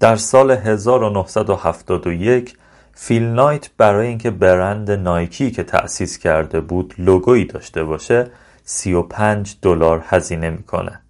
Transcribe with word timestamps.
در 0.00 0.16
سال 0.16 0.50
1971 0.50 2.56
فیل 2.94 3.22
نایت 3.22 3.70
برای 3.78 4.06
اینکه 4.06 4.30
برند 4.30 4.90
نایکی 4.90 5.50
که 5.50 5.62
تأسیس 5.62 6.18
کرده 6.18 6.60
بود 6.60 6.94
لوگویی 6.98 7.44
داشته 7.44 7.84
باشه 7.84 8.30
35 8.64 9.56
دلار 9.62 10.04
هزینه 10.08 10.50
می‌کنه. 10.50 11.00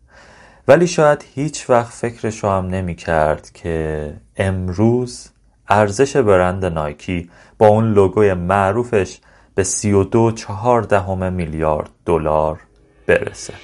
ولی 0.68 0.86
شاید 0.86 1.24
هیچ 1.34 1.70
وقت 1.70 1.92
فکرش 1.92 2.44
رو 2.44 2.50
هم 2.50 2.66
نمی 2.66 2.94
کرد 2.94 3.50
که 3.54 4.12
امروز 4.36 5.28
ارزش 5.68 6.16
برند 6.16 6.64
نایکی 6.64 7.30
با 7.58 7.66
اون 7.66 7.92
لوگوی 7.92 8.34
معروفش 8.34 9.18
به 9.54 9.62
32 9.62 10.32
چهار 10.32 10.82
دهم 10.82 11.32
میلیارد 11.32 11.90
دلار 12.06 12.58
برسه. 13.06 13.54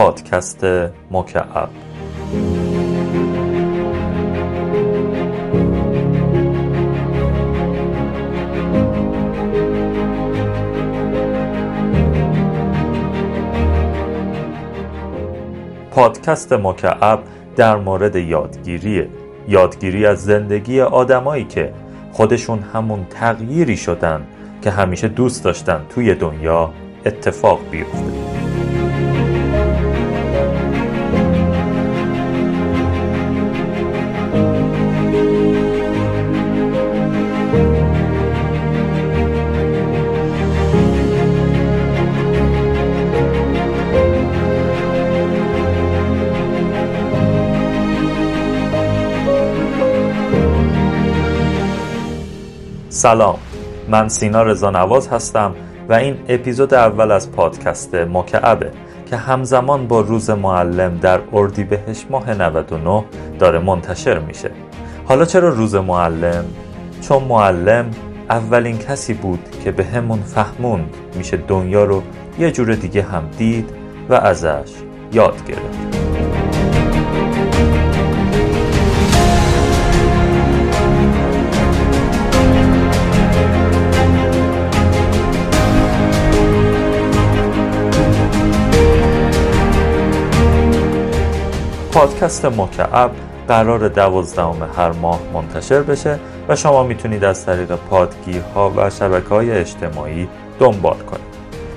پادکست 0.00 0.64
مکعب. 1.10 1.68
پادکست 15.90 16.52
مکعب 16.52 17.22
در 17.56 17.76
مورد 17.76 18.16
یادگیریه 18.16 19.08
یادگیری 19.48 20.06
از 20.06 20.24
زندگی 20.24 20.80
آدمایی 20.80 21.44
که 21.44 21.72
خودشون 22.12 22.58
همون 22.58 23.06
تغییری 23.10 23.76
شدن 23.76 24.26
که 24.62 24.70
همیشه 24.70 25.08
دوست 25.08 25.44
داشتن 25.44 25.86
توی 25.88 26.14
دنیا 26.14 26.70
اتفاق 27.06 27.60
بیفته. 27.70 28.29
سلام 53.00 53.38
من 53.88 54.08
سینا 54.08 54.42
رضا 54.42 54.70
نواز 54.70 55.08
هستم 55.08 55.54
و 55.88 55.92
این 55.92 56.16
اپیزود 56.28 56.74
اول 56.74 57.10
از 57.10 57.32
پادکست 57.32 57.94
مکعبه 57.94 58.70
که 59.06 59.16
همزمان 59.16 59.86
با 59.86 60.00
روز 60.00 60.30
معلم 60.30 60.96
در 60.96 61.20
اردیبهشت 61.32 62.06
ماه 62.10 62.34
99 62.34 63.04
داره 63.38 63.58
منتشر 63.58 64.18
میشه 64.18 64.50
حالا 65.04 65.24
چرا 65.24 65.48
روز 65.48 65.74
معلم؟ 65.74 66.44
چون 67.00 67.24
معلم 67.24 67.90
اولین 68.30 68.78
کسی 68.78 69.14
بود 69.14 69.40
که 69.64 69.72
به 69.72 69.84
همون 69.84 70.22
فهموند 70.22 70.94
میشه 71.14 71.36
دنیا 71.36 71.84
رو 71.84 72.02
یه 72.38 72.50
جور 72.50 72.74
دیگه 72.74 73.02
هم 73.02 73.22
دید 73.38 73.70
و 74.08 74.14
ازش 74.14 74.72
یاد 75.12 75.44
گرفت 75.46 75.99
پادکست 92.00 92.44
مکعب 92.44 93.10
قرار 93.48 93.88
دوازدهم 93.88 94.70
هر 94.76 94.92
ماه 94.92 95.20
منتشر 95.34 95.82
بشه 95.82 96.18
و 96.48 96.56
شما 96.56 96.82
می‌تونید 96.82 97.24
از 97.24 97.46
طریق 97.46 97.74
پادگیرها 97.74 98.72
و 98.76 98.90
شبکه 98.90 99.28
های 99.28 99.50
اجتماعی 99.50 100.28
دنبال 100.58 100.98
کنید. 100.98 101.34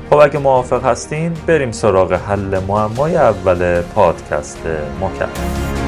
خب 0.09 0.17
اگه 0.17 0.39
موافق 0.39 0.85
هستین 0.85 1.33
بریم 1.47 1.71
سراغ 1.71 2.13
حل 2.13 2.59
معمای 2.67 3.15
اول 3.15 3.81
پادکست 3.81 4.61
مکعب. 5.01 5.82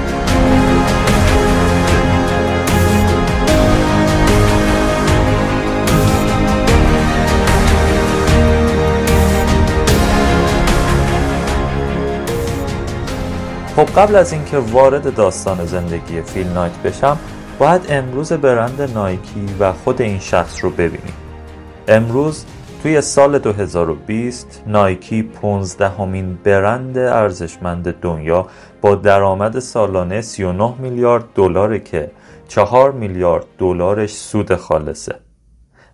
خب 13.75 13.86
قبل 13.86 14.16
از 14.16 14.34
اینکه 14.34 14.58
وارد 14.58 15.16
داستان 15.16 15.66
زندگی 15.66 16.22
فیل 16.22 16.47
نایت 16.47 16.78
بشم 16.78 17.18
باید 17.59 17.81
امروز 17.90 18.34
برند 18.34 18.81
نایکی 18.81 19.46
و 19.59 19.74
خود 19.74 20.02
این 20.02 20.19
شخص 20.19 20.63
رو 20.63 20.69
ببینیم. 20.69 21.13
امروز 21.88 22.46
توی 22.84 23.02
سال 23.02 23.40
2020 23.40 24.64
نایکی 24.68 25.24
15 25.24 25.90
همین 25.90 26.34
برند 26.44 26.97
ارزشمند 26.97 27.91
دنیا 27.91 28.47
با 28.81 28.96
درآمد 28.96 29.59
سالانه 29.59 30.22
39 30.22 30.74
میلیارد 30.80 31.25
دلاره 31.35 31.80
که 31.80 32.12
4 32.47 32.91
میلیارد 32.91 33.46
دلارش 33.58 34.14
سود 34.14 34.56
خالصه. 34.56 35.16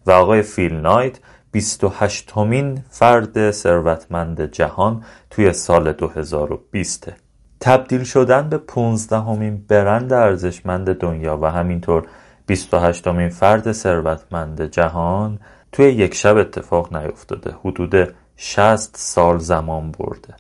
و 0.06 0.12
آقای 0.12 0.42
فیل 0.42 0.74
نایت 0.74 1.20
28 1.52 2.32
همین 2.32 2.84
فرد 2.90 3.52
ثروتمند 3.52 4.52
جهان 4.52 5.04
توی 5.30 5.54
سال 5.54 5.92
2020 5.92 7.31
تبدیل 7.62 8.04
شدن 8.04 8.50
به 8.50 8.58
پونزدهمین 8.58 9.66
برند 9.68 10.14
ارزشمند 10.14 10.94
دنیا 10.94 11.38
و 11.38 11.46
همینطور 11.46 12.08
28 12.46 13.08
امین 13.08 13.30
فرد 13.30 13.72
ثروتمند 13.72 14.62
جهان 14.62 15.40
توی 15.72 15.86
یک 15.86 16.14
شب 16.14 16.38
اتفاق 16.38 16.96
نیفتاده. 16.96 17.56
حدود 17.66 18.16
60 18.36 18.98
سال 18.98 19.38
زمان 19.38 19.92
برده. 19.92 20.36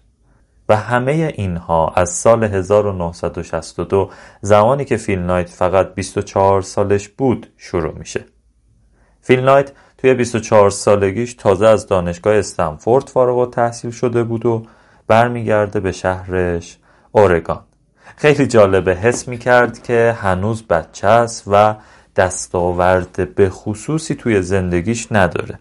و 0.70 0.76
همه 0.76 1.34
اینها 1.36 1.94
از 1.96 2.10
سال 2.10 2.44
1962 2.44 4.10
زمانی 4.42 4.86
که 4.86 4.98
فیل 4.98 5.20
نایت 5.20 5.50
فقط 5.50 5.94
24 5.94 6.62
سالش 6.62 7.10
بود 7.10 7.48
شروع 7.58 7.98
میشه. 7.98 8.26
فیل 9.22 9.40
نایت 9.40 9.72
توی 9.98 10.14
24 10.14 10.70
سالگیش 10.70 11.34
تازه 11.34 11.68
از 11.68 11.88
دانشگاه 11.88 12.36
استنفورد 12.36 13.08
فارغ 13.08 13.38
و 13.38 13.46
تحصیل 13.46 13.92
شده 13.92 14.24
بود 14.24 14.46
و 14.46 14.66
برمیگرده 15.08 15.80
به 15.80 15.92
شهرش 15.92 16.78
اورگان. 17.12 17.62
خیلی 18.16 18.48
جالبه 18.48 18.96
حس 18.96 19.28
می 19.28 19.38
کرد 19.38 19.84
که 19.84 20.16
هنوز 20.22 20.64
بچه 20.64 21.08
است 21.08 21.44
و 21.48 21.76
دستاورد 22.16 23.36
به 23.36 23.50
خصوصی 23.50 24.16
توی 24.16 24.42
زندگیش 24.42 25.08
نداره. 25.12 25.60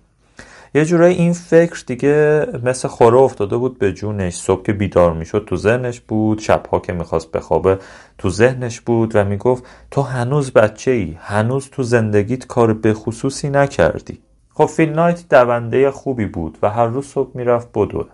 یه 0.75 0.85
جورایی 0.85 1.17
این 1.17 1.33
فکر 1.33 1.85
دیگه 1.87 2.47
مثل 2.65 2.89
خوره 2.89 3.17
افتاده 3.17 3.57
بود 3.57 3.79
به 3.79 3.93
جونش. 3.93 4.35
صبح 4.35 4.63
که 4.63 4.73
بیدار 4.73 5.13
می‌شد 5.13 5.45
تو 5.49 5.57
ذهنش 5.57 6.01
بود 6.01 6.39
شبها 6.39 6.79
که 6.79 6.93
می‌خواست 6.93 7.33
بخوابه 7.33 7.79
تو 8.19 8.31
ذهنش 8.31 8.81
بود 8.81 9.17
و 9.17 9.25
می‌گفت 9.25 9.65
تو 9.91 10.03
هنوز 10.03 10.53
بچه 10.53 10.91
ای 10.91 11.17
هنوز 11.21 11.71
تو 11.71 11.83
زندگیت 11.83 12.47
کار 12.47 12.73
به 12.73 12.95
خصوصی 12.95 13.51
نکردی. 13.51 14.23
خب 14.55 14.67
فیل 14.67 14.93
نایت 14.93 15.29
دونده 15.31 15.91
خوبی 15.91 16.27
بود 16.27 16.59
و 16.63 16.71
هر 16.71 16.87
روز 16.87 17.07
صبح 17.07 17.31
می‌رفت 17.35 17.69
بدوه. 17.75 18.07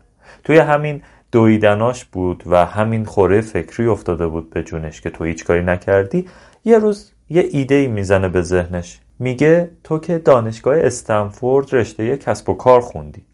توی 0.45 0.59
همین 0.59 1.03
دویدناش 1.33 2.05
بود 2.05 2.43
و 2.47 2.67
همین 2.67 3.05
خوره 3.05 3.41
فکری 3.41 3.87
افتاده 3.87 4.27
بود 4.27 4.51
به 4.51 4.63
جونش 4.63 5.01
که 5.01 5.11
تو 5.11 5.25
هیچ 5.25 5.45
کاری 5.45 5.63
نکردی. 5.63 6.27
یه 6.65 6.79
روز 6.79 7.13
یه 7.31 7.49
ایده 7.51 7.75
ای 7.75 7.87
می‌زنه 7.87 8.29
به 8.29 8.43
ذهنش. 8.43 9.01
میگه 9.19 9.71
تو 9.85 9.99
که 9.99 10.19
دانشگاه 10.19 10.77
استنفورد 10.79 11.75
رشته 11.75 12.17
کسب 12.17 12.49
و 12.51 12.55
کار 12.55 12.81
خوندی. 12.81 13.25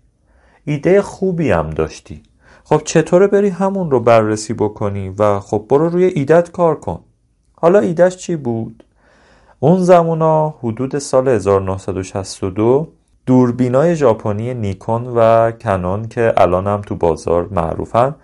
ایده 0.65 1.03
خوبی 1.03 1.51
هم 1.51 1.71
داشتی. 1.71 2.23
خب 2.65 2.83
چطوره 2.85 3.27
بری 3.27 3.49
همون 3.49 3.91
رو 3.91 4.01
بررسی 4.01 4.55
بکنی 4.55 5.15
و 5.19 5.41
خب 5.41 5.67
برو 5.69 5.89
روی 5.89 6.05
ایدت 6.05 6.51
کار 6.51 6.81
کن. 6.81 7.01
حالا 7.55 7.79
ایدهش 7.79 8.17
چی 8.17 8.37
بود؟ 8.37 8.85
اون 9.61 9.83
زمونا 9.83 10.55
حدود 10.63 10.99
سال 10.99 11.29
1962 11.29 12.93
دوربینای 13.27 13.97
ژاپنی 13.97 14.55
نیکون 14.55 15.07
و 15.07 15.51
کنون 15.51 16.09
که 16.09 16.35
الان 16.37 16.67
هم 16.67 16.81
تو 16.81 16.97
بازار 16.97 17.49
معروفن 17.51 18.15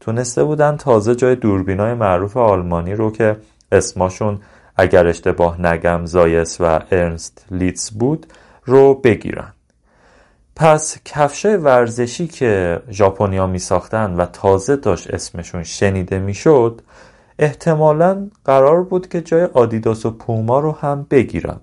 تونسته 0.00 0.44
بودن 0.44 0.76
تازه 0.76 1.14
جای 1.14 1.36
دوربینای 1.36 1.94
معروف 1.94 2.36
آلمانی 2.36 2.94
رو 2.94 3.10
که 3.10 3.36
اسماشون 3.72 4.40
اگر 4.76 5.06
اشتباه 5.06 5.60
نگم 5.60 6.06
زایس 6.06 6.60
و 6.60 6.80
ارنست 6.90 7.46
لیتز 7.50 7.90
بود 7.90 8.26
رو 8.64 8.94
بگیرن. 8.94 9.52
پس 10.56 10.98
کفشای 11.04 11.56
ورزشی 11.56 12.26
که 12.26 12.82
ژاپنیا 12.90 13.46
می 13.46 13.58
ساختن 13.58 14.14
و 14.14 14.26
تازه 14.26 14.76
داشت 14.76 15.10
اسمشون 15.10 15.62
شنیده 15.62 16.18
می‌شد 16.18 16.82
احتمالا 17.38 18.28
قرار 18.44 18.82
بود 18.82 19.08
که 19.08 19.20
جای 19.20 19.44
آدیداس 19.44 20.06
و 20.06 20.10
پوما 20.10 20.60
رو 20.60 20.72
هم 20.72 21.06
بگیرم 21.10 21.60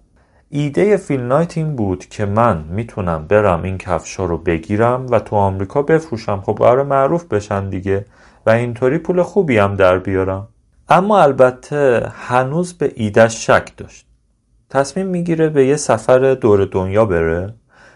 ایده 0.49 0.97
فیل 0.97 1.21
نایت 1.21 1.57
این 1.57 1.75
بود 1.75 2.05
که 2.05 2.25
من 2.25 2.65
می‌تونم 2.69 3.25
برم 3.27 3.63
این 3.63 3.77
کفشا 3.77 4.25
رو 4.25 4.37
بگیرم 4.37 5.07
و 5.09 5.19
تو 5.19 5.35
آمریکا 5.35 5.81
بفروشم. 5.81 6.41
خب 6.41 6.53
برای 6.53 6.85
معروف 6.85 7.25
بشن 7.25 7.69
دیگه 7.69 8.05
و 8.45 8.49
اینطوری 8.49 8.97
پول 8.97 9.23
خوبی 9.23 9.57
هم 9.57 9.75
در 9.75 9.99
بیارم. 9.99 10.47
اما 10.89 11.19
البته 11.19 12.11
هنوز 12.13 12.73
به 12.73 12.91
ایدهش 12.95 13.45
شک 13.45 13.77
داشت. 13.77 14.05
تصمیم 14.69 15.07
می‌گیره 15.07 15.49
به 15.49 15.65
یه 15.65 15.75
سفر 15.75 16.33
دور 16.33 16.65
دنیا 16.65 17.05
بره 17.05 17.53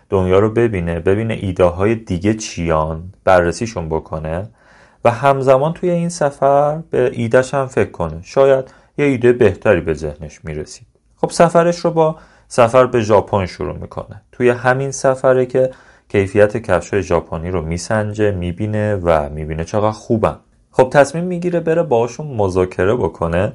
دنیا 0.10 0.40
رو 0.40 0.50
ببینه 0.52 1.00
ببینه 1.00 1.34
ایده 1.34 1.64
های 1.64 1.96
دیگه 1.96 2.34
چیان 2.34 3.14
بررسیشون 3.24 3.90
بکنه 3.90 4.50
و 5.06 5.12
همزمان 5.12 5.74
توی 5.74 5.90
این 5.90 6.10
سفر 6.10 6.78
به 6.90 7.12
ایدهش 7.14 7.54
هم 7.54 7.68
فکر 7.68 7.92
کنه. 7.92 8.20
شاید 8.24 8.74
یه 8.98 9.06
ایده 9.06 9.34
بهتری 9.34 9.82
به 9.82 9.94
ذهنش 9.94 10.46
می‌رسید. 10.46 10.88
خب 11.16 11.30
سفرش 11.30 11.80
رو 11.80 11.92
با 11.92 12.16
سفر 12.52 12.86
به 12.86 13.02
ژاپن 13.02 13.46
شروع 13.46 13.78
می‌کنه. 13.78 14.22
توی 14.32 14.50
همین 14.50 14.92
سفره 14.92 15.46
که 15.46 15.72
کیفیت 16.10 16.58
کفش 16.58 16.96
ژاپنی 16.96 17.52
رو 17.52 17.62
میسنجه 17.62 18.32
می‌بینه 18.32 18.96
و 18.96 19.30
می‌بینه 19.30 19.64
چقدر 19.64 19.92
خوبن. 19.92 20.36
خب 20.72 20.90
تصمیم 20.94 21.24
می‌گیره 21.24 21.60
بره 21.60 21.84
باشون 21.84 22.28
مذاکره 22.28 22.96
بکنه 22.96 23.54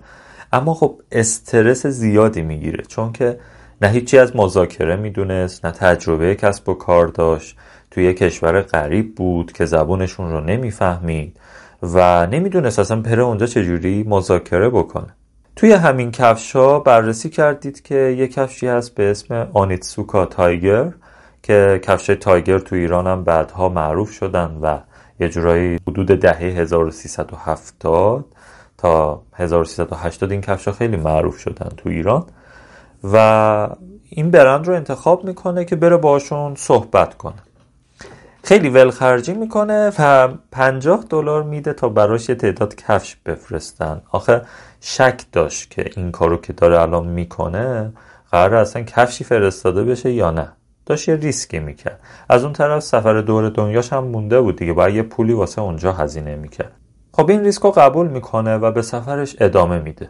اما 0.53 0.75
خب 0.75 1.01
استرس 1.13 1.87
زیادی 1.87 2.43
می‌گیره 2.43 2.85
چون 2.85 3.13
که 3.13 3.39
نه 3.83 3.89
هیچی 3.89 4.19
از 4.19 4.37
مذاکره 4.37 4.97
می‌دونست 4.97 5.67
نه 5.67 5.73
تجربه 5.73 6.35
کسب 6.35 6.69
و 6.69 6.75
کار 6.75 7.07
داشت. 7.07 7.57
توی 7.91 8.15
کشور 8.15 8.61
غریب 8.61 9.15
بود 9.15 9.53
که 9.53 9.65
زبونشون 9.65 10.33
رو 10.33 10.41
نمی‌فهمید 10.41 11.37
و 11.83 12.27
نمی‌دونست 12.27 12.79
اصلا 12.79 13.01
بره 13.01 13.23
اونجا 13.23 13.47
چجوری 13.47 14.03
مذاکره 14.03 14.69
بکنه. 14.71 15.15
توی 15.57 15.73
همین 15.73 16.11
کفشا 16.11 16.79
بررسی 16.79 17.31
کردید 17.31 17.83
که 17.83 17.95
یه 17.95 18.29
کفشی 18.29 18.67
هست 18.67 18.95
به 18.95 19.11
اسم 19.11 19.51
آنیتسوکا 19.53 20.27
تایگر 20.27 20.93
که 21.43 21.81
کفش 21.83 22.07
تایگر 22.07 22.59
تو 22.59 22.77
ایران 22.77 23.07
هم 23.07 23.25
بعدها 23.25 23.69
معروف 23.69 24.11
شدن 24.11 24.59
و 24.63 24.79
یه 25.21 25.29
جورایی 25.29 25.79
حدود 25.89 26.07
دهه 26.07 26.41
1370 26.41 28.25
تا 28.79 29.23
1380 29.35 30.33
این 30.33 30.41
کفشا 30.41 30.73
خیلی 30.73 30.97
معروف 30.97 31.39
شدن 31.39 31.69
تو 31.77 31.89
ایران. 31.89 32.27
و 33.13 33.69
این 34.09 34.31
برند 34.31 34.67
رو 34.67 34.75
انتخاب 34.75 35.25
می‌کنه 35.25 35.65
که 35.65 35.77
بره 35.77 35.97
باشون 35.97 36.55
صحبت 36.55 37.15
کنه. 37.15 37.43
خیلی 38.45 38.69
ولخرجی 38.69 39.35
می‌کنه 39.35 39.93
و 39.99 40.29
50 40.53 41.05
دلار 41.11 41.43
میده 41.43 41.73
تا 41.73 41.89
براش 41.89 42.29
یه 42.29 42.35
تعداد 42.35 42.75
کفش 42.75 43.17
بفرستن. 43.27 44.03
آخه 44.11 44.43
شک 44.81 45.23
داشت 45.33 45.71
که 45.71 45.91
این 45.97 46.11
کارو 46.11 46.37
که 46.37 46.53
داره 46.53 46.81
الان 46.81 47.07
می‌کنه 47.07 47.93
قرار 48.31 48.55
اصلا 48.55 48.83
کفشی 48.83 49.25
فرستاده 49.25 49.85
بشه 49.85 50.13
یا 50.13 50.31
نه. 50.31 50.53
داشت 50.87 51.09
یه 51.09 51.17
ریسکی 51.17 51.59
می‌کرد. 51.59 52.01
از 52.29 52.45
اون 52.45 52.53
طرف 52.53 52.83
سفر 52.83 53.21
دور 53.21 53.49
دنیاش 53.49 53.93
هم 53.93 54.05
مونده 54.05 54.41
بود 54.41 54.57
دیگه 54.57 54.73
باید 54.73 54.95
یه 54.95 55.03
پولی 55.03 55.33
واسه 55.33 55.63
اونجا 55.63 55.93
هزینه 55.93 56.37
می‌کرد. 56.37 56.73
خب 57.13 57.31
این 57.31 57.41
ریسک 57.41 57.63
رو 57.63 57.71
قبول 57.71 58.09
می‌کنه 58.09 58.57
و 58.57 58.71
به 58.71 58.83
سفرش 58.83 59.37
ادامه 59.41 59.79
میده. 59.79 60.09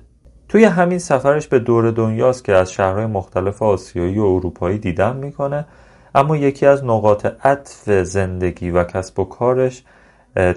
توی 0.49 0.65
همین 0.65 0.99
سفرش 0.99 1.49
به 1.49 1.59
دور 1.59 1.91
دنیاست 1.91 2.45
که 2.45 2.55
از 2.55 2.73
شهرهای 2.73 3.07
مختلف 3.07 3.63
آسیایی 3.63 4.19
و 4.19 4.25
اروپایی 4.25 4.79
دیدن 4.79 5.17
می‌کنه. 5.17 5.67
اما 6.15 6.37
یکی 6.37 6.67
از 6.67 6.85
نقاط 6.85 7.27
عطف 7.47 8.03
زندگی 8.03 8.71
و 8.71 8.85
کسب 8.85 9.19
و 9.19 9.25
کارش 9.25 9.85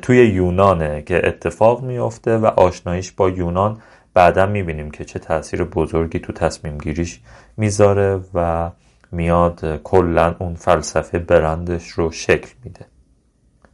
توی 0.01 0.17
یونانه 0.27 1.01
که 1.01 1.27
اتفاق 1.27 1.83
میافته 1.83 2.37
و 2.37 2.45
آشناییش 2.45 3.11
با 3.11 3.29
یونان 3.29 3.81
بعدا 4.13 4.45
می‌بینیم 4.45 4.91
که 4.91 5.05
چه 5.05 5.19
تاثیر 5.19 5.63
بزرگی 5.63 6.19
تو 6.19 6.33
تصمیم 6.33 6.77
گیریش 6.77 7.21
می‌ذاره 7.57 8.19
و 8.33 8.71
میاد 9.11 9.81
کلا 9.83 10.35
اون 10.39 10.55
فلسفه 10.55 11.19
برندش 11.19 11.89
رو 11.89 12.11
شکل 12.11 12.49
میده. 12.63 12.85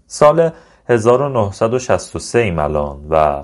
سال 0.07 0.51
1963 0.89 2.39
ایم 2.39 2.57
و 3.09 3.43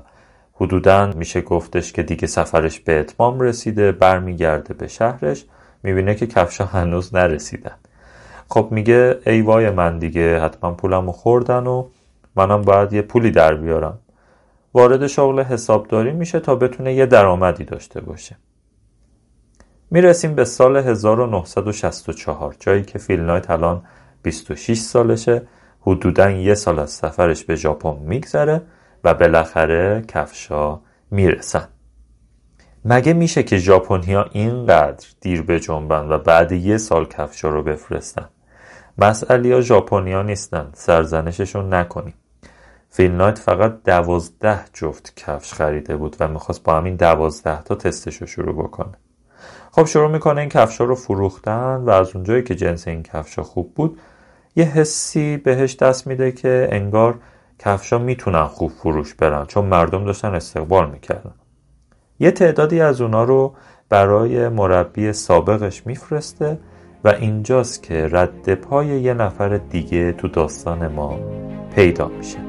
حدودا 0.54 1.06
میشه 1.06 1.42
گفتش 1.42 1.94
که 1.94 2.04
دیگه 2.04 2.28
سفرش 2.28 2.80
به 2.80 3.00
اتمام 3.00 3.40
رسیده 3.40 3.92
برمیگرده 3.92 4.74
به 4.74 4.88
شهرش 4.88 5.46
می‌بینه 5.84 6.16
که 6.16 6.28
کفشا 6.28 6.66
هنوز 6.66 7.16
نرسیدن. 7.16 7.76
خب 8.50 8.68
میگه 8.72 9.20
ای 9.26 9.42
وای 9.42 9.70
من 9.70 10.00
دیگه 10.00 10.40
حتما 10.40 10.72
پولمو 10.72 11.12
خوردن 11.12 11.68
و 11.68 11.88
منم 12.36 12.62
باید 12.62 12.94
یه 12.94 13.02
پولی 13.02 13.32
در 13.32 13.56
بیارم. 13.56 14.00
وارد 14.74 15.08
شغل 15.08 15.44
حسابداری 15.44 16.12
میشه 16.12 16.40
تا 16.40 16.56
بتونه 16.56 16.94
یه 16.94 17.06
درآمدی 17.06 17.64
داشته 17.64 18.02
باشه. 18.02 18.38
می‌رسیم 19.92 20.36
به 20.36 20.46
سال 20.46 20.78
1964 20.78 22.56
جایی 22.60 22.84
که 22.84 23.00
فیل 23.00 23.20
نایت 23.20 23.50
الان 23.50 23.84
26 24.24 24.78
سالشه. 24.78 25.42
حدودا 25.82 26.30
یه 26.30 26.54
سال 26.54 26.80
از 26.80 26.90
سفرش 26.92 27.44
به 27.44 27.56
ژاپن 27.56 27.98
میگذره 28.00 28.62
و 29.04 29.14
بالاخره 29.14 30.04
کفشا 30.08 30.80
می‌رسن. 31.12 31.68
مگه 32.86 33.14
میشه 33.14 33.44
که 33.44 33.58
ژاپنیا 33.58 34.26
اینقدر 34.32 35.08
دیر 35.22 35.42
به 35.42 35.60
جنبن 35.60 36.10
و 36.10 36.18
بعد 36.18 36.52
یه 36.52 36.78
سال 36.78 37.06
کفشا 37.06 37.50
رو 37.50 37.64
بفرستن؟ 37.64 38.30
مسئله 39.02 39.62
ژاپنیا 39.62 40.22
نیستن. 40.22 40.70
سرزنششون 40.74 41.74
نکنیم. 41.74 42.14
فیل 42.90 43.12
نایت 43.12 43.38
فقط 43.38 43.84
دوازده 43.86 44.60
جفت 44.74 45.14
کفش 45.16 45.54
خریده 45.54 45.98
بود 45.98 46.16
و 46.20 46.28
می‌خواست 46.28 46.64
با 46.64 46.78
همین 46.78 46.96
دوازده 46.96 47.64
تا 47.64 47.76
تستش 47.76 48.16
رو 48.16 48.28
شروع 48.28 48.64
بکنه. 48.64 48.92
خب 49.72 49.86
شروع 49.86 50.12
می‌کنه 50.12 50.42
این 50.42 50.50
کفشا 50.50 50.84
رو 50.84 50.96
فروختن 50.96 51.76
و 51.76 51.90
از 51.90 52.16
اونجایی 52.16 52.44
که 52.44 52.56
جنس 52.56 52.88
این 52.88 53.04
کفشا 53.04 53.44
خوب 53.44 53.74
بود 53.74 54.00
یه 54.56 54.66
حسی 54.66 55.38
بهش 55.38 55.76
دست 55.76 56.08
میده 56.08 56.32
که 56.32 56.68
انگار 56.72 57.20
کفشا 57.60 57.98
می‌تونن 57.98 58.46
خوب 58.46 58.72
فروش 58.72 59.14
برن 59.14 59.46
چون 59.46 59.66
مردم 59.66 60.06
داشتن 60.06 60.36
استقبال 60.36 60.90
می‌کردن. 60.90 61.34
یه 62.20 62.32
تعدادی 62.32 62.82
از 62.82 63.02
اونا 63.02 63.24
رو 63.24 63.56
برای 63.90 64.50
مربی 64.50 65.14
سابقش 65.14 65.88
میفرسته 65.88 66.60
و 67.04 67.08
اینجاست 67.08 67.84
که 67.84 68.08
رد 68.12 68.54
پای 68.56 68.88
یه 68.88 69.14
نفر 69.14 69.58
دیگه 69.58 70.12
تو 70.12 70.28
داستان 70.28 70.88
ما 70.88 71.20
پیدا 71.76 72.08
میشه. 72.08 72.40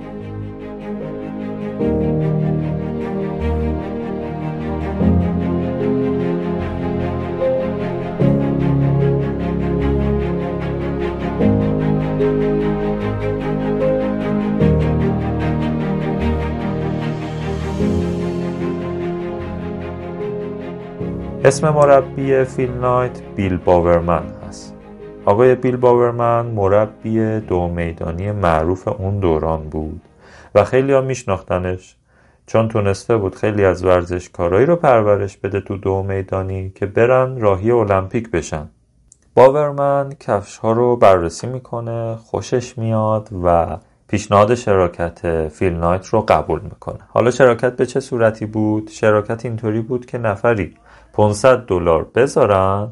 اسم 21.44 21.70
مربی 21.70 22.44
فیل 22.44 22.70
نایت 22.70 23.22
بیل 23.36 23.56
باورمن. 23.56 24.39
آقای 25.30 25.54
بیل 25.54 25.76
باورمن 25.76 26.46
مربی 26.46 27.40
دو 27.40 27.68
میدانی 27.68 28.32
معروف 28.32 28.88
اون 28.88 29.20
دوران 29.20 29.62
بود 29.62 30.00
و 30.54 30.64
خیلی 30.64 30.92
ها 30.92 31.00
میشناختنش. 31.00 31.96
چون 32.46 32.68
تونسته 32.68 33.16
بود 33.16 33.34
خیلی 33.34 33.64
از 33.64 33.84
ورزشکارایی 33.84 34.66
رو 34.66 34.76
پرورش 34.76 35.36
بده 35.36 35.60
تو 35.60 35.76
دو 35.76 36.02
میدانی 36.02 36.70
که 36.74 36.86
برن 36.86 37.40
راهی 37.40 37.70
المپیک 37.70 38.30
بشن. 38.30 38.68
باورمن 39.34 40.12
کفش 40.20 40.56
ها 40.56 40.72
رو 40.72 40.96
بررسی 40.96 41.46
می‌کنه 41.46 42.16
خوشش 42.16 42.78
میاد 42.78 43.28
و 43.44 43.76
پیشنهاد 44.08 44.54
شراکت 44.54 45.48
فیل 45.48 45.72
نایت 45.72 46.06
رو 46.06 46.20
قبول 46.20 46.60
می‌کنه. 46.60 46.98
حالا 47.08 47.30
شراکت 47.30 47.76
به 47.76 47.86
چه 47.86 48.00
صورتی 48.00 48.46
بود؟ 48.46 48.90
شراکت 48.90 49.44
اینطوری 49.44 49.80
بود 49.80 50.06
که 50.06 50.18
نفری 50.18 50.74
500 51.12 51.58
دلار 51.58 52.06
بذارن 52.14 52.88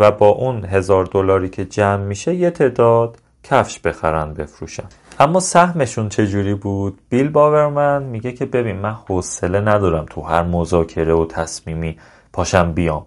و 0.00 0.10
با 0.10 0.28
اون 0.28 0.64
هزار 0.64 1.04
دلاری 1.04 1.48
که 1.48 1.64
جمع 1.64 2.04
میشه 2.04 2.34
یه 2.34 2.50
تعداد 2.50 3.16
کفش 3.42 3.78
بخرن 3.78 4.34
بفروشن. 4.34 4.84
اما 5.18 5.40
سهمشون 5.40 6.08
چجوری 6.08 6.54
بود؟ 6.54 6.98
بیل 7.08 7.28
باورمن 7.28 8.02
میگه 8.02 8.32
که 8.32 8.46
ببین 8.46 8.76
من 8.76 8.96
حوصله 9.08 9.60
ندارم 9.60 10.06
تو 10.10 10.20
هر 10.20 10.42
مذاکره 10.42 11.14
و 11.14 11.26
تصمیمی 11.26 11.96
پاشم 12.32 12.72
بیام. 12.72 13.06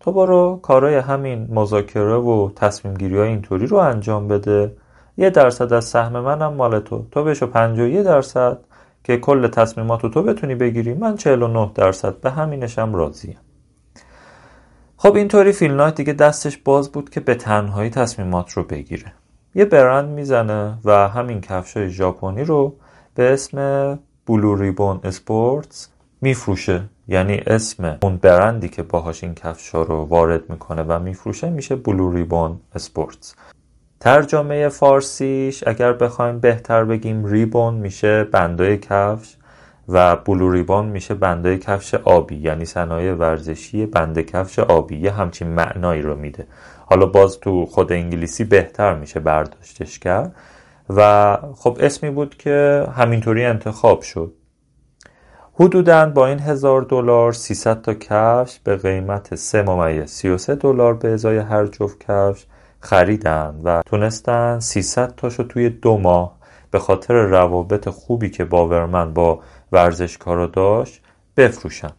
تو 0.00 0.12
برو 0.12 0.60
کارای 0.62 0.96
همین 0.96 1.48
مذاکره 1.50 2.14
و 2.14 2.50
تصمیم 2.56 2.94
گیری 2.94 3.18
های 3.18 3.28
اینطوری 3.28 3.66
رو 3.66 3.76
انجام 3.76 4.28
بده. 4.28 4.76
یه 5.16 5.30
درصد 5.30 5.72
از 5.72 5.84
سهم 5.84 6.20
منم 6.20 6.54
مال 6.54 6.80
تو. 6.80 7.06
تو 7.10 7.24
بشو 7.24 7.46
51 7.46 8.04
درصد 8.04 8.58
که 9.04 9.16
کل 9.16 9.48
تصمیمات 9.48 10.06
تو 10.06 10.22
بتونی 10.22 10.54
بگیری. 10.54 10.94
من 10.94 11.16
49 11.16 11.70
درصد. 11.74 12.20
به 12.20 12.30
همینشم 12.30 12.94
راضیم. 12.94 13.36
خب 15.02 15.14
اینطوری 15.14 15.52
فیل 15.52 15.70
نایت 15.70 15.94
دیگه 15.94 16.12
دستش 16.12 16.56
باز 16.56 16.92
بود 16.92 17.10
که 17.10 17.20
به 17.20 17.34
تنهایی 17.34 17.90
تصمیمات 17.90 18.52
رو 18.52 18.62
بگیره. 18.64 19.12
یه 19.54 19.64
برند 19.64 20.08
می‌زنه 20.08 20.78
و 20.84 21.08
همین 21.08 21.40
کفش 21.40 21.76
های 21.76 21.90
ژاپنی 21.90 22.44
رو 22.44 22.74
به 23.14 23.32
اسم 23.32 23.98
بلو 24.26 24.56
ریبون 24.56 25.00
اسپورتس 25.04 25.88
میفروشه. 26.20 26.82
یعنی 27.08 27.42
اسم 27.46 27.98
اون 28.02 28.16
برندی 28.16 28.68
که 28.68 28.82
باهاش 28.82 29.24
این 29.24 29.34
کفش 29.34 29.70
ها 29.70 29.82
رو 29.82 29.94
وارد 29.94 30.50
می‌کنه 30.50 30.82
و 30.82 30.98
میفروشه 30.98 31.50
میشه 31.50 31.76
بلو 31.76 32.12
ریبون 32.12 32.60
اسپورتس 32.74 33.34
ترجمه 34.00 34.68
فارسیش 34.68 35.64
اگر 35.66 35.92
بخوایم 35.92 36.38
بهتر 36.38 36.84
بگیم 36.84 37.24
ریبون 37.24 37.74
میشه 37.74 38.24
بندای 38.24 38.78
کفش. 38.78 39.36
و 39.92 40.16
بلو 40.16 40.50
ریبون 40.50 40.86
میشه 40.86 41.14
بندای 41.14 41.58
کفش 41.58 41.94
آبی 41.94 42.36
یعنی 42.36 42.64
صنایع 42.64 43.14
ورزشی 43.14 43.86
بند 43.86 44.20
کفش 44.20 44.58
آبی 44.58 44.96
یه 44.96 45.12
همچین 45.12 45.48
معنایی 45.48 46.02
رو 46.02 46.16
میده. 46.16 46.46
حالا 46.86 47.06
باز 47.06 47.40
تو 47.40 47.66
خود 47.66 47.92
انگلیسی 47.92 48.44
بهتر 48.44 48.94
میشه 48.94 49.20
برداشتش 49.20 49.98
کرد. 49.98 50.34
و 50.90 51.36
خب 51.54 51.78
اسمی 51.80 52.10
بود 52.10 52.36
که 52.36 52.86
همینطوری 52.96 53.44
انتخاب 53.44 54.02
شد. 54.02 54.32
حدودا 55.54 56.06
با 56.06 56.26
این 56.26 56.38
هزار 56.38 56.82
دلار 56.82 57.32
300 57.32 57.82
تا 57.82 57.94
کفش 57.94 58.58
به 58.64 58.76
قیمت 58.76 59.34
3 59.34 59.62
ممیز 59.62 60.10
33 60.10 60.54
دلار 60.54 60.94
به 60.94 61.08
ازای 61.08 61.38
هر 61.38 61.66
جفت 61.66 62.00
کفش 62.00 62.46
خریدن 62.80 63.60
و 63.64 63.82
تونستن 63.86 64.60
300 64.60 65.14
تاشو 65.14 65.42
توی 65.42 65.70
دو 65.70 65.98
ماه 65.98 66.36
به 66.70 66.78
خاطر 66.78 67.14
روابط 67.14 67.88
خوبی 67.88 68.30
که 68.30 68.44
باورمن 68.44 69.14
با 69.14 69.40
ورزشکارا 69.72 70.46
داشت 70.46 71.02
بفروشن. 71.36 71.90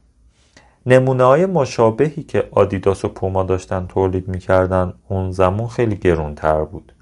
نمونه 0.86 1.24
های 1.24 1.46
مشابهی 1.46 2.24
که 2.24 2.50
آدیداس 2.52 3.06
و 3.06 3.08
پوما 3.08 3.44
داشتن 3.44 3.88
تولید 3.88 4.28
می‌کردن 4.28 4.94
اون 5.08 5.32
زمان 5.32 5.68
خیلی 5.68 5.96
گرونتر 5.96 6.64
بود. 6.64 6.94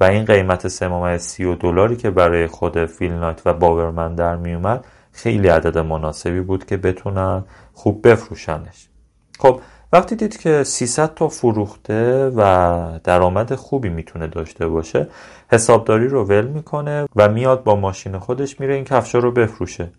و 0.00 0.04
این 0.04 0.24
قیمت 0.24 0.68
سه 0.68 1.18
سی 1.18 1.44
و 1.44 1.54
دلاری 1.54 1.96
که 1.96 2.10
برای 2.10 2.46
خود 2.46 2.86
فیل 2.86 3.12
نایت 3.12 3.42
و 3.44 3.54
باورمن 3.54 4.14
در 4.14 4.36
میومد 4.36 4.84
خیلی 5.12 5.48
عدد 5.48 5.78
مناسبی 5.78 6.40
بود 6.40 6.66
که 6.66 6.76
بتونن 6.76 7.44
خوب 7.72 8.08
بفروشنش. 8.08 8.88
خب 9.38 9.60
وقتی 9.92 10.16
دید 10.16 10.36
که 10.36 10.64
300 10.64 11.14
تا 11.14 11.28
فروخته 11.28 12.32
و 12.36 13.00
درآمد 13.04 13.54
خوبی 13.54 13.88
می‌تونه 13.88 14.26
داشته 14.26 14.68
باشه 14.68 15.08
حسابداری 15.52 16.08
رو 16.08 16.24
ول 16.24 16.46
می‌کنه 16.46 17.06
و 17.16 17.28
میاد 17.28 17.64
با 17.64 17.76
ماشین 17.76 18.18
خودش 18.18 18.60
میره 18.60 18.74
این 18.74 18.84
کفشا 18.84 19.18
رو 19.18 19.32
بفروشه. 19.32 19.90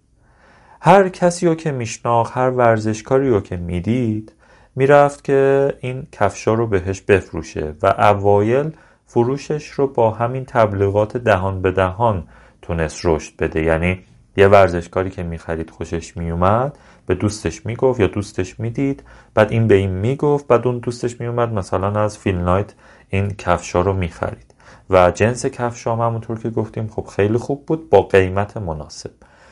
هر 0.81 1.09
کسی 1.09 1.47
رو 1.47 1.55
که 1.55 1.71
میشناخت 1.71 2.37
هر 2.37 2.49
ورزشکاری 2.49 3.29
رو 3.29 3.41
که 3.41 3.57
می‌دید 3.57 4.33
می‌رفت 4.75 5.23
که 5.23 5.73
این 5.79 6.07
کفشا 6.11 6.53
رو 6.53 6.67
بهش 6.67 7.01
بفروشه 7.01 7.73
و 7.81 7.87
اوایل 7.97 8.71
فروشش 9.05 9.67
رو 9.67 9.87
با 9.87 10.11
همین 10.11 10.45
تبلیغات 10.45 11.17
دهان 11.17 11.61
به 11.61 11.71
دهان 11.71 12.23
تونست 12.61 13.05
رشد 13.05 13.33
بده. 13.39 13.63
یعنی 13.63 13.99
یه 14.37 14.47
ورزشکاری 14.47 15.09
که 15.09 15.23
می‌خرید 15.23 15.69
خوشش 15.69 16.17
میومد 16.17 16.77
به 17.05 17.15
دوستش 17.15 17.65
می‌گفت 17.65 17.99
یا 17.99 18.07
دوستش 18.07 18.59
می‌دید 18.59 19.03
بعد 19.33 19.51
این 19.51 19.67
به 19.67 19.75
این 19.75 19.91
می‌گفت 19.91 20.47
بعد 20.47 20.67
اون 20.67 20.79
دوستش 20.79 21.21
میومد 21.21 21.53
مثلا 21.53 22.03
از 22.03 22.17
فیل 22.17 22.35
نایت 22.35 22.73
این 23.09 23.29
کفشا 23.29 23.81
رو 23.81 23.93
می‌خرید. 23.93 24.53
و 24.89 25.11
جنس 25.11 25.45
کفشا 25.45 25.95
هم 25.95 26.01
همونطور 26.01 26.39
که 26.39 26.49
گفتیم 26.49 26.87
خب 26.87 27.07
خیلی 27.15 27.37
خوب 27.37 27.65
بود 27.65 27.89
با 27.89 28.01
قیمت 28.01 28.57
مناسب. 28.57 29.11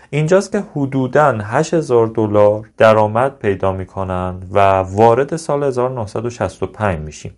اینجاست 0.10 0.52
که 0.52 0.64
حدوداً 0.76 1.32
8000 1.32 2.08
دلار 2.08 2.70
درآمد 2.78 3.40
پیدا 3.40 3.72
می‌کنن 3.72 4.44
و 4.52 4.60
وارد 4.80 5.36
سال 5.36 5.64
1965 5.64 7.00
میشیم. 7.00 7.36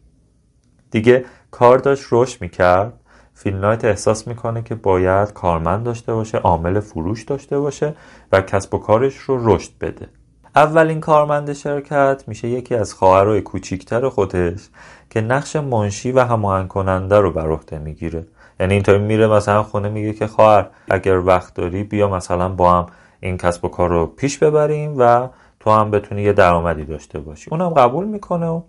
دیگه 0.92 1.26
کار 1.52 1.78
داشت 1.78 2.06
رشد 2.12 2.42
می‌کرد. 2.42 2.94
فیلنایت 3.34 3.86
احساس 3.86 4.28
می‌کنه 4.28 4.62
که 4.62 4.76
باید 4.76 5.34
کارمند 5.34 5.84
داشته 5.84 6.14
باشه 6.14 6.38
عامل 6.38 6.80
فروش 6.80 7.24
داشته 7.24 7.60
باشه 7.60 7.94
و 8.32 8.42
کسب 8.42 8.74
و 8.74 8.78
کارش 8.78 9.18
رو 9.18 9.56
رشد 9.56 9.72
بده. 9.82 10.08
اولین 10.56 11.00
کارمند 11.00 11.54
شرکت 11.54 12.24
میشه 12.28 12.48
یکی 12.48 12.76
از 12.76 12.94
خواهرای 12.94 13.42
کوچیکتر 13.42 14.10
خودش 14.10 14.70
که 15.10 15.22
نقش 15.22 15.56
منشی 15.56 16.12
و 16.12 16.20
هماهنگ 16.20 16.68
کننده 16.68 17.20
رو 17.20 17.32
بر 17.32 17.50
عهده 17.50 17.80
می‌گیره. 17.80 18.28
یعنی 18.60 18.74
اینطوری 18.74 19.00
میره 19.00 19.28
مثلا 19.28 19.64
خونه 19.64 19.90
میگه 19.90 20.14
که 20.14 20.28
خواهر 20.28 20.70
اگر 20.90 21.20
وقت 21.20 21.54
داری 21.54 21.84
بیا 21.84 22.10
مثلا 22.10 22.50
با 22.50 22.74
هم 22.74 22.86
این 23.20 23.38
کسب 23.38 23.66
و 23.66 23.68
کار 23.68 23.90
رو 23.90 24.06
پیش 24.06 24.38
ببریم 24.38 24.96
و 24.98 25.30
تو 25.60 25.72
هم 25.72 25.92
بتونی 25.92 26.22
یه 26.22 26.34
درآمدی 26.34 26.86
داشته 26.86 27.20
باشی. 27.20 27.52
اونم 27.52 27.70
قبول 27.70 28.06
می‌کنه 28.06 28.48
و 28.48 28.62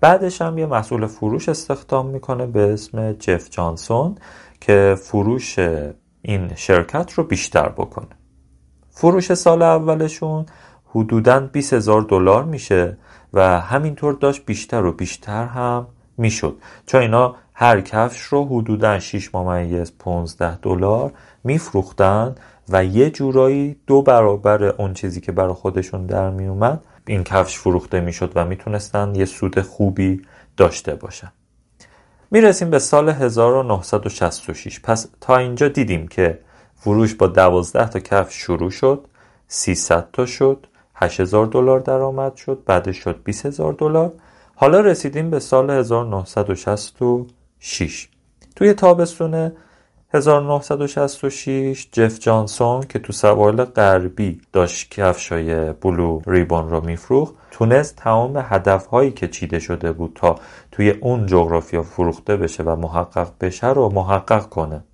بعدش 0.00 0.42
هم 0.42 0.58
یه 0.58 0.66
مسئول 0.66 1.06
فروش 1.06 1.48
استخدام 1.48 2.06
می‌کنه 2.06 2.46
به 2.46 2.72
اسم 2.72 3.12
جف 3.12 3.50
جانسون 3.50 4.14
که 4.60 4.96
فروش 5.02 5.58
این 6.22 6.54
شرکت 6.54 7.12
رو 7.12 7.24
بیشتر 7.24 7.68
بکنه. 7.68 8.08
فروش 8.90 9.34
سال 9.34 9.62
اولشون 9.62 10.46
حدوداً 10.86 11.40
20 11.40 11.72
هزار 11.72 12.02
دلار 12.02 12.44
میشه 12.44 12.98
و 13.32 13.60
همینطور 13.60 14.12
داشت 14.12 14.46
بیشتر 14.46 14.84
و 14.84 14.92
بیشتر 14.92 15.44
هم 15.44 15.86
می‌شد. 16.16 16.56
چون 16.86 17.00
اینا 17.00 17.34
هر 17.60 17.80
کفش 17.80 18.20
رو 18.20 18.44
حدودا 18.44 18.98
6 18.98 19.34
ممیز 19.34 19.92
15 19.98 20.56
دلار 20.56 21.12
میفروختن 21.44 22.34
و 22.68 22.84
یه 22.84 23.10
جورایی 23.10 23.76
دو 23.86 24.02
برابر 24.02 24.64
اون 24.64 24.94
چیزی 24.94 25.20
که 25.20 25.32
برای 25.32 25.52
خودشون 25.52 26.06
در 26.06 26.30
میومد 26.30 26.84
این 27.06 27.24
کفش 27.24 27.58
فروخته 27.58 28.00
می‌شد 28.00 28.32
و 28.34 28.44
می‌تونستن 28.44 29.14
یه 29.14 29.24
سود 29.24 29.60
خوبی 29.60 30.22
داشته 30.56 30.94
باشن. 30.94 31.32
می‌رسیم 32.30 32.70
به 32.70 32.78
سال 32.78 33.08
1966 33.08 34.80
پس 34.80 35.06
تا 35.20 35.36
اینجا 35.36 35.68
دیدیم 35.68 36.08
که 36.08 36.38
فروش 36.76 37.14
با 37.14 37.26
12 37.26 37.88
تا 37.88 37.98
کفش 38.00 38.34
شروع 38.34 38.70
شد 38.70 39.04
300 39.48 40.10
تا 40.12 40.26
شد 40.26 40.66
8000 40.94 41.46
دلار 41.46 41.80
درآمد 41.80 42.36
شد 42.36 42.62
بعدش 42.66 42.96
شد 42.96 43.22
20000 43.24 43.72
دلار. 43.72 44.12
حالا 44.54 44.80
رسیدیم 44.80 45.30
به 45.30 45.40
سال 45.40 45.70
1966 47.60 48.08
توی 48.56 48.72
تابستون 48.72 49.52
1966 50.14 51.88
جف 51.92 52.18
جانسون 52.18 52.82
که 52.82 52.98
تو 52.98 53.12
سوال 53.12 53.64
غربی 53.64 54.40
داشت 54.52 54.90
کفشای 54.90 55.72
بلو 55.72 56.20
ریبون 56.26 56.70
رو 56.70 56.84
میفروخت 56.84 57.34
تونست 57.50 57.96
تمام 57.96 58.36
هدفهایی 58.36 59.10
که 59.10 59.28
چیده 59.28 59.58
شده 59.58 59.92
بود 59.92 60.12
تا 60.14 60.36
توی 60.72 60.90
اون 60.90 61.26
جغرافیا 61.26 61.82
فروخته 61.82 62.36
بشه 62.36 62.62
و 62.62 62.76
محقق 62.76 63.30
بشه 63.40 63.66
رو 63.66 63.88
محقق 63.88 64.48
کنه 64.48 64.84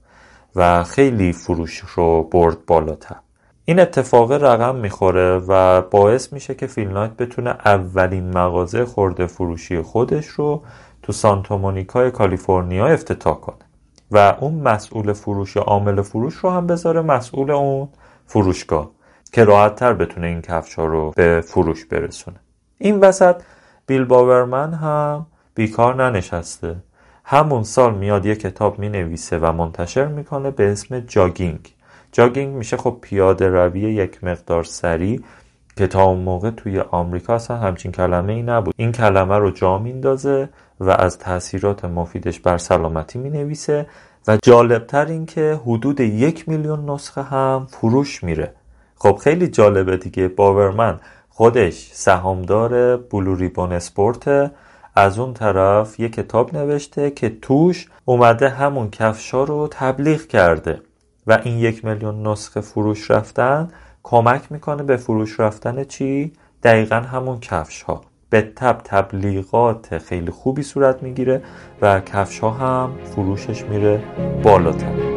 و 0.56 0.84
خیلی 0.84 1.32
فروش 1.32 1.82
رو 1.94 2.22
برد 2.22 2.66
بالاتر. 2.66 3.16
این 3.64 3.80
اتفاق 3.80 4.32
رقم 4.32 4.76
می‌خوره 4.76 5.38
و 5.38 5.82
باعث 5.82 6.32
میشه 6.32 6.54
که 6.54 6.66
فیلنایت 6.66 7.10
بتونه 7.10 7.50
اولین 7.50 8.38
مغازه 8.38 8.84
خورده 8.84 9.26
فروشی 9.26 9.82
خودش 9.82 10.26
رو 10.26 10.62
تو 11.04 11.12
سانتا 11.12 11.56
مونیکا 11.58 12.10
کالیفرنیا 12.10 12.86
افتتاح 12.86 13.34
کنه 13.34 13.56
و 14.10 14.36
اون 14.40 14.54
مسئول 14.54 15.12
فروش 15.12 15.56
یا 15.56 15.62
عامل 15.62 16.02
فروش 16.02 16.34
رو 16.34 16.50
هم 16.50 16.66
بذاره 16.66 17.00
مسئول 17.00 17.50
اون 17.50 17.88
فروشگاه 18.26 18.90
که 19.32 19.44
راحت 19.44 19.74
تر 19.74 19.92
بتونه 19.92 20.26
این 20.26 20.42
کفش 20.42 20.74
ها 20.74 20.84
رو 20.84 21.12
به 21.16 21.40
فروش 21.46 21.84
برسونه. 21.84 22.36
این 22.78 23.00
وسط 23.00 23.36
بیل 23.86 24.04
باورمن 24.04 24.74
هم 24.74 25.26
بیکار 25.54 25.94
ننشسته. 25.94 26.76
همون 27.24 27.62
سال 27.62 27.94
میاد 27.94 28.26
یه 28.26 28.34
کتاب 28.34 28.78
می 28.78 28.88
نویسه 28.88 29.38
و 29.38 29.52
منتشر 29.52 30.06
می‌کنه 30.06 30.50
به 30.50 30.72
اسم 30.72 31.00
جاگینگ. 31.00 31.74
جاگینگ 32.12 32.54
میشه 32.56 32.76
خب 32.76 32.98
پیاده 33.00 33.48
روی 33.48 33.80
یک 33.80 34.24
مقدار 34.24 34.64
سریع 34.64 35.20
که 35.76 35.86
تا 35.86 36.02
اون 36.02 36.20
موقع 36.20 36.50
توی 36.50 36.80
آمریکا 36.80 37.34
اصلا 37.34 37.56
همچین 37.56 37.92
کلمه 37.92 38.32
ای 38.32 38.42
نبود. 38.42 38.74
این 38.76 38.92
کلمه 38.92 39.38
رو 39.38 39.50
جا 39.50 39.78
میندازه 39.78 40.48
و 40.80 40.90
از 40.90 41.18
تاثیرات 41.18 41.84
مفیدش 41.84 42.40
بر 42.40 42.58
سلامتی 42.58 43.18
می 43.18 43.30
نویسه 43.30 43.86
و 44.28 44.38
جالبتر 44.42 45.06
این 45.06 45.26
که 45.26 45.60
حدود 45.66 46.00
یک 46.00 46.48
میلیون 46.48 46.90
نسخه 46.90 47.22
هم 47.22 47.66
فروش 47.70 48.24
میره. 48.24 48.54
خب 48.96 49.18
خیلی 49.22 49.48
جالبه 49.48 49.96
دیگه 49.96 50.28
باورمن 50.28 51.00
خودش 51.28 51.90
سهامدار 51.92 52.96
بلو 52.96 53.34
ریبون 53.34 53.72
اسپورت 53.72 54.52
از 54.96 55.18
اون 55.18 55.34
طرف 55.34 56.00
یه 56.00 56.08
کتاب 56.08 56.56
نوشته 56.56 57.10
که 57.10 57.28
توش 57.42 57.88
اومده 58.04 58.48
همون 58.48 58.90
کفشا 58.90 59.44
رو 59.44 59.68
تبلیغ 59.70 60.26
کرده 60.26 60.80
و 61.26 61.40
این 61.44 61.58
یک 61.58 61.84
میلیون 61.84 62.26
نسخه 62.26 62.60
فروش 62.60 63.10
رفتن 63.10 63.68
کمک 64.02 64.52
می‌کنه 64.52 64.82
به 64.82 64.96
فروش 64.96 65.40
رفتن 65.40 65.84
چی؟ 65.84 66.32
دقیقا 66.62 66.96
همون 66.96 67.40
کفش 67.40 67.82
ها 67.82 68.00
به 68.34 68.42
تب 68.42 68.80
تبلیغات 68.84 69.98
خیلی 69.98 70.30
خوبی 70.30 70.62
صورت 70.62 71.02
می‌گیره 71.02 71.42
و 71.82 72.00
کفش 72.00 72.38
ها 72.38 72.50
هم 72.50 72.90
فروشش 73.04 73.64
میره 73.64 74.02
بالاتر. 74.42 75.13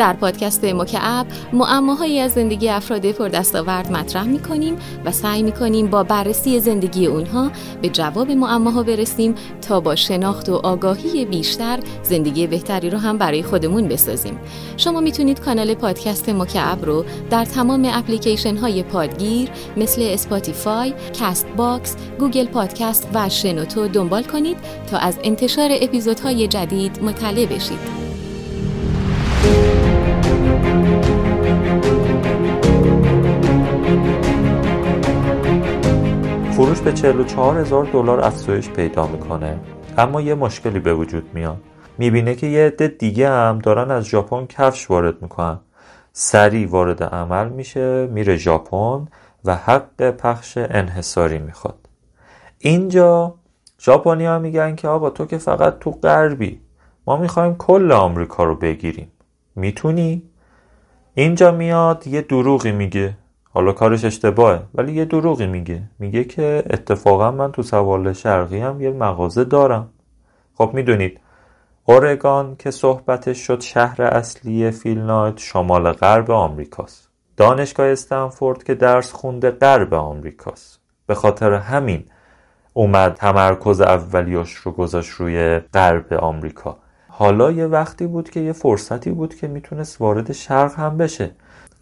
در 0.00 0.12
پادکست 0.12 0.64
مکعب 0.64 1.26
معماهایی 1.52 2.20
از 2.20 2.32
زندگی 2.32 2.68
افراد 2.68 3.06
پردستاورد 3.06 3.92
مطرح 3.92 4.24
می 4.24 4.38
کنیم 4.38 4.76
و 5.04 5.12
سعی 5.12 5.42
می 5.42 5.52
کنیم 5.52 5.86
با 5.86 6.02
بررسی 6.02 6.60
زندگی 6.60 7.06
اونها 7.06 7.50
به 7.82 7.88
جواب 7.88 8.30
معماها 8.30 8.82
برسیم 8.82 9.34
تا 9.68 9.80
با 9.80 9.96
شناخت 9.96 10.48
و 10.48 10.54
آگاهی 10.54 11.24
بیشتر 11.24 11.78
زندگی 12.02 12.46
بهتری 12.46 12.90
رو 12.90 12.98
هم 12.98 13.18
برای 13.18 13.42
خودمون 13.42 13.88
بسازیم. 13.88 14.38
شما 14.76 15.00
می‌تونید 15.00 15.40
کانال 15.40 15.74
پادکست 15.74 16.28
مکعب 16.28 16.84
رو 16.84 17.04
در 17.30 17.44
تمام 17.44 17.90
اپلیکیشن 17.92 18.56
های 18.56 18.82
پادگیر 18.82 19.48
مثل 19.76 20.02
اسپاتیفای، 20.02 20.94
کاست 21.18 21.46
باکس، 21.56 21.96
گوگل 22.18 22.46
پادکست 22.46 23.08
و 23.14 23.28
شنوتو 23.28 23.88
دنبال 23.88 24.22
کنید 24.22 24.56
تا 24.90 24.98
از 24.98 25.18
انتشار 25.24 25.70
اپیزودهای 25.72 26.48
جدید 26.48 27.02
مطلع 27.02 27.46
بشید. 27.46 28.09
فروش 36.60 36.80
به 36.80 36.92
44 36.92 37.58
هزار 37.58 37.84
دلار 37.84 38.20
افزایش 38.20 38.70
پیدا 38.70 39.06
می‌کنه. 39.06 39.60
اما 39.98 40.20
یه 40.20 40.34
مشکلی 40.34 40.80
به 40.80 40.94
وجود 40.94 41.34
میاد. 41.34 41.56
می‌بینه 41.98 42.34
که 42.34 42.46
یه 42.46 42.66
عده 42.66 42.88
دیگه 42.88 43.28
هم 43.30 43.58
دارن 43.58 43.90
از 43.90 44.04
ژاپن 44.04 44.46
کفش 44.46 44.90
وارد 44.90 45.22
می‌کنن. 45.22 45.60
سریع 46.12 46.68
وارد 46.68 47.02
عمل 47.02 47.48
میشه 47.48 48.06
میره 48.06 48.36
ژاپن 48.36 49.08
و 49.44 49.54
حق 49.54 50.10
پخش 50.10 50.56
انحصاری 50.56 51.38
می‌خواد. 51.38 51.88
اینجا 52.58 53.34
ژاپنی 53.80 54.38
میگن 54.38 54.74
که 54.74 54.88
آقا 54.88 55.10
تو 55.10 55.26
که 55.26 55.38
فقط 55.38 55.78
تو 55.78 55.90
غربی 55.90 56.60
ما 57.06 57.16
می‌خوایم 57.16 57.54
کل 57.54 57.92
آمریکا 57.92 58.44
رو 58.44 58.54
بگیریم. 58.54 59.12
می‌تونی؟ 59.56 60.22
اینجا 61.14 61.52
میاد 61.52 62.06
یه 62.06 62.22
دروغی 62.22 62.72
میگه. 62.72 63.16
حالا 63.52 63.72
کارش 63.72 64.04
اشتباهه. 64.04 64.62
ولی 64.74 64.92
یه 64.92 65.04
دروغی 65.04 65.46
میگه. 65.46 65.82
میگه 65.98 66.24
که 66.24 66.62
اتفاقا 66.70 67.30
من 67.30 67.52
تو 67.52 67.62
سوال 67.62 68.12
شرقی 68.12 68.58
هم 68.58 68.80
یه 68.80 68.90
مغازه 68.90 69.44
دارم. 69.44 69.88
خب 70.54 70.70
می‌دونید 70.74 71.20
اورگان 71.84 72.56
که 72.56 72.70
صحبتش 72.70 73.38
شد 73.38 73.60
شهر 73.60 74.02
اصلی 74.02 74.70
فیلنایت 74.70 75.38
شمال 75.38 75.92
غرب 75.92 76.30
آمریکاست. 76.30 77.08
دانشگاه 77.36 77.86
استنفورد 77.86 78.64
که 78.64 78.74
درس 78.74 79.12
خونده 79.12 79.50
غرب 79.50 79.94
آمریکاست. 79.94 80.80
به 81.06 81.14
خاطر 81.14 81.52
همین 81.52 82.04
اومد 82.72 83.14
تمرکز 83.14 83.80
اولیاش 83.80 84.54
رو 84.54 84.72
گذاشت 84.72 85.10
روی 85.10 85.58
غرب 85.58 86.12
آمریکا. 86.12 86.78
حالا 87.08 87.50
یه 87.50 87.66
وقتی 87.66 88.06
بود 88.06 88.30
که 88.30 88.40
یه 88.40 88.52
فرصتی 88.52 89.10
بود 89.10 89.34
که 89.34 89.48
می‌تونست 89.48 90.00
وارد 90.00 90.32
شرق 90.32 90.74
هم 90.74 90.96
بشه. 90.96 91.30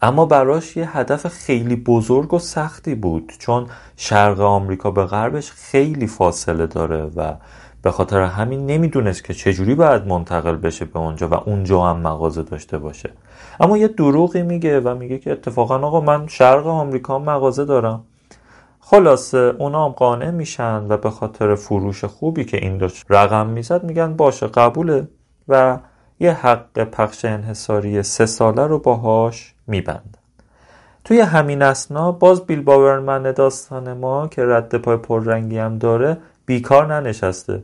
اما 0.01 0.25
براش 0.25 0.77
یه 0.77 0.97
هدف 0.97 1.27
خیلی 1.27 1.75
بزرگ 1.75 2.33
و 2.33 2.39
سختی 2.39 2.95
بود 2.95 3.33
چون 3.39 3.67
شرق 3.97 4.41
آمریکا 4.41 4.91
به 4.91 5.05
غربش 5.05 5.51
خیلی 5.51 6.07
فاصله 6.07 6.67
داره 6.67 7.03
و 7.15 7.33
به 7.81 7.91
خاطر 7.91 8.21
همین 8.21 8.65
نمی‌دونست 8.65 9.23
که 9.23 9.33
چجوری 9.33 9.75
باید 9.75 10.07
منتقل 10.07 10.55
بشه 10.55 10.85
به 10.85 10.99
اونجا 10.99 11.27
و 11.27 11.33
اونجا 11.33 11.83
هم 11.83 11.97
مغازه 11.99 12.43
داشته 12.43 12.77
باشه. 12.77 13.09
اما 13.59 13.77
یه 13.77 13.87
دروغی 13.87 14.41
میگه 14.41 14.79
و 14.79 14.95
میگه 14.95 15.17
که 15.17 15.31
اتفاقا 15.31 15.75
آقا 15.75 16.01
من 16.01 16.27
شرق 16.27 16.67
آمریکا 16.67 17.19
مغازه 17.19 17.65
دارم. 17.65 18.03
خلاصه 18.79 19.37
اونا 19.59 19.85
هم 19.85 19.91
قانع 19.91 20.31
میشن 20.31 20.85
و 20.89 20.97
به 20.97 21.09
خاطر 21.09 21.55
فروش 21.55 22.05
خوبی 22.05 22.45
که 22.45 22.57
این 22.57 22.77
داشت 22.77 23.05
رقم 23.09 23.47
می‌زد 23.47 23.83
میگن 23.83 24.15
باشه 24.15 24.47
قبوله 24.47 25.07
و 25.47 25.79
یه 26.19 26.31
حق 26.31 26.83
پخش 26.83 27.25
انحصاری 27.25 28.03
سه 28.03 28.25
ساله 28.25 28.67
رو 28.67 28.79
باهاش 28.79 29.53
میبندن 29.67 30.03
توی 31.03 31.19
همین 31.19 31.61
اسنا 31.61 32.11
باز 32.11 32.45
بیل 32.45 32.61
باورمن 32.61 33.31
داستان 33.31 33.93
ما 33.93 34.27
که 34.27 34.45
رد 34.45 34.75
پای 34.75 34.97
پررنگی 34.97 35.57
هم 35.57 35.77
داره 35.77 36.17
بیکار 36.45 36.93
ننشسته. 36.95 37.63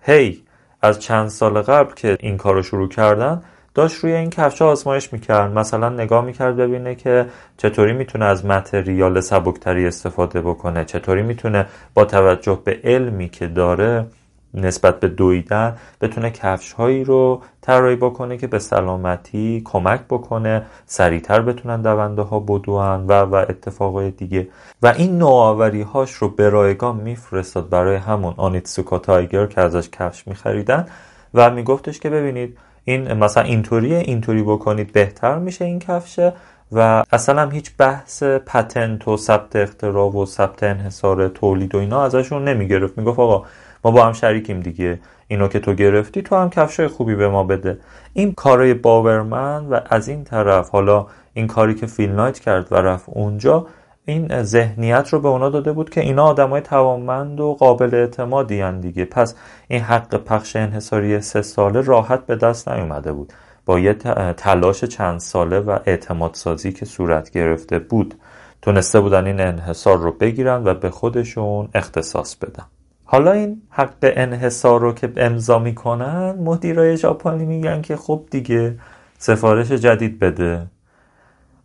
هی 0.00 0.42
از 0.82 1.00
چند 1.00 1.28
سال 1.28 1.62
قبل 1.62 1.94
که 1.94 2.16
این 2.20 2.36
کار 2.36 2.54
رو 2.54 2.62
شروع 2.62 2.88
کردن 2.88 3.42
داشت 3.74 3.96
روی 3.96 4.12
این 4.12 4.30
کفش 4.30 4.62
آزمایش 4.62 5.12
می‌کرد. 5.12 5.58
مثلا 5.58 5.88
نگاه 5.88 6.24
می‌کرد 6.24 6.56
ببینه 6.56 6.94
که 6.94 7.26
چطوری 7.56 7.92
می‌تونه 7.92 8.24
از 8.24 8.46
متریال 8.46 9.20
سبکتری 9.20 9.86
استفاده 9.86 10.40
بکنه 10.40 10.84
چطوری 10.84 11.22
می‌تونه 11.22 11.66
با 11.94 12.04
توجه 12.04 12.58
به 12.64 12.80
علمی 12.84 13.28
که 13.28 13.46
داره 13.46 14.06
نسبت 14.54 15.00
به 15.00 15.08
دویدن 15.08 15.76
بتونه 16.00 16.30
کفش 16.30 16.72
هایی 16.72 17.04
رو 17.04 17.42
طراحی 17.60 17.96
بکنه 17.96 18.36
که 18.36 18.46
به 18.46 18.58
سلامتی 18.58 19.62
کمک 19.64 20.00
بکنه 20.10 20.62
سریعتر 20.86 21.40
بتونن 21.40 21.82
دونده 21.82 22.22
ها 22.22 22.40
بدوان 22.40 23.06
و 23.06 23.12
و 23.12 23.34
اتفاقای 23.34 24.10
دیگه. 24.10 24.48
و 24.82 24.94
این 24.96 25.18
نوآوری 25.18 25.82
هاش 25.82 26.12
رو 26.12 26.28
به 26.28 26.48
رایگان 26.48 26.96
میفرستاد 26.96 27.68
برای 27.68 27.96
همون 27.96 28.34
آنیتسوکا 28.36 28.98
تایگر 28.98 29.46
که 29.46 29.60
ازش 29.60 29.88
کفش 29.90 30.28
میخریدن 30.28 30.86
و 31.34 31.50
میگفتش 31.50 32.00
که 32.00 32.10
ببینید 32.10 32.58
این 32.84 33.12
مثلا 33.12 33.42
اینطوریه 33.42 33.98
اینطوری 33.98 34.42
بکنید 34.42 34.92
بهتر 34.92 35.38
میشه 35.38 35.64
این 35.64 35.78
کفشه 35.78 36.32
و 36.72 37.04
اصلا 37.12 37.42
هم 37.42 37.50
هیچ 37.50 37.70
بحث 37.78 38.22
پتنت 38.22 39.08
و 39.08 39.16
ثبت 39.16 39.56
اختراع 39.56 40.12
و 40.12 40.26
ثبت 40.26 40.62
انحصار 40.62 41.28
تولید 41.28 41.74
و 41.74 41.78
اینا 41.78 42.04
ازشون 42.04 42.48
نمی‌گرفت. 42.48 42.98
می‌گفت 42.98 43.18
آقا 43.18 43.46
ما 43.84 43.90
با 43.90 44.04
هم 44.04 44.12
شریکیم 44.12 44.60
دیگه. 44.60 45.00
اینو 45.28 45.48
که 45.48 45.58
تو 45.58 45.74
گرفتی 45.74 46.22
تو 46.22 46.36
هم 46.36 46.50
کفشای 46.50 46.88
خوبی 46.88 47.14
به 47.14 47.28
ما 47.28 47.44
بده. 47.44 47.78
این 48.12 48.32
کارای 48.32 48.74
باورمن 48.74 49.66
و 49.66 49.80
از 49.86 50.08
این 50.08 50.24
طرف 50.24 50.70
حالا 50.70 51.06
این 51.34 51.46
کاری 51.46 51.74
که 51.74 51.86
فیل 51.86 52.10
نایت 52.10 52.38
کرد 52.38 52.72
و 52.72 52.74
رفت 52.74 53.04
اونجا 53.08 53.66
این 54.04 54.42
ذهنیت 54.42 55.08
رو 55.08 55.20
به 55.20 55.28
اونا 55.28 55.48
داده 55.48 55.72
بود 55.72 55.90
که 55.90 56.00
اینا 56.00 56.24
آدمای 56.24 56.60
توانمند 56.60 57.40
و 57.40 57.54
قابل 57.54 57.94
اعتمادی 57.94 58.72
دیگه. 58.72 59.04
پس 59.04 59.34
این 59.68 59.80
حق 59.80 60.16
پخش 60.16 60.56
انحصاری 60.56 61.20
سه 61.20 61.42
ساله 61.42 61.80
راحت 61.80 62.26
به 62.26 62.36
دست 62.36 62.68
نیومده 62.68 63.12
بود. 63.12 63.32
با 63.66 63.78
یه 63.78 63.94
تلاش 64.36 64.84
چند 64.84 65.20
ساله 65.20 65.60
و 65.60 65.78
اعتماد 65.86 66.34
سازی 66.34 66.72
که 66.72 66.84
صورت 66.84 67.30
گرفته 67.30 67.78
بود 67.78 68.14
تونسته 68.62 69.00
بودن 69.00 69.26
این 69.26 69.40
انحصار 69.40 69.98
رو 69.98 70.12
بگیرن 70.12 70.64
و 70.64 70.74
به 70.74 70.90
خودشون 70.90 71.68
اختصاص 71.74 72.36
بدن. 72.36 72.64
حالا 73.12 73.32
این 73.32 73.62
حق 73.70 73.96
انحصار 74.02 74.80
رو 74.80 74.92
که 74.92 75.12
امضا 75.16 75.58
می‌کنن 75.58 76.30
مدیرای 76.30 76.96
ژاپنی 76.96 77.44
میگن 77.44 77.82
که 77.82 77.96
خب 77.96 78.26
دیگه 78.30 78.78
سفارش 79.18 79.72
جدید 79.72 80.18
بده. 80.18 80.66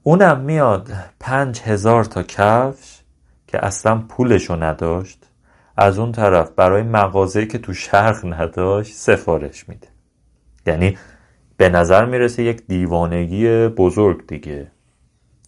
اونم 0.03 0.39
میاد 0.39 0.91
پنج 1.19 1.61
هزار 1.61 2.05
تا 2.05 2.23
کفش 2.23 3.01
که 3.47 3.65
اصلا 3.65 3.97
پولشو 4.09 4.63
نداشت 4.63 5.25
از 5.77 5.99
اون 5.99 6.11
طرف 6.11 6.51
برای 6.55 6.83
مغازه 6.83 7.45
که 7.45 7.57
تو 7.57 7.73
شرق 7.73 8.33
نداشت 8.33 8.93
سفارش 8.93 9.69
میده. 9.69 9.87
یعنی 10.65 10.97
به 11.57 11.69
نظر 11.69 12.05
می‌رسه 12.05 12.43
یک 12.43 12.67
دیوانگی 12.67 13.67
بزرگ 13.67 14.27
دیگه. 14.27 14.71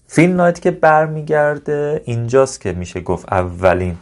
فیلم 0.08 0.36
نایت 0.36 0.62
که 0.62 0.72
برمیگرده 0.72 2.02
اینجاست 2.06 2.62
که 2.62 2.74
میشه 2.74 3.02
گفت 3.02 3.34
اولین 3.34 3.98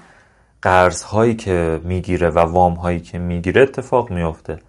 قرض 0.61 1.03
هایی 1.03 1.35
که 1.35 1.81
می‌گیره 1.83 2.29
و 2.29 2.39
وام 2.39 2.73
هایی 2.73 2.99
که 2.99 3.19
می‌گیره 3.19 3.61
اتفاق 3.61 4.11
میفته 4.11 4.59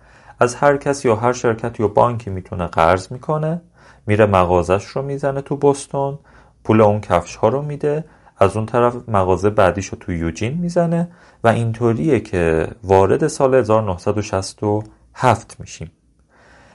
از 0.41 0.55
هر 0.55 0.77
کسی 0.77 1.09
یا 1.09 1.17
هر 1.17 1.33
شرکت 1.33 1.81
یا 1.81 1.89
بانکی 1.89 2.31
می‌تونه 2.31 2.67
قرض 2.67 3.13
می‌کنه 3.13 3.61
میره 4.07 4.27
مغازش 4.27 4.85
رو 4.85 5.03
می‌زنه 5.03 5.41
تو 5.41 5.57
بستون 5.57 6.19
پول 6.65 6.81
اون 6.81 7.01
کفش 7.01 7.37
ها 7.37 7.49
رو 7.49 7.63
میده 7.63 8.05
از 8.39 8.57
اون 8.57 8.67
طرف 8.67 8.95
مغازه 9.09 9.51
بعدیش 9.51 9.87
رو 9.87 9.99
تو 9.99 10.13
یوجین 10.13 10.59
می‌زنه 10.59 11.09
و 11.45 11.49
اینطوریه 11.49 12.21
که 12.21 12.69
وارد 12.85 13.29
سال 13.29 13.55
1967 13.55 15.57
میشیم. 15.61 15.93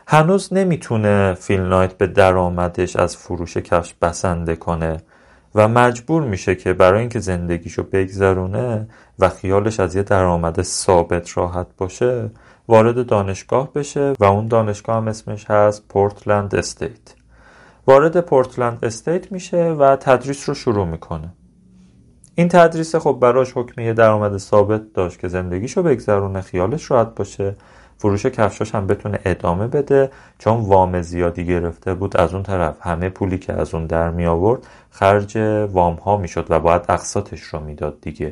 هنوز 0.08 0.54
نمی‌تونه 0.54 1.34
فیل 1.34 1.62
نایت 1.62 1.93
به 1.93 2.08
درآمدش 2.08 2.95
از 2.95 3.17
فروش 3.17 3.58
کفش 3.58 3.93
بسنده 4.02 4.56
کنه. 4.56 4.97
و 5.56 5.68
مجبور 5.68 6.24
میشه 6.24 6.56
که 6.56 6.74
برای 6.74 7.00
اینکه 7.00 7.20
زندگیشو 7.20 7.84
بگذرونه 7.84 8.88
و 9.20 9.30
خیالش 9.30 9.80
از 9.80 9.96
یه 9.96 10.04
درآمد 10.04 10.62
ثابت 10.62 11.38
راحت 11.38 11.68
باشه 11.78 12.30
وارد 12.68 13.06
دانشگاه 13.06 13.74
بشه 13.74 14.13
و 14.20 14.26
اون 14.26 14.48
دانشگاه 14.48 14.96
هم 14.96 15.08
اسمش 15.08 15.46
هست 15.46 15.88
پورتلند 15.89 16.56
استیت 16.56 17.16
وارد 17.88 18.22
پورتلند 18.22 18.86
استیت 18.86 19.32
میشه 19.32 19.63
و 19.63 19.96
تدریس 19.96 20.50
رو 20.50 20.56
شروع 20.56 20.86
می‌کنه. 20.86 21.34
این 22.36 22.48
تدریس 22.48 22.96
خب 22.96 23.18
براش 23.22 23.52
حکم 23.56 23.82
یه 23.82 23.94
درآمد 23.94 24.38
ثابت 24.38 24.94
داشت 24.94 25.20
که 25.20 25.28
زندگیشو 25.28 25.84
بگذرونه 25.84 26.42
خیالش 26.42 26.92
راحت 26.92 27.16
باشه 27.16 27.56
فروش 27.97 28.25
کفشاش 28.25 28.75
هم 28.75 28.88
بتونه 28.88 29.19
ادامه 29.25 29.67
بده. 29.67 30.12
چون 30.39 30.53
وام 30.53 31.01
زیادی 31.01 31.45
گرفته 31.45 31.93
بود 31.93 32.17
از 32.17 32.34
اون 32.34 32.43
طرف 32.43 32.75
همه 32.82 33.10
پولی 33.10 33.38
که 33.38 33.53
از 33.53 33.73
اون 33.73 33.86
در 33.86 34.10
می 34.10 34.25
آورد 34.25 34.67
خرج 34.91 35.38
وام 35.71 35.95
ها 35.95 36.17
می‌شد 36.17 36.45
و 36.49 36.60
باید 36.60 36.82
اقساطش 36.89 37.41
رو 37.41 37.60
می‌داد 37.60 37.97
دیگه. 38.01 38.32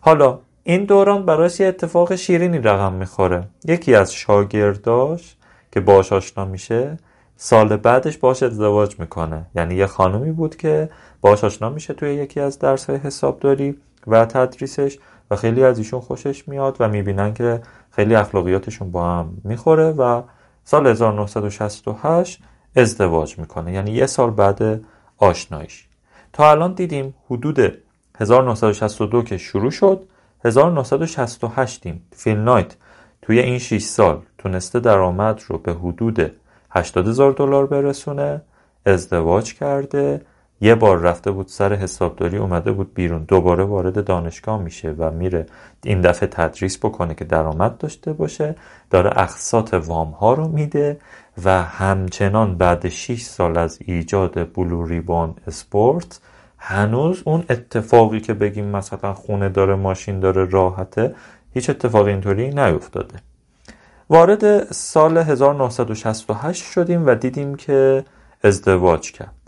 حالا 0.00 0.38
این 0.64 0.84
دوران 0.84 1.26
براش 1.26 1.60
یه 1.60 1.66
اتفاق 1.66 2.14
شیرینی 2.14 2.58
رقم 2.58 2.92
می‌خوره 2.92 3.44
یکی 3.64 3.94
از 3.94 4.14
شاگرداش 4.14 5.36
که 5.72 5.80
باش 5.80 6.12
آشنا 6.12 6.44
میشه 6.44 6.96
سال 7.36 7.76
بعدش 7.76 8.18
باش 8.18 8.42
ازدواج 8.42 9.00
می‌کنه. 9.00 9.46
یعنی 9.54 9.74
یه 9.74 9.86
خانومی 9.86 10.32
بود 10.32 10.56
که 10.56 10.88
باش 11.20 11.44
آشنا 11.44 11.70
میشه 11.70 11.94
توی 11.94 12.14
یکی 12.14 12.40
از 12.40 12.58
درس 12.58 12.90
های 12.90 12.98
حسابداری 12.98 13.76
و 14.06 14.24
تدریسش 14.24 14.98
و 15.30 15.36
خیلی 15.36 15.64
از 15.64 15.78
ایشون 15.78 16.00
خوشش 16.00 16.48
میاد 16.48 16.76
و 16.80 16.88
می‌بینن 16.88 17.34
که 17.34 17.60
خیلی 17.96 18.14
اخلاقیاتشون 18.14 18.90
با 18.90 19.10
هم 19.10 19.38
می‌خوره 19.44 19.90
و 19.90 20.22
سال 20.64 20.86
1968 20.86 22.42
ازدواج 22.76 23.38
می‌کنه. 23.38 23.72
یعنی 23.72 23.90
یه 23.90 24.06
سال 24.06 24.30
بعد 24.30 24.80
آشنایش 25.18 25.86
تا 26.32 26.50
الان 26.50 26.72
دیدیم 26.72 27.14
حدود 27.30 27.78
1962 28.18 29.22
که 29.22 29.38
شروع 29.38 29.70
شد 29.70 30.04
1968 30.44 31.82
دیم 31.82 32.02
فیل 32.12 32.38
نایت 32.38 32.76
توی 33.22 33.38
این 33.40 33.58
6 33.58 33.82
سال 33.82 34.22
تونسته 34.38 34.80
درآمد 34.80 35.42
رو 35.46 35.58
به 35.58 35.74
حدود 35.74 36.32
80 36.70 37.08
هزار 37.08 37.32
دلار 37.32 37.66
برسونه 37.66 38.42
ازدواج 38.86 39.54
کرده 39.54 40.20
یه 40.60 40.74
بار 40.74 40.98
رفته 40.98 41.30
بود 41.30 41.48
سر 41.48 41.72
حسابداری 41.74 42.36
اومده 42.36 42.72
بود 42.72 42.94
بیرون. 42.94 43.24
دوباره 43.24 43.64
وارد 43.64 44.04
دانشگاه 44.04 44.62
میشه 44.62 44.94
و 44.98 45.10
میره 45.10 45.46
این 45.84 46.00
دفعه 46.00 46.28
تدریس 46.28 46.78
بکنه 46.78 47.14
که 47.14 47.24
درآمد 47.24 47.78
داشته 47.78 48.12
باشه. 48.12 48.56
داره 48.90 49.10
اقساط 49.10 49.74
وام 49.74 50.10
ها 50.10 50.34
رو 50.34 50.48
میده 50.48 50.98
و 51.44 51.62
همچنان 51.62 52.56
بعد 52.58 52.88
6 52.88 53.22
سال 53.22 53.58
از 53.58 53.78
ایجاد 53.80 54.52
بلو 54.52 54.86
ریبان 54.86 55.34
اسپورت 55.46 56.20
هنوز 56.58 57.22
اون 57.24 57.44
اتفاقی 57.50 58.20
که 58.20 58.34
بگیم 58.34 58.64
مثلا 58.64 59.14
خونه 59.14 59.48
داره 59.48 59.74
ماشین 59.74 60.20
داره 60.20 60.44
راحته 60.44 61.14
هیچ 61.54 61.70
اتفاقی 61.70 62.10
اینطوری 62.10 62.48
نیفتاده. 62.48 63.14
وارد 64.10 64.72
سال 64.72 65.18
1968 65.18 66.64
شدیم 66.64 67.06
و 67.06 67.14
دیدیم 67.14 67.54
که 67.54 68.04
ازدواج 68.44 69.12
کرد. 69.12 69.45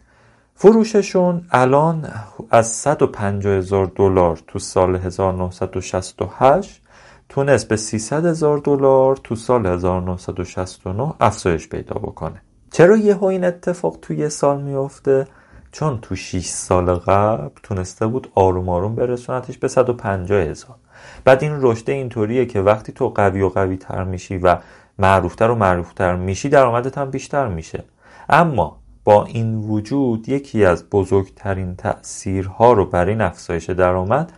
فروششون 0.60 1.42
الان 1.50 2.08
از 2.50 2.66
150 2.66 3.52
هزار 3.52 3.92
دلار 3.96 4.38
تو 4.46 4.58
سال 4.58 4.96
1968 4.96 6.82
تونست 7.28 7.68
به 7.68 7.76
300 7.76 8.26
هزار 8.26 8.58
دلار 8.58 9.16
تو 9.16 9.36
سال 9.36 9.66
1969 9.66 11.14
افزایش 11.20 11.68
پیدا 11.68 11.94
بکنه. 11.94 12.42
چرا 12.70 12.96
یه 12.96 13.22
این 13.22 13.44
اتفاق 13.44 13.98
توی 14.02 14.16
یه 14.16 14.28
سال 14.28 14.62
میفته؟ 14.62 15.26
چون 15.72 15.98
تو 16.02 16.16
6 16.16 16.46
سال 16.46 16.94
قبل 16.94 17.60
تونسته 17.62 18.06
بود 18.06 18.30
آروم 18.34 18.68
آروم 18.68 18.94
برسونتش 18.94 19.58
به 19.58 19.68
150 19.68 20.42
هزار. 20.42 20.76
بعد 21.24 21.42
این 21.42 21.58
رشد 21.60 21.90
اینطوریه 21.90 22.46
که 22.46 22.60
وقتی 22.60 22.92
تو 22.92 23.08
قوی 23.08 23.42
و 23.42 23.48
قوی 23.48 23.76
تر 23.76 24.04
میشی 24.04 24.38
و 24.38 24.56
معروفتر 24.98 25.50
و 25.50 25.54
معروفتر 25.54 26.16
میشی 26.16 26.48
درآمدت 26.48 26.98
هم 26.98 27.10
بیشتر 27.10 27.48
میشه. 27.48 27.84
اما 28.28 28.77
با 29.08 29.24
این 29.24 29.54
وجود 29.54 30.28
یکی 30.28 30.64
از 30.64 30.90
بزرگترین 30.90 31.76
تأثیرها 31.76 32.72
رو 32.72 32.84
بر 32.86 33.06
این 33.06 33.20
افزایش 33.20 33.70
درآمد 33.70 34.32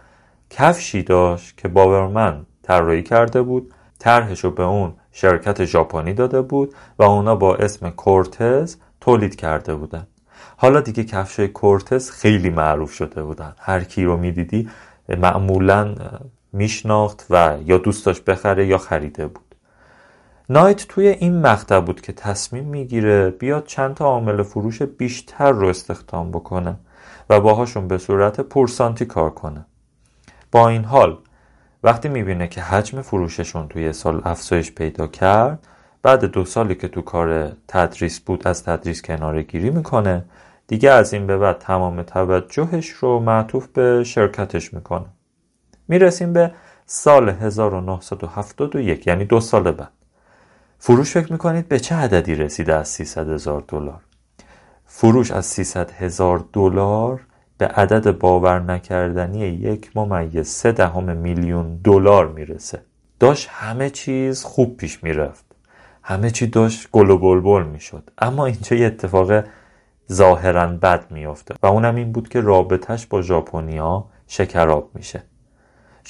کفشی 0.51 1.03
داشت 1.03 1.57
که 1.57 1.69
باورمن 1.69 2.47
طراحی 2.63 3.03
کرده 3.03 3.43
بود 3.43 3.75
طرحش 3.99 4.45
رو 4.45 4.51
به 4.51 4.63
اون 4.63 4.93
شرکت 5.13 5.65
ژاپنی 5.65 6.13
داده 6.13 6.43
بود 6.43 6.75
و 6.99 7.03
اونا 7.03 7.37
با 7.37 7.57
اسم 7.57 7.91
کورتز 7.91 8.77
تولید 9.01 9.37
کرده 9.37 9.75
بودن. 9.75 10.07
حالا 10.57 10.81
دیگه 10.81 11.05
کفش 11.05 11.41
کورتز 11.41 12.11
خیلی 12.11 12.51
معروف 12.51 12.93
شده 12.93 13.23
بودن. 13.23 13.55
هر 13.59 13.85
کی 13.85 14.05
رو 14.05 14.17
می‌دیدی 14.17 14.69
معمولا 15.09 15.95
میشناخت 16.53 17.27
و 17.31 17.59
یا 17.65 17.79
دوست 17.79 18.25
بخره 18.25 18.67
یا 18.67 18.79
خریده 18.79 19.27
بود. 19.27 19.50
نایت 20.53 20.89
توی 20.89 21.09
این 21.09 21.41
مقطع 21.41 21.81
بود 21.81 22.01
که 22.01 22.13
تصمیم 22.13 22.65
می‌گیره 22.65 23.31
بیاد 23.31 23.67
چند 23.67 23.95
تا 23.95 24.05
عامل 24.05 24.43
فروش 24.43 24.83
بیشتر 24.83 25.53
رو 25.53 25.67
استخدام 25.67 26.31
بکنه 26.31 26.77
و 27.31 27.41
باهاشون 27.41 27.89
به 27.89 27.99
صورت 27.99 28.41
پورسانتی 28.41 29.05
کار 29.05 29.31
کنه. 29.31 29.67
با 30.53 30.69
این 30.69 30.85
حال 30.85 31.19
وقتی 31.83 32.09
می‌بینه 32.09 32.49
که 32.49 32.61
حجم 32.61 33.03
فروششون 33.03 33.69
توی 33.69 33.93
سال 33.93 34.23
افزایش 34.25 34.73
پیدا 34.73 35.07
کرد 35.07 35.67
بعد 36.03 36.25
دو 36.25 36.45
سالی 36.45 36.75
که 36.75 36.89
تو 36.89 37.03
کار 37.03 37.53
تدریس 37.69 38.21
بود 38.21 38.49
از 38.49 38.65
تدریس 38.65 39.03
کناره 39.03 39.43
گیری 39.43 39.71
می‌کنه 39.71 40.25
دیگه 40.67 40.91
از 40.91 41.13
این 41.13 41.27
به 41.27 41.39
بعد 41.39 41.59
تمام 41.59 42.03
توجهش 42.03 42.89
رو 42.89 43.21
معطوف 43.21 43.67
به 43.67 44.05
شرکتش 44.05 44.75
می‌کنه. 44.75 45.07
می‌رسیم 45.89 46.33
به 46.33 46.53
سال 46.87 47.29
1971 47.29 49.07
یعنی 49.07 49.25
دو 49.25 49.41
سال 49.41 49.71
بعد. 49.71 50.00
فروش 50.83 51.13
فکر 51.13 51.33
می‌کنید 51.33 51.69
به 51.69 51.81
چه 51.81 51.95
عددی 51.95 52.35
رسیده 52.35 52.75
از 52.75 52.89
300 52.89 53.29
هزار 53.29 53.65
دلار؟ 53.69 54.01
فروش 54.87 55.31
از 55.31 55.47
300 55.47 55.91
هزار 55.91 56.45
دلار 56.53 57.21
به 57.59 57.67
عدد 57.67 58.19
باور 58.19 58.61
نکردنی 58.61 59.39
یک 59.39 59.91
ممیز 59.95 60.49
سه 60.49 60.73
دهم 60.73 61.17
میلیون 61.17 61.81
دلار 61.85 62.29
می‌رسه. 62.29 62.83
داشت 63.21 63.49
همه 63.51 63.91
چیز 63.91 64.45
خوب 64.45 64.77
پیش 64.77 65.05
می‌رفت. 65.05 65.45
همه 66.03 66.31
چی 66.31 66.47
داشت 66.47 66.89
گل 66.93 67.11
و 67.11 67.19
بلبل 67.19 67.63
می‌شد. 67.63 68.11
اما 68.19 68.47
اینجا 68.47 68.77
یه 68.77 68.87
اتفاق 68.87 69.45
ظاهرا 70.13 70.67
بد 70.67 71.11
میافته 71.11 71.55
و 71.63 71.67
اونم 71.67 71.97
این 71.97 72.13
بود 72.13 72.29
که 72.29 72.41
رابطهش 72.41 73.07
با 73.07 73.23
ژاپنیا 73.23 74.05
شکراب 74.27 74.91
میشه. 74.95 75.23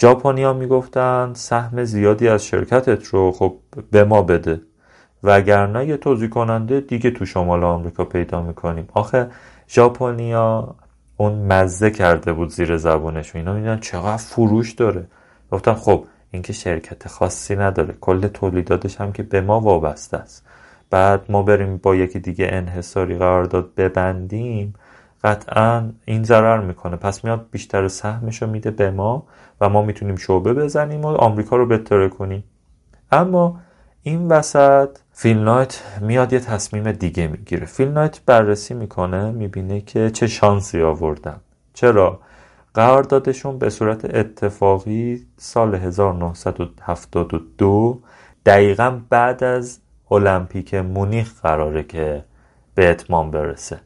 ژاپنیا 0.01 0.53
می‌گفتن 0.53 1.33
سهم 1.35 1.85
زیادی 1.85 2.29
از 2.29 2.47
شرکتت 2.47 3.05
رو 3.05 3.33
خب 3.33 3.57
به 3.91 4.05
ما 4.05 4.23
بده 4.23 4.61
وگرنه 5.23 5.87
یه 5.87 5.97
توضیح 5.97 6.29
کننده 6.29 6.81
دیگه 6.81 7.11
تو 7.11 7.27
شمال 7.27 7.65
آمریکا 7.65 8.05
پیدا 8.05 8.43
می‌کنیم. 8.43 8.89
آخه 8.95 9.31
ژاپنیا 9.69 10.75
اون 11.17 11.33
مزه 11.33 11.91
کرده 11.91 12.33
بود 12.33 12.49
زیر 12.49 12.77
زبونش 12.77 13.37
اینا 13.37 13.55
می‌دونن 13.55 13.81
چقدر 13.81 14.17
فروش 14.17 14.73
داره. 14.73 15.07
گفتم 15.53 15.75
خب 15.75 16.05
این 16.31 16.43
که 16.43 16.53
شرکت 16.53 17.09
خاصی 17.09 17.57
نداره. 17.57 17.95
کل 18.01 18.27
تولیداتش 18.27 19.01
هم 19.01 19.13
که 19.13 19.23
به 19.23 19.41
ما 19.41 19.61
وابسته 19.61 20.17
است. 20.17 20.47
بعد 20.91 21.25
ما 21.29 21.43
بریم 21.43 21.77
با 21.77 21.95
یکی 21.95 22.19
دیگه 22.19 22.49
انحصاری 22.51 23.19
قرارداد 23.19 23.75
ببندیم. 23.75 24.75
قطعا 25.25 25.91
این 26.05 26.25
ضرر 26.25 26.61
می‌کنه. 26.61 26.97
پس 26.97 27.25
میاد 27.25 27.47
بیشتر 27.51 27.89
سهمش 27.89 28.43
میده 28.43 28.71
به 28.71 28.91
ما 28.91 29.27
و 29.61 29.69
ما 29.69 29.83
می‌تونیم 29.83 30.17
شعبه 30.17 30.55
بزنیم 30.55 31.05
و 31.05 31.07
آمریکا 31.07 31.57
رو 31.57 31.67
بهتره 31.67 32.09
کنیم. 32.09 32.45
اما 33.13 33.61
این 34.03 34.29
وسط 34.29 34.89
فیل 35.13 35.39
نایت 35.39 35.83
میاد 36.01 36.33
یه 36.33 36.41
تصمیم 36.41 36.93
دیگه 36.93 37.27
می‌گیره. 37.27 37.67
فیل 37.67 37.89
نایت 37.89 38.21
بررسی 38.27 38.75
می‌کنه 38.75 39.31
می‌بینه 39.31 39.81
که 39.81 40.11
چه 40.11 40.27
شانسی 40.27 40.83
آوردن. 40.83 41.41
چرا؟ 41.75 42.21
قراردادشون 42.75 43.59
به 43.59 43.71
صورت 43.71 44.15
اتفاقی 44.15 45.27
سال 45.37 45.75
1972 45.75 48.03
دقیقا 48.47 49.01
بعد 49.11 49.45
از 49.45 49.81
المپیک 50.11 50.75
مونیخ 50.75 51.41
قراره 51.43 51.83
که 51.83 52.25
به 52.75 52.91
اتمام 52.91 53.31
برسه. 53.31 53.81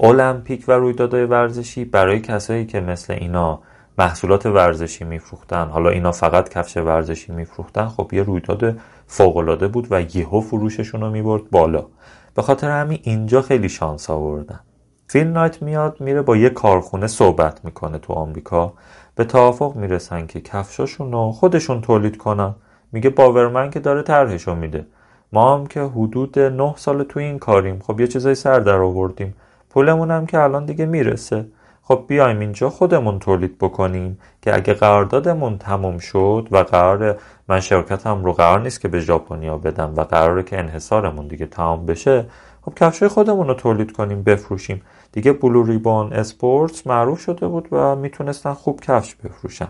المپیک 0.00 0.64
و 0.68 0.72
رویدادهای 0.72 1.24
ورزشی 1.24 1.84
برای 1.84 2.20
کسایی 2.20 2.66
که 2.66 2.80
مثل 2.80 3.12
اینا 3.12 3.60
محصولات 3.98 4.46
ورزشی 4.46 5.04
میفروختن. 5.04 5.68
حالا 5.68 5.90
اینا 5.90 6.12
فقط 6.12 6.48
کفش 6.48 6.76
ورزشی 6.76 7.32
میفروختن. 7.32 7.86
خب 7.86 8.10
یه 8.12 8.22
رویداد 8.22 8.76
فوقالعاده 9.06 9.68
بود 9.68 9.86
و 9.90 10.00
یهو 10.00 10.40
فروششون 10.40 11.00
رو 11.00 11.10
می‌برد 11.10 11.50
بالا. 11.50 11.86
به 12.34 12.42
خاطر 12.42 12.70
همین 12.70 12.98
اینجا 13.02 13.42
خیلی 13.42 13.68
شانس 13.68 14.10
آوردن. 14.10 14.60
فیل 15.06 15.26
نایت 15.26 15.62
میاد 15.62 16.00
میره 16.00 16.22
با 16.22 16.36
یه 16.36 16.50
کارخونه 16.50 17.06
صحبت 17.06 17.64
می‌کنه 17.64 17.98
تو 17.98 18.12
آمریکا. 18.12 18.72
به 19.14 19.24
توافق 19.24 19.76
می‌رسن 19.76 20.26
که 20.26 20.40
کفشاشون 20.40 21.12
رو 21.12 21.32
خودشون 21.32 21.80
تولید 21.80 22.16
کنن. 22.16 22.54
میگه 22.92 23.10
باورمن 23.10 23.70
که 23.70 23.80
داره 23.80 24.02
طرحشو 24.02 24.54
میده. 24.54 24.86
ما 25.32 25.54
هم 25.54 25.66
که 25.66 25.80
حدود 25.80 26.38
نه 26.38 26.74
سال 26.76 27.02
تو 27.02 27.20
این 27.20 27.38
کاریم. 27.38 27.78
خب 27.78 28.00
یه 28.00 28.06
چیزای 28.06 28.34
سر 28.34 28.60
در 28.60 28.78
آوردیم. 28.78 29.34
پولمون 29.72 30.10
هم 30.10 30.26
که 30.26 30.40
الان 30.40 30.64
دیگه 30.64 30.86
می‌رسه. 30.86 31.46
خب 31.82 32.04
بیایم 32.08 32.38
اینجا 32.38 32.70
خودمون 32.70 33.18
تولید 33.18 33.58
بکنیم 33.58 34.18
که 34.42 34.54
اگه 34.54 34.74
قراردادمون 34.74 35.58
تموم 35.58 35.98
شد 35.98 36.48
و 36.50 36.58
قرار 36.58 37.16
من 37.48 37.60
شرکتم 37.60 38.24
رو 38.24 38.32
قرار 38.32 38.60
نیست 38.60 38.80
که 38.80 38.88
به 38.88 39.00
ژاپنیا 39.00 39.58
بدم 39.58 39.94
و 39.96 40.00
قراره 40.04 40.42
که 40.42 40.58
انحصارمون 40.58 41.28
دیگه 41.28 41.46
تمام 41.46 41.86
بشه 41.86 42.26
خب 42.62 42.74
کفشای 42.74 43.08
خودمون 43.08 43.48
رو 43.48 43.54
تولید 43.54 43.92
کنیم 43.92 44.22
بفروشیم. 44.22 44.82
دیگه 45.12 45.32
بلو 45.32 45.62
ریبون 45.62 46.12
اسپورتس 46.12 46.86
معروف 46.86 47.20
شده 47.20 47.48
بود 47.48 47.68
و 47.72 47.96
می‌تونستن 47.96 48.52
خوب 48.52 48.80
کفش 48.80 49.14
بفروشن. 49.14 49.68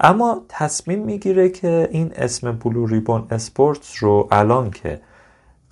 اما 0.00 0.42
تصمیم 0.48 0.98
می‌گیره 1.04 1.48
که 1.48 1.88
این 1.90 2.12
اسم 2.16 2.52
بلو 2.52 2.86
ریبون 2.86 3.26
اسپورتس 3.30 4.02
رو 4.02 4.28
الان 4.30 4.70
که 4.70 5.00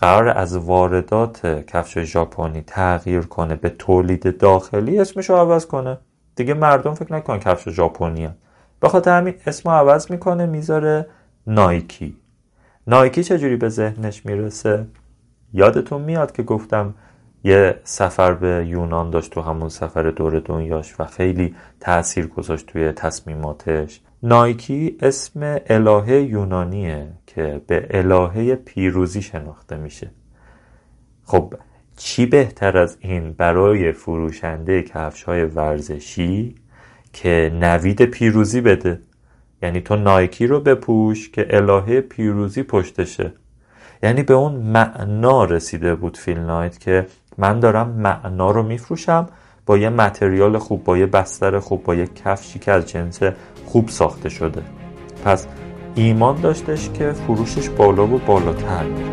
قرار 0.00 0.28
از 0.28 0.56
واردات 0.56 1.46
کفش 1.46 1.98
ژاپنی 1.98 2.62
تغییر 2.62 3.20
کنه 3.20 3.54
به 3.54 3.70
تولید 3.70 4.38
داخلی 4.38 5.00
اسمش 5.00 5.30
رو 5.30 5.36
عوض 5.36 5.66
کنه. 5.66 5.98
دیگه 6.36 6.54
مردم 6.54 6.94
فکر 6.94 7.12
نکن 7.12 7.38
کفش 7.38 7.68
ژاپنی 7.68 8.28
به 8.80 8.88
خاطر 8.88 9.18
همین 9.18 9.34
اسم 9.46 9.70
عوض 9.70 10.10
می‌کنه 10.10 10.46
می‌ذاره 10.46 11.06
نایکی. 11.46 12.16
نایکی 12.86 13.24
چجوری 13.24 13.56
به 13.56 13.68
ذهنش 13.68 14.26
می‌رسه؟ 14.26 14.86
یادتون 15.52 16.00
میاد 16.00 16.32
که 16.32 16.42
گفتم 16.42 16.94
یه 17.44 17.80
سفر 17.84 18.34
به 18.34 18.66
یونان 18.66 19.10
داشت 19.10 19.32
تو 19.32 19.40
همون 19.40 19.68
سفر 19.68 20.02
دور 20.02 20.40
دنیاش 20.40 21.00
و 21.00 21.04
خیلی 21.04 21.54
تاثیر 21.80 22.26
گذاشت 22.26 22.66
توی 22.66 22.92
تصمیماتش. 22.92 24.00
نایکی 24.22 24.96
اسم 25.00 25.60
الهه 25.66 26.12
یونانیه 26.12 27.08
که 27.26 27.60
به 27.66 27.86
الهه 27.90 28.54
پیروزی 28.54 29.22
شناخته 29.22 29.76
میشه. 29.76 30.10
خب 31.24 31.54
چی 31.96 32.26
بهتر 32.26 32.78
از 32.78 32.96
این 33.00 33.32
برای 33.32 33.92
فروشنده 33.92 34.82
کفش 34.82 35.22
های 35.22 35.44
ورزشی 35.44 36.54
که 37.12 37.52
نوید 37.54 38.02
پیروزی 38.02 38.60
بده؟ 38.60 39.00
یعنی 39.62 39.80
تو 39.80 39.96
نایکی 39.96 40.46
رو 40.46 40.60
بپوش 40.60 41.30
که 41.30 41.46
الهه 41.50 42.00
پیروزی 42.00 42.62
پشتشه. 42.62 43.32
یعنی 44.02 44.22
به 44.22 44.34
اون 44.34 44.52
معنا 44.54 45.44
رسیده 45.44 45.94
بود 45.94 46.16
فیل 46.16 46.38
نایت 46.38 46.80
که 46.80 47.06
من 47.38 47.60
دارم 47.60 47.88
معنا 47.88 48.50
رو 48.50 48.62
میفروشم 48.62 49.28
با 49.68 49.78
یه 49.78 49.88
متریال 49.88 50.58
خوب 50.58 50.84
با 50.84 50.98
یه 50.98 51.06
بستر 51.06 51.58
خوب 51.58 51.82
با 51.82 51.94
یه 51.94 52.06
کفشی 52.06 52.58
که 52.58 52.72
از 52.72 52.86
جنس 52.86 53.20
خوب 53.66 53.88
ساخته 53.88 54.28
شده. 54.28 54.62
پس 55.24 55.46
ایمان 55.94 56.40
داشتش 56.40 56.90
که 56.90 57.12
فروشش 57.12 57.68
بالا 57.68 58.06
و 58.06 58.20
بالاتر 58.26 58.82
میره. 58.82 59.12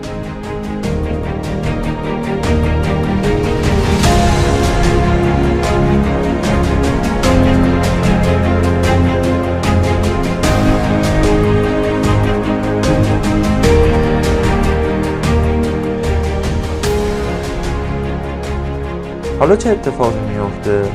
حالا 19.40 19.56
چه 19.56 19.70
اتفاقی 19.70 20.35
میفته؟ 20.68 20.92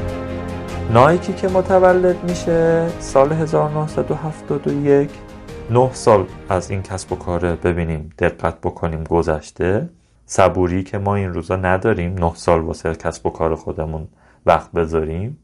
نایکی 0.93 1.33
که 1.33 1.49
متولد 1.49 2.25
میشه 2.31 2.87
سال 2.99 3.33
1971 3.33 5.11
نه 5.71 5.91
سال 5.93 6.27
از 6.49 6.71
این 6.71 6.83
کسب 6.83 7.13
و 7.13 7.17
کار 7.17 7.57
ببینیم 7.57 8.11
دقت 8.19 8.61
بکنیم 8.61 9.05
گذشته. 9.05 9.89
صبوری 10.27 10.83
که 10.83 10.99
ما 10.99 11.15
این 11.15 11.33
روزا 11.33 11.57
نداریم 11.57 12.15
نه 12.15 12.33
سال 12.35 12.61
واسه 12.61 12.95
کسب 12.95 13.27
و 13.27 13.31
کار 13.31 13.55
خودمون 13.55 14.09
وقت 14.47 14.73
بذاریم. 14.73 15.39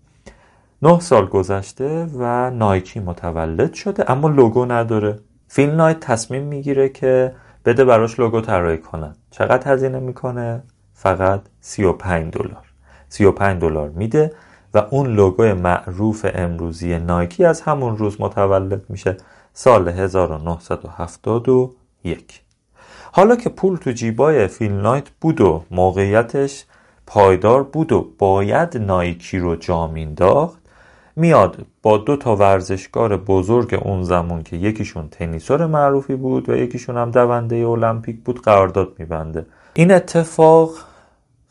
نه 0.82 1.00
سال 1.00 1.26
گذشته 1.26 2.06
و 2.18 2.50
نایکی 2.50 3.00
متولد 3.00 3.74
شده 3.74 4.10
اما 4.10 4.28
لوگو 4.28 4.64
نداره. 4.64 5.18
فیلم 5.48 5.76
نایت 5.76 6.00
تصمیم 6.00 6.42
می‌گیره 6.42 6.88
که 6.88 7.32
بده 7.64 7.84
براش 7.84 8.18
لوگو 8.20 8.40
طراحی 8.40 8.78
کنن 8.78 9.16
چقدر 9.30 9.72
هزینه 9.72 10.00
می‌کنه؟ 10.00 10.62
فقط 10.94 11.40
35 11.60 12.32
دلار. 12.32 12.65
35 13.08 13.60
دلار 13.60 13.88
میده 13.88 14.32
و 14.74 14.78
اون 14.90 15.14
لوگوی 15.14 15.52
معروف 15.52 16.26
امروزی 16.34 16.98
نایکی 16.98 17.44
از 17.44 17.60
همون 17.60 17.96
روز 17.96 18.20
متولد 18.20 18.82
میشه 18.88 19.16
سال 19.52 19.88
1971 19.88 22.40
حالا 23.12 23.36
که 23.36 23.48
پول 23.48 23.76
تو 23.76 23.92
جیبای 23.92 24.46
فیل 24.46 24.72
نایت 24.72 25.08
بود 25.20 25.40
و 25.40 25.64
موقعیتش 25.70 26.64
پایدار 27.06 27.62
بود 27.62 27.92
و 27.92 28.08
باید 28.18 28.76
نایکی 28.76 29.38
رو 29.38 29.56
جا 29.56 29.86
مینداخت 29.86 30.58
میاد 31.16 31.66
با 31.82 31.98
دو 31.98 32.16
تا 32.16 32.36
ورزشکار 32.36 33.16
بزرگ 33.16 33.80
اون 33.82 34.02
زمان 34.02 34.42
که 34.42 34.56
یکیشون 34.56 35.08
تنیسور 35.08 35.66
معروفی 35.66 36.16
بود 36.16 36.48
و 36.48 36.56
یکیشون 36.56 36.96
هم 36.96 37.10
دونده 37.10 37.66
المپیک 37.66 38.16
بود 38.24 38.42
قرارداد 38.42 38.88
میبنده. 38.98 39.46
این 39.74 39.92
اتفاق 39.92 40.70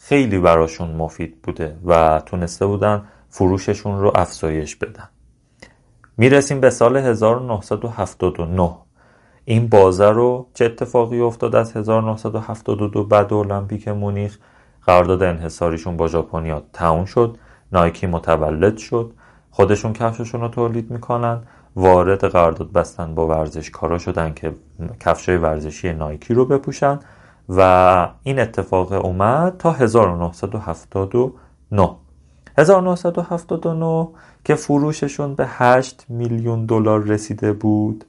خیلی 0.08 0.40
براشون 0.40 0.92
مفید 0.92 1.42
بوده 1.42 1.76
و 1.86 2.22
تونسته 2.26 2.66
بودن 2.66 3.04
فروششون 3.30 4.00
رو 4.00 4.12
افزایش 4.16 4.76
بدن. 4.76 5.10
می‌رسیم 6.18 6.60
به 6.60 6.70
سال 6.70 6.98
1979 6.98 8.72
این 9.46 9.68
بازه 9.68 10.10
رو 10.10 10.48
چه 10.54 10.66
اتفاقی 10.66 11.20
افتاد 11.20 11.56
از 11.56 11.78
1972 11.78 13.04
بعد 13.04 13.34
المپیک 13.34 13.88
مونیخ؟ 13.88 14.38
قرارداد 14.86 15.24
انحصاریشون 15.24 15.98
با 15.98 16.08
ژاپنیا 16.08 16.64
تموم 16.74 17.06
شد 17.06 17.38
نایکی 17.72 18.08
متولد 18.08 18.78
شد 18.78 19.14
خودشون 19.52 19.94
کفششون 19.94 20.42
رو 20.42 20.48
تولید 20.48 20.92
می‌کنن 20.92 21.42
وارد 21.76 22.26
قرارداد 22.26 22.72
بستن 22.72 23.16
با 23.16 23.28
ورزشکارا 23.28 23.98
شدن 23.98 24.34
که 24.34 24.56
کفشای 25.00 25.38
ورزشی 25.38 25.94
نایکی 25.94 26.34
رو 26.34 26.46
بپوشن. 26.46 27.00
و 27.50 28.10
این 28.24 28.40
اتفاق 28.40 29.06
اومد 29.06 29.58
تا 29.58 29.72
1979 29.72 31.96
1979 32.58 34.08
که 34.46 34.56
فروششون 34.56 35.36
به 35.36 35.46
8 35.48 36.06
میلیون 36.10 36.66
دلار 36.66 37.04
رسیده 37.04 37.54
بود 37.54 38.06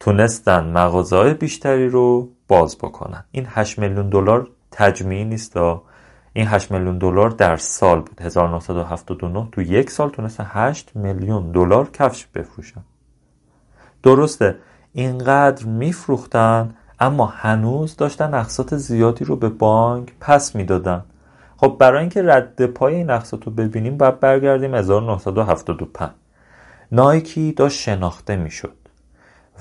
تونستن 0.00 0.64
مغازه 0.64 1.34
بیشتری 1.34 1.88
رو 1.88 2.28
باز 2.48 2.78
بکنن. 2.78 3.24
این 3.32 3.46
8 3.48 3.78
میلیون 3.78 4.08
دلار 4.08 4.48
تجمیعی 4.70 5.24
نیست 5.24 5.56
این 6.32 6.46
8 6.46 6.70
میلیون 6.70 6.98
دلار 6.98 7.30
در 7.30 7.56
سال 7.56 8.00
بود. 8.00 8.20
1979 8.20 9.48
تو 9.52 9.62
یک 9.62 9.90
سال 9.90 10.10
تونستن 10.10 10.46
8 10.48 10.96
میلیون 10.96 11.52
دلار 11.52 11.90
کفش 11.90 12.26
بفروشن. 12.26 12.80
درسته 14.02 14.56
اینقدر 14.92 15.66
میفروختن 15.66 16.74
اما 17.00 17.26
هنوز 17.26 17.96
داشتن 17.96 18.34
اقساط 18.34 18.74
زیادی 18.74 19.24
رو 19.24 19.36
به 19.36 19.48
بانک 19.48 20.12
پس 20.20 20.54
می‌دادن. 20.54 21.04
خب 21.56 21.76
برای 21.78 22.00
اینکه 22.00 22.22
رد 22.22 22.66
پای 22.66 22.94
این 22.94 23.10
اقساط 23.10 23.44
رو 23.44 23.52
ببینیم 23.52 23.96
باید 23.96 24.20
برگردیم 24.20 24.74
1975 24.74 26.10
نایکی 26.92 27.52
داشت 27.52 27.80
شناخته 27.80 28.36
می‌شد. 28.36 28.72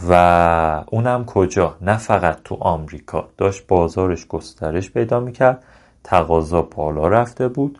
و 0.10 0.84
اونم 0.88 1.26
کجا؟ 1.26 1.76
نه 1.82 1.98
فقط 1.98 2.38
تو 2.44 2.58
آمریکا. 2.60 3.28
داشت 3.38 3.68
بازارش 3.68 4.28
گسترش 4.28 4.92
پیدا 4.92 5.20
می‌کرد. 5.20 5.64
تقاضا 6.04 6.62
بالا 6.62 7.08
رفته 7.08 7.48
بود 7.48 7.80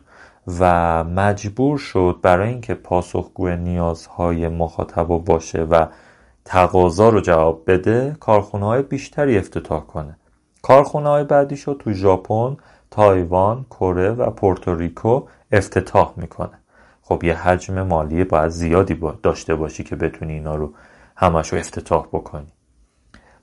و 0.60 1.04
مجبور 1.04 1.78
شد 1.78 2.18
برای 2.22 2.48
اینکه 2.48 2.74
پاسخگو 2.74 3.48
نیازهای 3.48 4.48
مخاطبا 4.48 5.18
باشه 5.18 5.62
و 5.62 5.86
تقاضا 6.44 7.08
رو 7.08 7.20
جواب 7.20 7.62
بده 7.66 8.16
کارخونه 8.20 8.66
های 8.66 8.82
بیشتری 8.82 9.38
افتتاح 9.38 9.86
کنه. 9.86 10.16
کارخونه 10.62 11.08
های 11.08 11.24
بعدی 11.24 11.56
شد 11.56 11.76
تو 11.84 11.92
ژاپن 11.92 12.56
تایوان 12.90 13.66
کره 13.70 14.10
و 14.10 14.30
پورتوریکو 14.30 15.22
افتتاح 15.52 16.12
می‌کنه. 16.16 16.58
خب 17.02 17.24
یه 17.24 17.34
حجم 17.34 17.82
مالی 17.82 18.24
باید 18.24 18.48
زیادی 18.48 19.00
داشته 19.22 19.54
باشی 19.54 19.84
که 19.84 19.96
بتونی 19.96 20.32
اینا 20.32 20.54
رو 20.54 20.72
همش 21.16 21.52
رو 21.52 21.58
افتتاح 21.58 22.06
بکنی. 22.06 22.52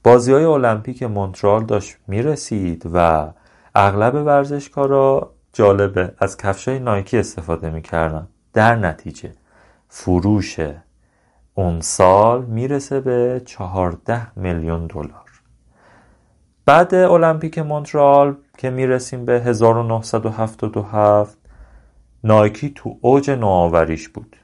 بازی 0.04 0.34
های 0.34 0.44
المپیک 0.44 1.04
مونترال 1.04 1.66
داشت 1.66 1.98
می‌رسید 2.08 2.90
و 2.94 3.28
اغلب 3.76 4.16
ورزشکارا 4.16 5.32
جالبه 5.54 6.14
از 6.18 6.38
کفشای 6.38 6.80
نایکی 6.80 7.18
استفاده 7.18 7.70
می‌کردن. 7.70 8.28
در 8.54 8.76
نتیجه 8.76 9.32
فروش 9.90 10.60
اون 11.60 11.82
سال 11.82 12.46
می‌رسه 12.46 13.00
به 13.00 13.42
14 13.46 14.40
میلیون 14.40 14.88
دلار. 14.88 15.42
بعد 16.66 16.96
المپیک 16.96 17.60
مونترال 17.60 18.36
که 18.58 18.70
می‌رسیم 18.70 19.26
به 19.26 19.42
1977 19.42 21.38
نایکی 22.24 22.72
تو 22.76 22.98
اوج 23.02 23.30
نوآوریش 23.30 24.10
بود. 24.10 24.36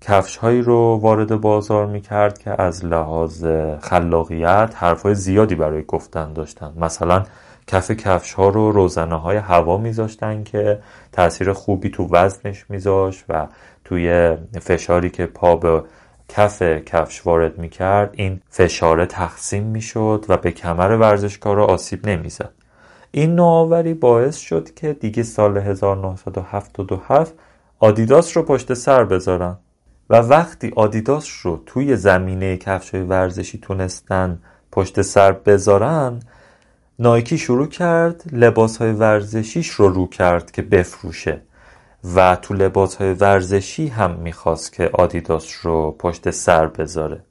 کفش 0.00 0.36
هایی 0.36 0.62
رو 0.62 0.98
وارد 1.02 1.40
بازار 1.40 1.86
می‌کرد 1.86 2.38
که 2.38 2.62
از 2.62 2.84
لحاظ 2.84 3.46
خلاقیت 3.80 4.72
حرفهای 4.74 5.14
زیادی 5.14 5.54
برای 5.54 5.84
گفتن 5.84 6.32
داشتن. 6.32 6.72
مثلا 6.76 7.22
کف 7.66 7.90
کفش 7.90 8.32
ها 8.32 8.48
رو 8.48 8.72
روزنه 8.72 9.20
های 9.20 9.36
هوا 9.36 9.76
میذاشتن 9.76 10.44
که 10.44 10.78
تاثیر 11.12 11.52
خوبی 11.52 11.90
تو 11.90 12.08
وزنش 12.10 12.70
میذاشت 12.70 13.24
و 13.28 13.46
توی 13.84 14.36
فشاری 14.60 15.10
که 15.10 15.26
پا 15.26 15.56
به 15.56 15.82
کف 16.28 16.62
کفش 16.62 17.26
وارد 17.26 17.58
می‌کرد 17.58 18.10
این 18.12 18.40
فشاره 18.50 19.06
تقسیم 19.06 19.64
می‌شد 19.64 20.24
و 20.28 20.36
به 20.36 20.52
کمر 20.52 20.96
ورزشکارا 20.96 21.66
آسیب 21.66 22.08
نمی‌زد. 22.08 22.52
این 23.10 23.34
نوآوری 23.34 23.94
باعث 23.94 24.36
شد 24.36 24.74
که 24.74 24.92
دیگه 24.92 25.22
سال 25.22 25.58
1977 25.58 27.34
آدیداس 27.78 28.36
رو 28.36 28.42
پشت 28.42 28.74
سر 28.74 29.04
بذارن 29.04 29.56
و 30.10 30.16
وقتی 30.16 30.72
آدیداس 30.76 31.28
رو 31.42 31.62
توی 31.66 31.96
زمینه 31.96 32.56
کفش 32.56 32.94
ورزشی 32.94 33.58
تونستن 33.58 34.38
پشت 34.72 35.02
سر 35.02 35.32
بذارن 35.32 36.20
نایکی 36.98 37.38
شروع 37.38 37.66
کرد 37.66 38.22
لباس 38.32 38.76
های 38.76 38.92
ورزشیش 38.92 39.68
رو 39.68 39.88
رو 39.88 40.06
کرد 40.06 40.50
که 40.50 40.62
بفروشه. 40.62 41.42
و 42.04 42.36
تو 42.36 42.54
لباس 42.54 42.96
های 42.96 43.12
ورزشی 43.12 43.86
هم 43.86 44.10
می‌خواست 44.10 44.72
که 44.72 44.90
آدیداس 44.92 45.54
رو 45.62 45.96
پشت 45.98 46.30
سر 46.30 46.66
بذاره. 46.66 47.24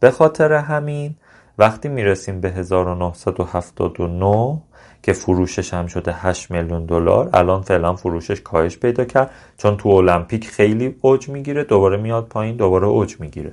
به 0.00 0.10
خاطر 0.10 0.52
همین 0.52 1.14
وقتی 1.58 1.88
می‌رسیم 1.88 2.40
به 2.40 2.50
1979 2.50 4.62
که 5.02 5.12
فروشش 5.12 5.74
هم 5.74 5.86
شده 5.86 6.12
8 6.12 6.50
میلیون 6.50 6.86
دلار 6.86 7.30
الان 7.32 7.62
فعلا 7.62 7.94
فروشش 7.94 8.40
کاهش 8.40 8.76
پیدا 8.76 9.04
کرد 9.04 9.30
چون 9.56 9.76
تو 9.76 9.88
المپیک 9.88 10.48
خیلی 10.48 10.96
اوج 11.00 11.28
می‌گیره 11.28 11.64
دوباره 11.64 11.96
میاد 11.96 12.26
پایین 12.26 12.56
دوباره 12.56 12.86
اوج 12.86 13.20
می‌گیره. 13.20 13.52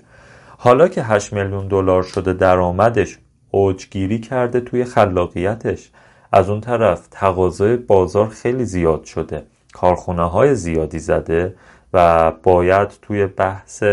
حالا 0.58 0.88
که 0.88 1.04
8 1.04 1.34
میلیون 1.34 1.68
دلار 1.68 2.04
شده 2.04 2.34
درآمدش 2.34 3.18
اوجگیری 3.52 4.20
کرده 4.20 4.60
توی 4.60 4.86
خلاقیتش 4.86 5.92
از 6.32 6.50
اون 6.50 6.62
طرف 6.62 7.08
تقاضای 7.12 7.78
بازار 7.78 8.30
خیلی 8.30 8.66
زیاد 8.66 9.04
شده. 9.04 9.44
کارخونه 9.74 10.30
های 10.30 10.56
زیادی 10.56 11.00
زده 11.00 11.56
و 11.94 12.32
باید 12.32 12.90
توی 13.02 13.28
بحث 13.28 13.84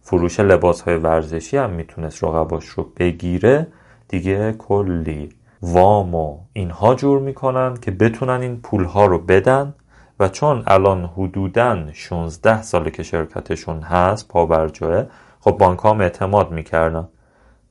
فروش 0.00 0.40
لباس 0.40 0.80
های 0.80 0.96
ورزشی 0.96 1.56
هم 1.56 1.70
می‌تونست 1.70 2.24
رقباش 2.24 2.64
رو 2.64 2.86
بگیره. 2.96 3.66
دیگه 4.08 4.52
کلی 4.52 5.28
وام 5.62 6.14
و 6.14 6.38
اینها 6.52 6.94
جور 6.94 7.20
می‌کنن 7.20 7.76
که 7.76 7.90
بتونن 7.90 8.40
این 8.40 8.60
پول 8.60 8.84
ها 8.84 9.06
رو 9.06 9.18
بدن 9.18 9.74
و 10.20 10.28
چون 10.28 10.62
الان 10.66 11.04
حدودا 11.04 11.92
16 11.92 12.62
ساله 12.62 12.90
که 12.90 13.02
شرکتشون 13.02 13.80
هست 13.80 14.28
پابرجاه 14.28 15.04
خب 15.40 15.50
بانک 15.50 15.80
هم 15.84 16.00
اعتماد 16.00 16.50
می‌کردن 16.50 17.08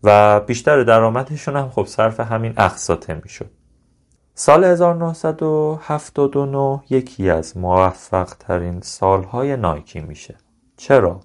و 0.04 0.40
بیشتر 0.40 0.84
درآمدشون 0.84 1.56
هم 1.56 1.70
خب 1.70 1.86
صرف 1.86 2.20
همین 2.20 2.54
اقساطه 2.58 3.22
می‌شد. 3.24 3.63
سال 4.36 4.64
1979 4.64 6.82
یکی 6.90 7.30
از 7.30 7.58
موفق 7.58 8.30
ترین 8.40 8.82
سالهای 8.82 9.58
نایکی 9.58 10.00
میشه. 10.00 10.36
چرا؟ 10.78 11.20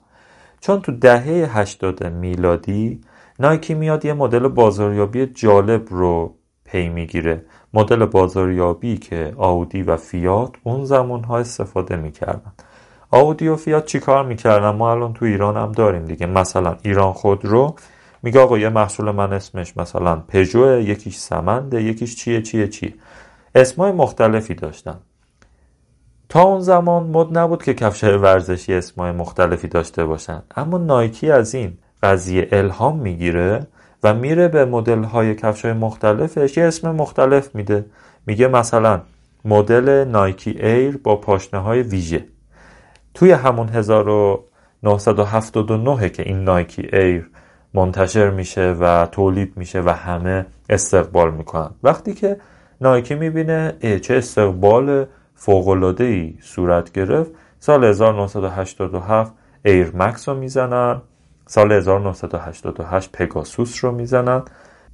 چون 0.60 0.80
تو 0.80 0.92
دهه 0.92 1.58
80 1.58 2.06
میلادی 2.06 3.00
نایکی 3.38 3.74
میاد 3.74 4.04
یه 4.04 4.12
مدل 4.12 4.48
بازاریابی 4.48 5.26
جالب 5.26 5.82
رو 5.90 6.34
پی 6.64 6.88
می‌گیره. 6.88 7.44
مدل 7.74 8.04
بازاریابی 8.04 8.96
که 8.96 9.34
آودی 9.36 9.82
و 9.82 9.96
فیات 9.96 10.52
اون 10.62 10.84
زمان 10.84 11.24
ها 11.24 11.38
استفاده 11.38 11.96
می‌کردن. 11.96 12.52
آودی 13.10 13.48
و 13.48 13.56
فیات 13.56 13.86
چیکار 13.86 14.24
می‌کردن؟ 14.24 14.70
ما 14.70 14.90
الان 14.90 15.12
تو 15.12 15.24
ایران 15.24 15.56
هم 15.56 15.72
داریم 15.72 16.04
دیگه. 16.04 16.26
مثلا 16.26 16.76
ایران 16.82 17.12
خودرو 17.12 17.74
میگه 18.22 18.40
آقا 18.40 18.58
یه 18.58 18.68
محصول 18.68 19.10
من 19.10 19.32
اسمش 19.32 19.76
مثلا 19.76 20.16
پژو 20.16 20.80
یکیش 20.80 21.16
سمنده 21.16 21.82
یکیش 21.82 22.16
چیه 22.16 22.42
چیه 22.42 22.68
چیه. 22.68 22.94
اسمای 23.54 23.92
مختلفی 23.92 24.54
داشتن. 24.54 24.98
تا 26.28 26.42
اون 26.42 26.60
زمان 26.60 27.06
مد 27.06 27.38
نبود 27.38 27.62
که 27.62 27.74
کفش 27.74 28.04
ورزشی 28.04 28.74
اسمای 28.74 29.12
مختلفی 29.12 29.68
داشته 29.68 30.04
باشن. 30.04 30.42
اما 30.56 30.78
نایکی 30.78 31.30
از 31.30 31.54
این 31.54 31.78
قضیه 32.02 32.48
الهام 32.52 32.98
می‌گیره 32.98 33.66
و 34.02 34.14
میره 34.14 34.48
به 34.48 34.64
مدل 34.64 35.02
های 35.02 35.34
کفش 35.34 35.64
های 35.64 35.74
مختلفش 35.74 36.56
یه 36.56 36.64
اسم 36.64 36.90
مختلف 36.90 37.54
میده. 37.54 37.84
میگه 38.26 38.48
مثلا 38.48 39.00
مدل 39.44 40.04
نایکی 40.04 40.50
ایر 40.50 40.96
با 40.96 41.16
پاشنه 41.16 41.60
های 41.60 41.82
ویژه. 41.82 42.24
توی 43.14 43.32
همون 43.32 43.68
1979 43.68 46.08
که 46.08 46.22
این 46.22 46.44
نایکی 46.44 46.88
ایر 46.92 47.30
منتشر 47.74 48.30
میشه 48.30 48.76
و 48.80 49.06
تولید 49.06 49.52
میشه 49.56 49.80
و 49.80 49.90
همه 49.90 50.46
استقبال 50.70 51.34
می‌کنن. 51.34 51.70
وقتی 51.82 52.14
که 52.14 52.36
نایکی 52.80 53.14
می‌بینه 53.14 53.76
چه 54.02 54.14
استقبال 54.14 55.06
فوق‌العاده 55.34 56.04
ای 56.04 56.34
صورت 56.42 56.92
گرفت. 56.92 57.30
سال 57.58 57.84
1987 57.84 59.32
ایر 59.64 59.96
مکس 59.96 60.28
رو 60.28 60.34
می‌زنن. 60.34 61.02
سال 61.46 61.72
1988 61.72 63.12
پگاسوس 63.12 63.84
رو 63.84 63.92
می‌زنن. 63.92 64.42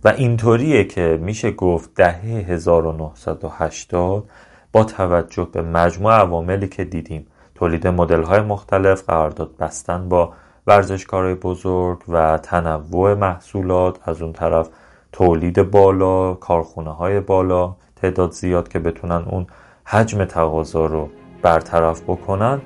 و 0.04 0.08
اینطوریه 0.08 0.84
که 0.84 1.18
میشه 1.22 1.50
گفت 1.50 1.90
دهه 1.94 2.44
1980 2.48 4.30
با 4.72 4.84
توجه 4.84 5.48
به 5.52 5.62
مجموع 5.62 6.12
عواملی 6.12 6.68
که 6.68 6.84
دیدیم 6.84 7.26
تولید 7.54 7.86
مدل 7.86 8.22
های 8.22 8.40
مختلف 8.40 9.02
قرارداد 9.02 9.56
بستن 9.56 10.08
با 10.08 10.32
ورزشکارای 10.66 11.34
بزرگ 11.34 11.98
و 12.08 12.38
تنوع 12.38 13.14
محصولات 13.14 14.08
از 14.08 14.22
اون 14.22 14.32
طرف 14.32 14.68
تولید 15.12 15.70
بالا 15.70 16.34
کارخونه 16.34 16.90
های 16.90 17.20
بالا 17.20 17.74
تعداد 17.96 18.30
زیاد 18.30 18.68
که 18.68 18.78
بتونن 18.78 19.24
اون 19.30 19.46
حجم 19.84 20.24
تقاضا 20.24 20.86
رو 20.86 21.08
برطرف 21.42 22.02
بکنن. 22.02 22.60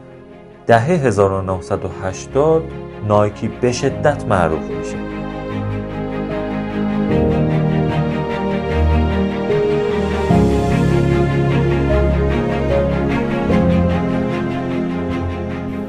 دهه 0.67 0.85
1980 0.85 2.63
نایکی 3.09 3.49
به 3.49 3.73
شدت 3.73 4.25
معروف 4.25 4.63
میشه. 4.63 5.18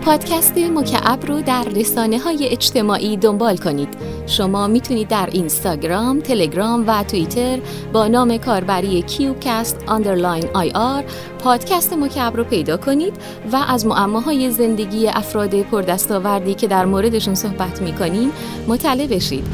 پادکست 0.10 0.58
مکعب 0.58 1.26
رو 1.26 1.42
در 1.42 1.64
رسانه 1.64 2.20
های 2.20 2.48
اجتماعی 2.50 3.18
دنبال 3.18 3.58
کنید. 3.58 3.90
شما 4.28 4.68
می‌تونید 4.68 5.08
در 5.08 5.30
اینستاگرام، 5.32 6.20
تلگرام 6.20 6.84
و 6.88 7.04
توییتر 7.04 7.60
با 7.94 8.08
نام 8.08 8.38
کاربری 8.38 9.02
کیوکست 9.02 9.84
آندرلاین 9.88 10.46
آی 10.54 10.72
آر 10.72 11.04
پادکست 11.44 11.94
مکعب 11.94 12.38
رو 12.38 12.44
پیدا 12.44 12.78
کنید 12.78 13.14
و 13.52 13.56
از 13.68 13.86
معماهای 13.86 14.52
زندگی 14.52 15.08
افراد 15.08 15.62
پردستاوردی 15.62 16.54
که 16.54 16.68
در 16.68 16.86
موردشون 16.86 17.36
صحبت 17.36 17.82
می‌کنیم 17.82 18.32
مطلع 18.68 19.08
بشید. 19.08 19.48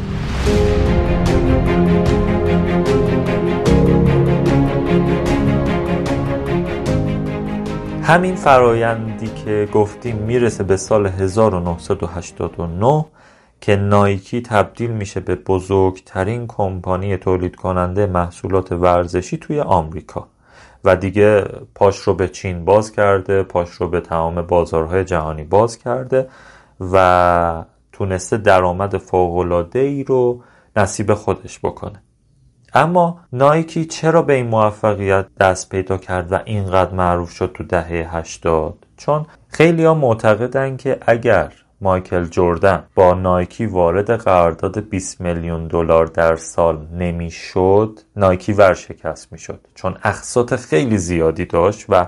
همین 8.04 8.36
فرایندی 8.36 9.15
که 9.46 9.70
گفتیم 9.74 10.16
می‌رسه 10.16 10.64
به 10.64 10.78
سال 10.78 11.06
1989 11.08 13.06
که 13.62 13.76
نایکی 13.76 14.42
تبدیل 14.42 14.92
میشه 14.92 15.20
به 15.20 15.36
بزرگترین 15.36 16.48
کمپانی 16.48 17.18
تولید 17.18 17.56
کننده 17.56 18.06
محصولات 18.06 18.72
ورزشی 18.72 19.38
توی 19.38 19.60
آمریکا. 19.60 20.28
و 20.84 20.96
دیگه 20.96 21.46
پاش 21.76 21.98
رو 21.98 22.14
به 22.14 22.28
چین 22.28 22.66
باز 22.66 22.92
کرده 22.92 23.44
پاش 23.44 23.70
رو 23.70 23.88
به 23.88 24.02
تمام 24.02 24.42
بازارهای 24.42 25.04
جهانی 25.04 25.44
باز 25.44 25.78
کرده 25.78 26.28
و 26.92 27.64
تونسته 27.92 28.38
درآمد 28.38 28.98
فوقالعاده 28.98 29.80
ای 29.80 30.04
رو 30.04 30.42
نصیب 30.76 31.14
خودش 31.14 31.60
بکنه. 31.60 32.05
اما 32.78 33.20
نایکی 33.34 33.86
چرا 33.86 34.22
به 34.22 34.34
این 34.34 34.48
موفقیت 34.48 35.26
دست 35.40 35.70
پیدا 35.70 35.98
کرد 35.98 36.32
و 36.32 36.40
اینقدر 36.46 36.94
معروف 36.94 37.32
شد 37.32 37.52
تو 37.54 37.64
دهه 37.64 38.18
80 38.18 38.86
چون 38.98 39.26
خیلی 39.48 39.86
ها 39.86 39.94
معتقدن 39.94 40.78
که 40.78 40.98
اگر 41.08 41.54
مایکل 41.82 42.26
جردن 42.26 42.84
با 42.96 43.14
نایکی 43.14 43.66
وارد 43.66 44.12
قرارداد 44.12 44.90
20 44.90 45.22
میلیون 45.22 45.68
دلار 45.68 46.06
در 46.06 46.36
سال 46.36 46.88
نمی‌شد 46.94 48.00
نایکی 48.16 48.54
ورشکست 48.54 49.32
می‌شد. 49.32 49.60
چون 49.76 49.96
اقساط 50.04 50.56
خیلی 50.56 50.98
زیادی 50.98 51.46
داشت 51.46 51.86
و 51.90 52.08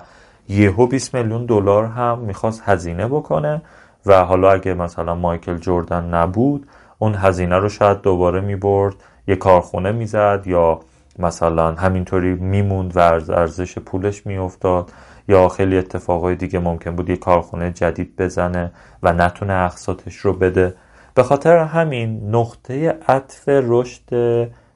یهو 0.49 0.87
20 0.87 1.13
میلیون 1.13 1.45
دلار 1.45 1.85
هم 1.85 2.19
می‌خواست 2.19 2.61
هزینه 2.65 3.07
بکنه 3.07 3.61
و 4.05 4.23
حالا 4.23 4.51
اگه 4.51 4.73
مثلا 4.73 5.15
مایکل 5.15 5.57
جردن 5.57 6.05
نبود 6.05 6.67
اون 6.99 7.15
هزینه 7.15 7.57
رو 7.57 7.69
شاید 7.69 8.01
دوباره 8.01 8.41
می‌برد 8.41 8.95
یه 9.27 9.35
کارخونه 9.35 9.91
می‌زد 9.91 10.43
یا 10.45 10.79
مثلا 11.19 11.71
همینطوری 11.71 12.33
میموند 12.33 12.97
و 12.97 12.99
ارزش 12.99 13.79
پولش 13.79 14.25
میافتاد 14.25 14.91
یا 15.27 15.49
خیلی 15.49 15.77
اتفاقای 15.77 16.35
دیگه 16.35 16.59
ممکن 16.59 16.95
بود 16.95 17.09
یه 17.09 17.17
کارخونه 17.17 17.71
جدید 17.71 18.15
بزنه 18.15 18.71
و 19.03 19.13
نتونه 19.13 19.53
اقساطش 19.53 20.15
رو 20.15 20.33
بده. 20.33 20.73
به 21.13 21.23
خاطر 21.23 21.57
همین 21.57 22.35
نقطه 22.35 22.97
عطف 23.07 23.43
رشد 23.47 24.01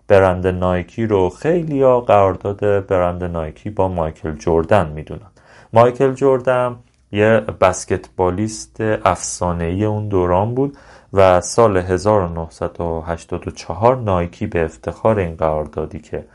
برند 0.08 0.48
نایکی 0.48 1.06
رو 1.06 1.30
خیلی 1.30 1.76
یا 1.76 2.00
قرارداد 2.00 2.88
برند 2.88 3.24
نایکی 3.24 3.70
با 3.70 3.88
مایکل 3.88 4.36
جردن 4.36 4.92
می‌دونن. 4.92 5.32
مایکل 5.74 6.14
جردن 6.14 6.76
یه 7.12 7.40
بسکتبالیست 7.62 8.82
افسانه 9.06 9.64
ای 9.64 9.86
اون 9.86 10.08
دوران 10.08 10.56
بود 10.56 10.78
و 11.14 11.42
سال 11.42 11.78
1984 11.78 13.98
نایکی 13.98 14.48
به 14.48 14.66
افتخار 14.66 15.20
این 15.20 15.36
قراردادی 15.36 16.00
که 16.00 16.26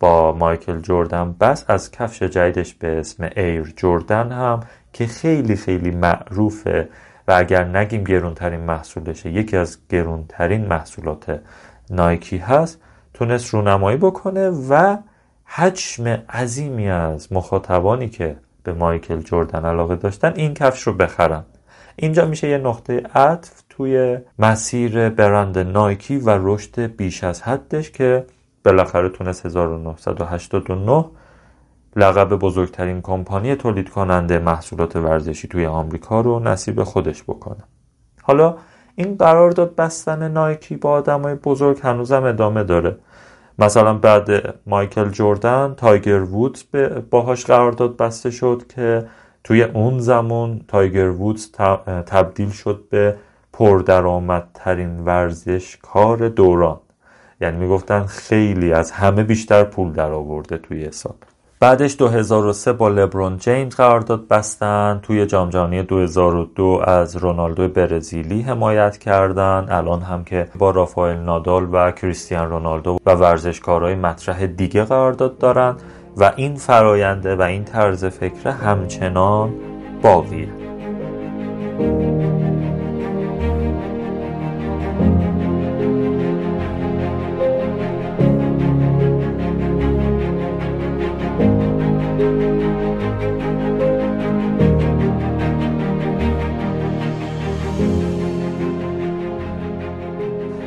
با 0.00 0.32
مایکل 0.32 0.80
جردن 0.80 1.32
بس 1.32 1.64
از 1.68 1.90
کفش 1.90 2.22
جدیدش 2.22 2.74
به 2.74 2.98
اسم 2.98 3.30
ایر 3.36 3.72
جردن 3.76 4.32
هم 4.32 4.60
که 4.92 5.06
خیلی 5.06 5.56
خیلی 5.56 5.90
معروفه 5.90 6.88
و 7.28 7.32
اگر 7.32 7.64
نگیم 7.64 8.04
گرونترین 8.04 8.60
محصولشه 8.60 9.30
یکی 9.30 9.56
از 9.56 9.78
گرونترین 9.88 10.66
محصولات 10.66 11.40
نایکی 11.90 12.38
هست 12.38 12.80
تونست 13.14 13.54
رونمایی 13.54 13.96
بکنه 13.96 14.50
و 14.50 14.96
حجم 15.44 16.08
عظیمی 16.08 16.90
از 16.90 17.32
مخاطبانی 17.32 18.08
که 18.08 18.36
به 18.62 18.72
مایکل 18.72 19.20
جردن 19.20 19.64
علاقه 19.64 19.96
داشتن 19.96 20.32
این 20.36 20.54
کفش 20.54 20.82
رو 20.82 20.92
بخرن. 20.92 21.44
اینجا 21.96 22.26
میشه 22.26 22.48
یه 22.48 22.58
نقطه 22.58 23.02
عطف 23.14 23.62
توی 23.76 24.18
مسیر 24.38 25.08
برند 25.08 25.58
نایکی 25.58 26.16
و 26.16 26.38
رشد 26.42 26.80
بیش 26.80 27.24
از 27.24 27.42
حدش 27.42 27.90
که 27.90 28.26
بالاخره 28.64 29.08
تونست 29.08 29.46
1989 29.46 31.04
لقب 31.96 32.28
بزرگترین 32.28 33.00
کمپانی 33.02 33.54
تولید 33.54 33.90
کننده 33.90 34.38
محصولات 34.38 34.96
ورزشی 34.96 35.48
توی 35.48 35.66
آمریکا 35.66 36.20
رو 36.20 36.40
نصیب 36.40 36.82
خودش 36.82 37.22
بکنه. 37.22 37.64
حالا 38.22 38.56
این 38.94 39.16
قرارداد 39.16 39.74
بستن 39.74 40.30
نایکی 40.30 40.76
با 40.76 40.90
آدمای 40.90 41.34
بزرگ 41.34 41.78
هنوزم 41.82 42.24
ادامه 42.24 42.64
داره. 42.64 42.96
مثلا 43.58 43.94
بعد 43.94 44.54
مایکل 44.66 45.08
جوردن 45.08 45.74
تایگر 45.76 46.20
وودز 46.22 46.64
باهاش 47.10 47.44
قرارداد 47.44 47.96
بسته 47.96 48.30
شد 48.30 48.62
که 48.68 49.06
توی 49.44 49.62
اون 49.62 49.98
زمان 49.98 50.64
تایگر 50.68 51.08
وودز 51.08 51.52
تبدیل 52.06 52.50
شد 52.50 52.84
به 52.90 53.16
پردرآمدترین 53.58 55.04
ورزش 55.04 55.76
کار 55.82 56.28
دوران. 56.28 56.80
یعنی 57.40 57.56
می‌گفتن 57.56 58.02
خیلی 58.02 58.72
از 58.72 58.90
همه 58.90 59.22
بیشتر 59.22 59.64
پول 59.64 59.92
در 59.92 60.12
آورده 60.12 60.58
توی 60.58 60.90
سال 60.90 61.14
بعدش 61.60 61.96
2003 61.98 62.72
با 62.72 62.88
لبرون 62.88 63.36
جیمز 63.36 63.74
قرارداد 63.74 64.28
بستن. 64.28 65.00
توی 65.02 65.26
جام 65.26 65.50
جهانی 65.50 65.82
2002 65.82 66.82
از 66.84 67.16
رونالدو 67.16 67.68
برزیلی 67.68 68.42
حمایت 68.42 68.98
کردن. 68.98 69.66
الان 69.70 70.02
هم 70.02 70.24
که 70.24 70.48
با 70.58 70.70
رافائل 70.70 71.16
نادال 71.16 71.68
و 71.72 71.90
کریستیان 71.90 72.50
رونالدو 72.50 72.98
و 73.06 73.14
ورزشکارهای 73.14 73.94
مطرح 73.94 74.46
دیگه 74.46 74.84
قرارداد 74.84 75.38
دارن 75.38 75.76
و 76.16 76.32
این 76.36 76.54
فراینده 76.54 77.36
و 77.36 77.42
این 77.42 77.64
طرز 77.64 78.04
فکر 78.04 78.50
همچنان 78.50 79.54
باقیه. 80.02 80.48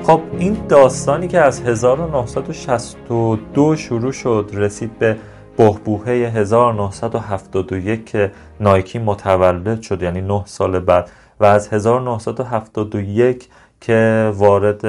خب 0.09 0.21
این 0.37 0.57
داستانی 0.69 1.27
که 1.27 1.39
از 1.39 1.61
1962 1.61 3.75
شروع 3.75 4.11
شد 4.11 4.49
رسید 4.53 4.99
به 4.99 5.17
بهبوهه 5.57 6.09
1971 6.09 8.05
که 8.05 8.31
نایکی 8.59 8.99
متولد 8.99 9.81
شد 9.81 10.03
یعنی 10.03 10.21
9 10.21 10.41
سال 10.45 10.79
بعد. 10.79 11.11
و 11.39 11.45
از 11.45 11.73
1971 11.73 13.49
که 13.81 14.31
وارد 14.35 14.85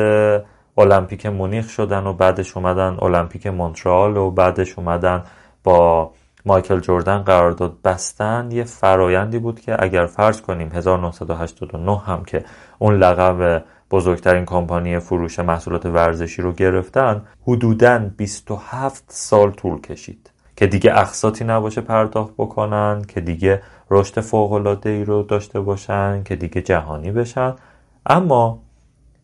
المپیک 0.78 1.26
مونیخ 1.26 1.68
شدن 1.68 2.06
و 2.06 2.12
بعدش 2.12 2.56
اومدن 2.56 2.96
المپیک 3.02 3.46
مونترال 3.46 4.16
و 4.16 4.30
بعدش 4.30 4.78
اومدن 4.78 5.22
با 5.64 6.10
مایکل 6.46 6.80
جوردن 6.80 7.18
قرارداد 7.18 7.76
بستن. 7.84 8.48
یه 8.50 8.64
فرایندی 8.64 9.38
بود 9.38 9.60
که 9.60 9.76
اگر 9.78 10.06
فرض 10.06 10.40
کنیم 10.40 10.72
1989 10.72 11.98
هم 11.98 12.24
که 12.24 12.44
اون 12.78 12.94
لقب 12.94 13.64
بزرگترین 13.90 14.44
کمپانی 14.44 14.98
فروش 14.98 15.38
محصولات 15.38 15.86
ورزشی 15.86 16.42
رو 16.42 16.52
گرفتن 16.52 17.22
حدوداً 17.46 17.98
27 17.98 19.04
سال 19.08 19.50
طول 19.50 19.80
کشید 19.80 20.30
که 20.56 20.66
دیگه 20.66 20.98
اقساطی 20.98 21.44
نباشه 21.44 21.80
پرداخت 21.80 22.32
بکنن 22.38 23.04
که 23.08 23.20
دیگه 23.20 23.62
رشد 23.90 24.20
فوق 24.20 24.78
ای 24.86 25.04
رو 25.04 25.22
داشته 25.22 25.60
باشن 25.60 26.22
که 26.22 26.36
دیگه 26.36 26.62
جهانی 26.62 27.10
بشن. 27.10 27.54
اما 28.06 28.58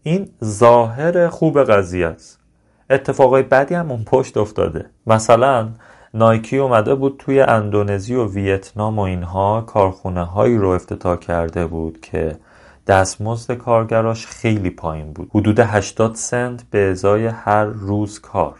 این 0.02 0.28
ظاهر 0.44 1.28
خوب 1.28 1.62
قضیه 1.62 2.06
است. 2.06 2.40
اتفاقای 2.90 3.42
بدی 3.42 3.74
هم 3.74 3.90
اون 3.90 4.04
پشت 4.04 4.36
افتاده. 4.36 4.86
مثلا 5.06 5.68
نایکی 6.14 6.58
اومده 6.58 6.94
بود 6.94 7.16
توی 7.18 7.40
اندونزی 7.40 8.14
و 8.14 8.28
ویتنام 8.28 8.98
و 8.98 9.02
اینها 9.02 9.60
کارخونه 9.60 10.24
هایی 10.24 10.56
رو 10.56 10.68
افتتاح 10.68 11.16
کرده 11.16 11.66
بود 11.66 12.00
که 12.00 12.36
دستمزد 12.86 13.52
کارگراش 13.52 14.26
خیلی 14.26 14.70
پایین 14.70 15.12
بود. 15.12 15.30
حدود 15.34 15.60
80 15.60 16.14
سنت 16.14 16.64
به 16.70 16.90
ازای 16.90 17.26
هر 17.26 17.64
روز 17.64 18.20
کار. 18.20 18.54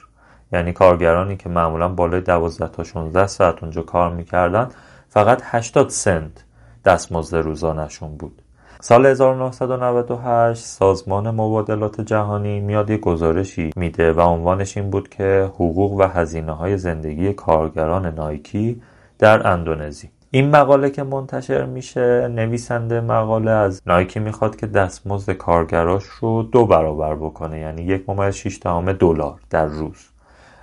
یعنی 0.52 0.72
کارگرانی 0.72 1.36
که 1.36 1.48
معمولا 1.48 1.88
بالای 1.88 2.20
12 2.20 2.68
تا 2.68 2.84
16 2.84 3.26
ساعت 3.26 3.62
اونجا 3.62 3.82
کار 3.82 4.14
می‌کردن 4.14 4.68
فقط 5.08 5.42
80 5.44 5.88
سنت 5.88 6.44
دستمزد 6.84 7.36
روزانشون 7.36 8.16
بود. 8.16 8.42
سال 8.80 9.06
1998 9.06 10.64
سازمان 10.64 11.30
مبادلات 11.30 12.00
جهانی 12.00 12.60
میاد 12.60 12.90
یه 12.90 12.96
گزارشی 12.96 13.70
میده 13.76 14.12
و 14.12 14.20
عنوانش 14.20 14.76
این 14.76 14.90
بود 14.90 15.08
که 15.08 15.50
حقوق 15.54 15.92
و 15.92 16.02
هزینه 16.02 16.52
های 16.52 16.78
زندگی 16.78 17.32
کارگران 17.32 18.06
نایکی 18.06 18.82
در 19.18 19.46
اندونزی. 19.46 20.10
این 20.36 20.50
مقاله 20.50 20.90
که 20.90 21.02
منتشر 21.02 21.64
میشه 21.64 22.28
نویسنده 22.28 23.00
مقاله 23.00 23.50
از 23.50 23.82
نایکی 23.86 24.20
می‌خواد 24.20 24.56
که 24.56 24.66
دستمزد 24.66 25.32
کارگراش 25.32 26.04
رو 26.04 26.42
دو 26.42 26.66
برابر 26.66 27.14
بکنه 27.14 27.58
یعنی 27.60 27.82
یک 27.82 28.08
ممیز 28.08 28.34
6 28.34 28.60
دلار 28.98 29.40
در 29.50 29.66
روز. 29.66 30.08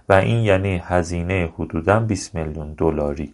و 0.10 0.14
این 0.14 0.44
یعنی 0.44 0.82
هزینه 0.86 1.50
حدودا 1.60 2.00
20 2.00 2.36
میلیون 2.36 2.74
دلاری. 2.74 3.34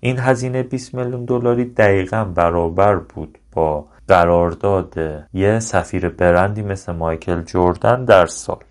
این 0.00 0.18
هزینه 0.18 0.62
20 0.62 0.94
میلیون 0.94 1.24
دلاری 1.24 1.64
دقیقا 1.64 2.24
برابر 2.24 2.96
بود 2.96 3.38
با 3.52 3.86
قرارداد 4.08 4.94
یه 5.34 5.60
سفیر 5.60 6.08
برندی 6.08 6.62
مثل 6.62 6.92
مایکل 6.92 7.42
جوردن 7.42 8.04
در 8.04 8.26
سال. 8.26 8.64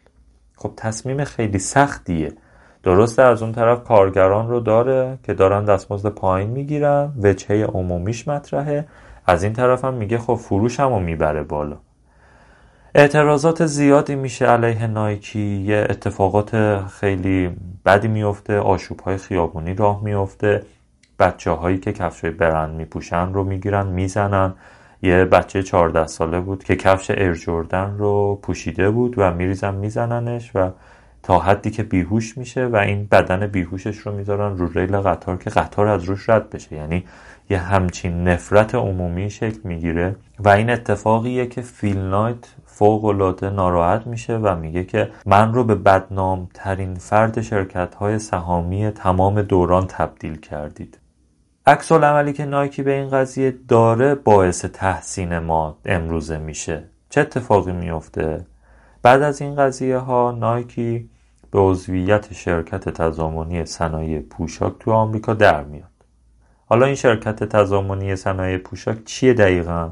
خب 0.55 0.71
تصمیم 0.77 1.23
خیلی 1.23 1.59
سختیه 1.59 2.33
درسته 2.83 3.21
از 3.21 3.43
اون 3.43 3.51
طرف 3.51 3.83
کارگران 3.83 4.49
رو 4.49 4.59
داره 4.59 5.17
که 5.23 5.33
دارن 5.33 5.65
دستمزد 5.65 6.09
پایین 6.09 6.49
می‌گیرن 6.49 7.11
وجهه 7.23 7.65
عمومیش 7.65 8.27
مطرحه. 8.27 8.85
از 9.25 9.43
این 9.43 9.53
طرف 9.53 9.85
هم 9.85 9.93
میگه 9.93 10.17
خب 10.17 10.35
فروش 10.35 10.79
هم 10.79 11.01
می‌بره 11.01 11.43
بالا. 11.43 11.77
اعتراضات 12.95 13.65
زیادی 13.65 14.15
میشه 14.15 14.45
علیه 14.45 14.87
نایکی. 14.87 15.39
یه 15.39 15.87
اتفاقات 15.89 16.81
خیلی 16.85 17.55
بدی 17.85 18.07
میفته 18.07 18.59
آشوب 18.59 18.99
های 18.99 19.17
خیابونی 19.17 19.73
راه 19.73 20.03
میفته 20.03 20.63
بچه 21.19 21.51
هایی 21.51 21.77
که 21.77 21.93
کفش 21.93 22.25
برند 22.25 22.75
میپوشن 22.75 23.33
رو 23.33 23.43
می‌گیرن 23.43 23.87
می‌زنن. 23.87 24.53
یه 25.01 25.25
بچه 25.25 25.63
14 25.63 26.07
ساله 26.07 26.39
بود 26.39 26.63
که 26.63 26.75
کفش 26.75 27.11
ارجوردن 27.11 27.97
رو 27.97 28.39
پوشیده 28.41 28.89
بود 28.89 29.13
و 29.17 29.33
میریزن 29.33 29.75
میزننش 29.75 30.51
و 30.55 30.71
تا 31.27 31.39
حدی 31.39 31.71
که 31.71 31.83
بیهوش 31.83 32.37
میشه 32.37 32.65
و 32.65 32.75
این 32.75 33.07
بدن 33.11 33.47
بیهوشش 33.47 33.97
رو 33.97 34.11
می‌ذارن 34.11 34.57
رو 34.57 34.67
ریل 34.67 34.97
قطار 34.97 35.37
که 35.37 35.49
قطار 35.49 35.87
از 35.87 36.03
روش 36.03 36.29
رد 36.29 36.49
بشه. 36.49 36.75
یعنی 36.75 37.03
یه 37.49 37.57
همچین 37.57 38.27
نفرت 38.27 38.75
عمومی 38.75 39.29
شکل 39.29 39.59
می‌گیره 39.63 40.15
و 40.39 40.49
این 40.49 40.69
اتفاقیه 40.69 41.47
که 41.47 41.61
فیل 41.61 41.97
نایت 41.97 42.55
فوق 42.65 43.05
العاده 43.05 43.49
ناراحت 43.49 44.07
میشه 44.07 44.37
و 44.37 44.55
میگه 44.55 44.83
که 44.83 45.09
من 45.25 45.53
رو 45.53 45.63
به 45.63 45.75
بدنام 45.75 46.49
ترین 46.53 46.95
فرد 46.95 47.41
شرکت 47.41 47.95
های 47.95 48.19
سهامی 48.19 48.91
تمام 48.91 49.41
دوران 49.41 49.87
تبدیل 49.87 50.39
کردید. 50.39 50.99
عکس 51.65 51.91
عملی 51.91 52.33
که 52.33 52.45
نایکی 52.45 52.83
به 52.83 52.93
این 52.93 53.09
قضیه 53.09 53.55
داره 53.67 54.15
باعث 54.15 54.65
تحسین 54.65 55.39
ما 55.39 55.77
امروزه 55.85 56.37
میشه. 56.37 56.83
چه 57.09 57.21
اتفاقی 57.21 57.71
میفته 57.71 58.45
بعد 59.01 59.21
از 59.21 59.41
این 59.41 59.55
قضیه 59.55 59.97
ها 59.97 60.31
نایکی 60.31 61.09
به 61.51 61.59
عضویت 61.59 62.33
شرکت 62.33 62.89
تضامنی 62.89 63.65
صنایع 63.65 64.21
پوشاک 64.21 64.73
تو 64.79 64.91
آمریکا 64.91 65.33
در 65.33 65.63
میاد 65.63 65.87
حالا 66.65 66.85
این 66.85 66.95
شرکت 66.95 67.43
تضامنی 67.43 68.15
صنایع 68.15 68.57
پوشاک 68.57 69.03
چیه 69.05 69.33
دقیقا؟ 69.33 69.89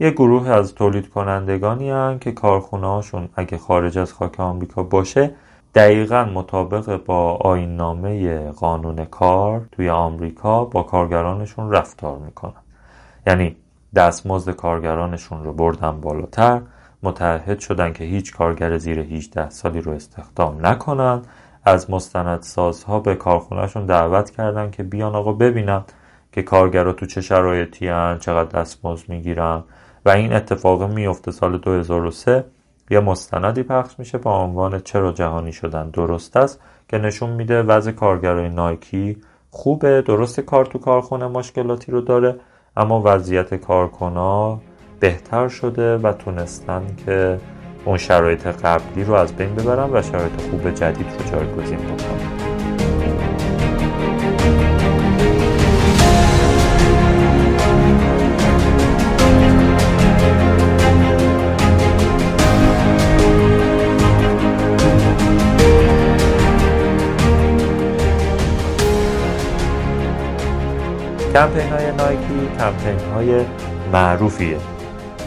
یه 0.00 0.10
گروه 0.10 0.48
از 0.48 0.74
تولید 0.74 1.10
کنندگانی 1.10 1.90
هن 1.90 2.18
که 2.18 2.32
کارخونه 2.32 2.86
هاشون 2.86 3.28
اگه 3.34 3.58
خارج 3.58 3.98
از 3.98 4.12
خاک 4.12 4.40
آمریکا 4.40 4.82
باشه 4.82 5.30
دقیقا 5.74 6.24
مطابق 6.24 7.04
با 7.04 7.34
آیننامه 7.34 8.50
قانون 8.50 9.04
کار 9.04 9.66
توی 9.72 9.90
آمریکا 9.90 10.64
با 10.64 10.82
کارگرانشون 10.82 11.70
رفتار 11.70 12.18
می‌کنن 12.18 12.62
یعنی 13.26 13.56
دستمزد 13.94 14.50
کارگرانشون 14.50 15.44
رو 15.44 15.52
بردن 15.52 16.00
بالاتر 16.00 16.62
متعهد 17.02 17.58
شدن 17.58 17.92
که 17.92 18.04
هیچ 18.04 18.34
کارگر 18.34 18.78
زیر 18.78 19.00
18 19.00 19.50
سالی 19.50 19.80
رو 19.80 19.92
استخدام 19.92 20.66
نکنن 20.66 21.22
از 21.64 21.90
مستندسازها 21.90 23.00
به 23.00 23.14
کارخونهشون 23.14 23.86
دعوت 23.86 24.30
کردن 24.30 24.70
که 24.70 24.82
بیان 24.82 25.14
آقا 25.14 25.32
ببینن 25.32 25.84
که 26.32 26.42
کارگرها 26.42 26.92
تو 26.92 27.06
چه 27.06 27.20
شرایطی 27.20 27.88
هن 27.88 28.18
چقدر 28.18 28.60
دستمزد 28.60 29.08
می‌گیرن. 29.08 29.64
و 30.06 30.10
این 30.10 30.32
اتفاق 30.32 30.82
میفته 30.82 31.30
سال 31.30 31.58
2003 31.58 32.44
یه 32.90 33.00
مستندی 33.00 33.62
پخش 33.62 33.98
میشه 33.98 34.18
با 34.18 34.44
عنوان 34.44 34.80
چرا 34.80 35.12
جهانی 35.12 35.52
شدن 35.52 35.90
درست 35.90 36.36
است 36.36 36.60
که 36.88 36.98
نشون 36.98 37.30
میده 37.30 37.62
وضع 37.62 37.90
کارگرای 37.90 38.48
نایکی 38.48 39.16
خوبه 39.50 40.02
درست 40.02 40.40
کار 40.40 40.66
تو 40.66 40.78
کارخونه 40.78 41.26
مشکلاتی 41.26 41.92
رو 41.92 42.00
داره 42.00 42.36
اما 42.76 43.02
وضعیت 43.04 43.54
کارکنا 43.54 44.60
بهتر 45.00 45.48
شده 45.48 45.96
و 45.96 46.12
تونستن 46.12 46.82
که 47.06 47.38
اون 47.84 47.98
شرایط 47.98 48.46
قبلی 48.46 49.04
رو 49.04 49.14
از 49.14 49.32
بین 49.32 49.54
ببرن 49.54 49.90
و 49.92 50.02
شرایط 50.02 50.40
خوب 50.50 50.74
جدید 50.74 51.06
رو 51.06 51.30
جایگزین 51.30 51.78
بکنن. 51.78 52.46
کمپین 71.32 71.68
های 71.68 71.92
نایکی 71.92 72.48
کمپین 72.58 72.98
های 73.14 73.44
معروفیه. 73.92 74.75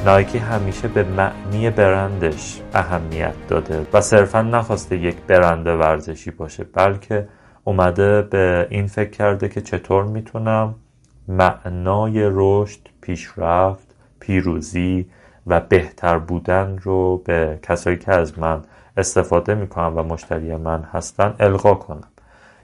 نایکی 0.05 0.37
همیشه 0.37 0.87
به 0.87 1.03
معنی 1.03 1.69
برندش 1.69 2.61
اهمیت 2.73 3.33
داده 3.47 3.87
و 3.93 4.01
صرفا 4.01 4.41
نخواسته 4.41 4.97
یک 4.97 5.15
برند 5.27 5.67
ورزشی 5.67 6.31
باشه 6.31 6.63
بلکه 6.63 7.27
اومده 7.63 8.21
به 8.21 8.67
این 8.69 8.87
فکر 8.87 9.09
کرده 9.09 9.49
که 9.49 9.61
چطور 9.61 10.03
می‌تونم 10.03 10.75
معنای 11.27 12.29
رشد، 12.31 12.79
پیشرفت، 13.01 13.95
پیروزی 14.19 15.05
و 15.47 15.59
بهتر 15.59 16.17
بودن 16.17 16.77
رو 16.77 17.17
به 17.17 17.59
کسایی 17.63 17.97
که 17.97 18.11
از 18.11 18.39
من 18.39 18.61
استفاده 18.97 19.55
می‌کنن 19.55 19.95
و 19.95 20.03
مشتری 20.03 20.55
من 20.55 20.83
هستن 20.93 21.35
القا 21.39 21.73
کنم. 21.73 22.07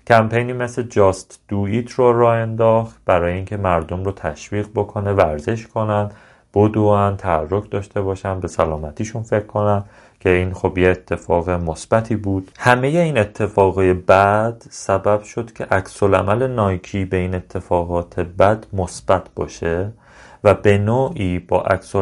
کمپینی 0.08 0.54
مثل 0.54 0.84
جاست 0.84 1.40
دویت 1.48 1.92
رو 1.92 2.20
راه 2.20 2.36
انداخت 2.36 3.02
برای 3.06 3.34
اینکه 3.34 3.58
مردم 3.58 4.04
رو 4.04 4.12
تشویق 4.12 4.68
بکنه 4.76 5.14
ورزش 5.14 5.68
کنن 5.68 6.10
بدوان 6.56 7.18
تحرک 7.18 7.72
داشته 7.72 8.02
باشن 8.02 8.40
به 8.40 8.48
سلامتیشون 8.48 9.24
فکر 9.24 9.46
کنن 9.46 9.84
که 10.20 10.30
این 10.30 10.54
خب 10.54 10.78
یه 10.78 10.90
اتفاق 10.90 11.50
مثبتی 11.50 12.16
بود. 12.16 12.52
همه 12.60 12.88
این 12.88 13.18
اتفاقای 13.18 13.94
بد 13.94 14.64
سبب 14.70 15.24
شد 15.24 15.54
که 15.54 15.66
عکس 15.66 16.04
عمل 16.04 16.48
نایکی 16.48 17.06
به 17.06 17.18
این 17.18 17.36
اتفاقات 17.36 18.20
بد 18.20 18.66
مثبت 18.74 19.30
باشه 19.36 19.92
و 20.44 20.54
به 20.54 20.78
نوعی 20.78 21.40
با 21.40 21.62
عکس 21.62 21.96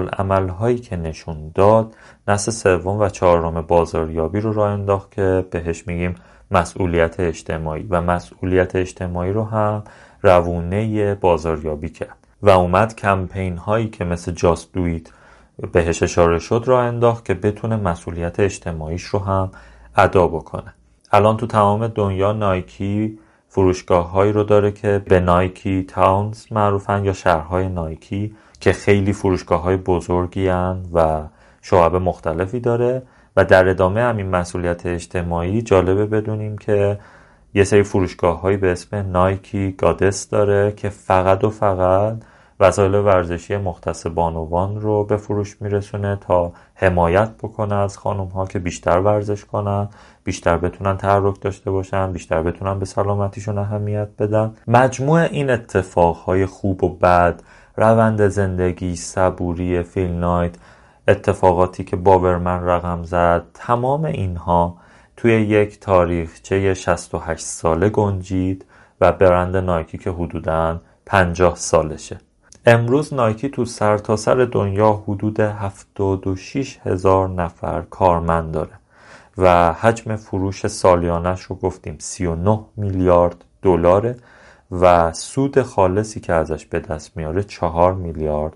هایی 0.59 0.77
که 0.77 0.95
نشون 0.95 1.51
داد 1.55 1.95
نسل 2.27 2.51
سوم 2.51 2.99
و 2.99 3.09
چهارم 3.09 3.61
بازاریابی 3.61 4.39
رو 4.39 4.53
راه 4.53 4.71
انداخت 4.71 5.11
که 5.11 5.45
بهش 5.51 5.87
میگیم 5.87 6.15
مسئولیت 6.51 7.19
اجتماعی 7.19 7.87
و 7.89 8.01
مسئولیت 8.01 8.75
اجتماعی 8.75 9.31
رو 9.31 9.43
هم 9.43 9.83
روونه 10.21 11.15
بازاریابی 11.15 11.89
کرد. 11.89 12.22
و 12.43 12.49
اومد 12.49 12.95
کمپین 12.95 13.57
هایی 13.57 13.89
که 13.89 14.05
مثل 14.05 14.31
جاست 14.31 14.73
دویت 14.73 15.09
بهش 15.71 16.03
اشاره 16.03 16.39
شد 16.39 16.63
را 16.65 16.81
انداخت 16.81 17.25
که 17.25 17.33
بتونه 17.33 17.75
مسئولیت 17.75 18.39
اجتماعیش 18.39 19.03
رو 19.03 19.19
هم 19.19 19.51
ادا 19.95 20.27
بکنه. 20.27 20.73
الان 21.11 21.37
تو 21.37 21.47
تمام 21.47 21.87
دنیا 21.87 22.31
نایکی 22.33 23.19
فروشگاه 23.47 24.11
هایی 24.11 24.31
رو 24.31 24.43
داره 24.43 24.71
که 24.71 25.01
به 25.05 25.19
نایکی 25.19 25.83
تاونز 25.83 26.45
معروفن 26.51 27.05
یا 27.05 27.13
شهرهای 27.13 27.69
نایکی 27.69 28.35
که 28.59 28.73
خیلی 28.73 29.13
فروشگاه 29.13 29.61
های 29.61 29.77
بزرگی 29.77 30.47
هن 30.47 30.85
و 30.93 31.21
شعب 31.61 31.95
مختلفی 31.95 32.59
داره 32.59 33.01
و 33.37 33.45
در 33.45 33.69
ادامه 33.69 34.01
همین 34.01 34.29
مسئولیت 34.29 34.85
اجتماعی 34.85 35.61
جالبه 35.61 36.05
بدونیم 36.05 36.57
که 36.57 36.99
یه 37.53 37.63
سری 37.63 37.83
فروشگاه 37.83 38.41
هایی 38.41 38.57
به 38.57 38.71
اسم 38.71 38.95
نایکی 38.95 39.71
گادس 39.71 40.29
داره 40.29 40.71
که 40.71 40.89
فقط 40.89 41.43
و 41.43 41.49
فقط 41.49 42.17
وسایل 42.59 42.95
ورزشی 42.95 43.57
مختص 43.57 44.07
بانوان 44.07 44.81
رو 44.81 45.03
به 45.03 45.17
فروش 45.17 45.61
میرسونه 45.61 46.15
تا 46.15 46.51
حمایت 46.75 47.29
بکنه 47.29 47.75
از 47.75 47.97
خانم 47.97 48.27
ها 48.27 48.45
که 48.45 48.59
بیشتر 48.59 48.99
ورزش 48.99 49.45
کنن 49.45 49.89
بیشتر 50.23 50.57
بتونن 50.57 50.97
تحرک 50.97 51.41
داشته 51.41 51.71
باشن 51.71 52.11
بیشتر 52.11 52.41
بتونن 52.43 52.79
به 52.79 52.85
سلامتیشون 52.85 53.57
اهمیت 53.57 54.09
بدن. 54.19 54.53
مجموع 54.67 55.19
این 55.19 55.49
اتفاق 55.49 56.15
های 56.17 56.45
خوب 56.45 56.83
و 56.83 56.89
بد 56.89 57.41
روند 57.77 58.27
زندگی 58.27 58.95
صبوری 58.95 59.83
فیل 59.83 60.11
نایت 60.11 60.55
اتفاقاتی 61.07 61.83
که 61.83 61.95
باورمن 61.95 62.63
رقم 62.63 63.03
زد 63.03 63.43
تمام 63.53 64.05
اینها 64.05 64.77
توی 65.17 65.31
یک 65.41 65.79
تاریخچه 65.79 66.73
68 66.73 67.45
ساله 67.45 67.89
گنجید 67.89 68.65
و 69.01 69.11
برند 69.11 69.57
نایکی 69.57 69.97
که 69.97 70.11
حدوداً 70.11 70.81
50 71.05 71.55
سالشه. 71.55 72.17
امروز 72.65 73.13
نایکی 73.13 73.49
تو 73.49 73.65
سرتاسر 73.65 74.35
سر 74.35 74.45
دنیا 74.45 75.03
حدود 75.07 75.39
76 75.39 76.79
هزار 76.83 77.29
نفر 77.29 77.81
کارمند 77.81 78.51
داره 78.51 78.71
و 79.37 79.73
حجم 79.73 80.15
فروش 80.15 80.67
سالیانش 80.67 81.41
رو 81.41 81.55
گفتیم 81.55 81.95
39 81.99 82.59
میلیارد 82.77 83.45
دلاره 83.61 84.15
و 84.71 85.13
سود 85.13 85.61
خالصی 85.61 86.19
که 86.19 86.33
ازش 86.33 86.65
به 86.65 86.79
دست 86.79 87.17
میاره 87.17 87.43
4 87.43 87.93
میلیارد 87.93 88.53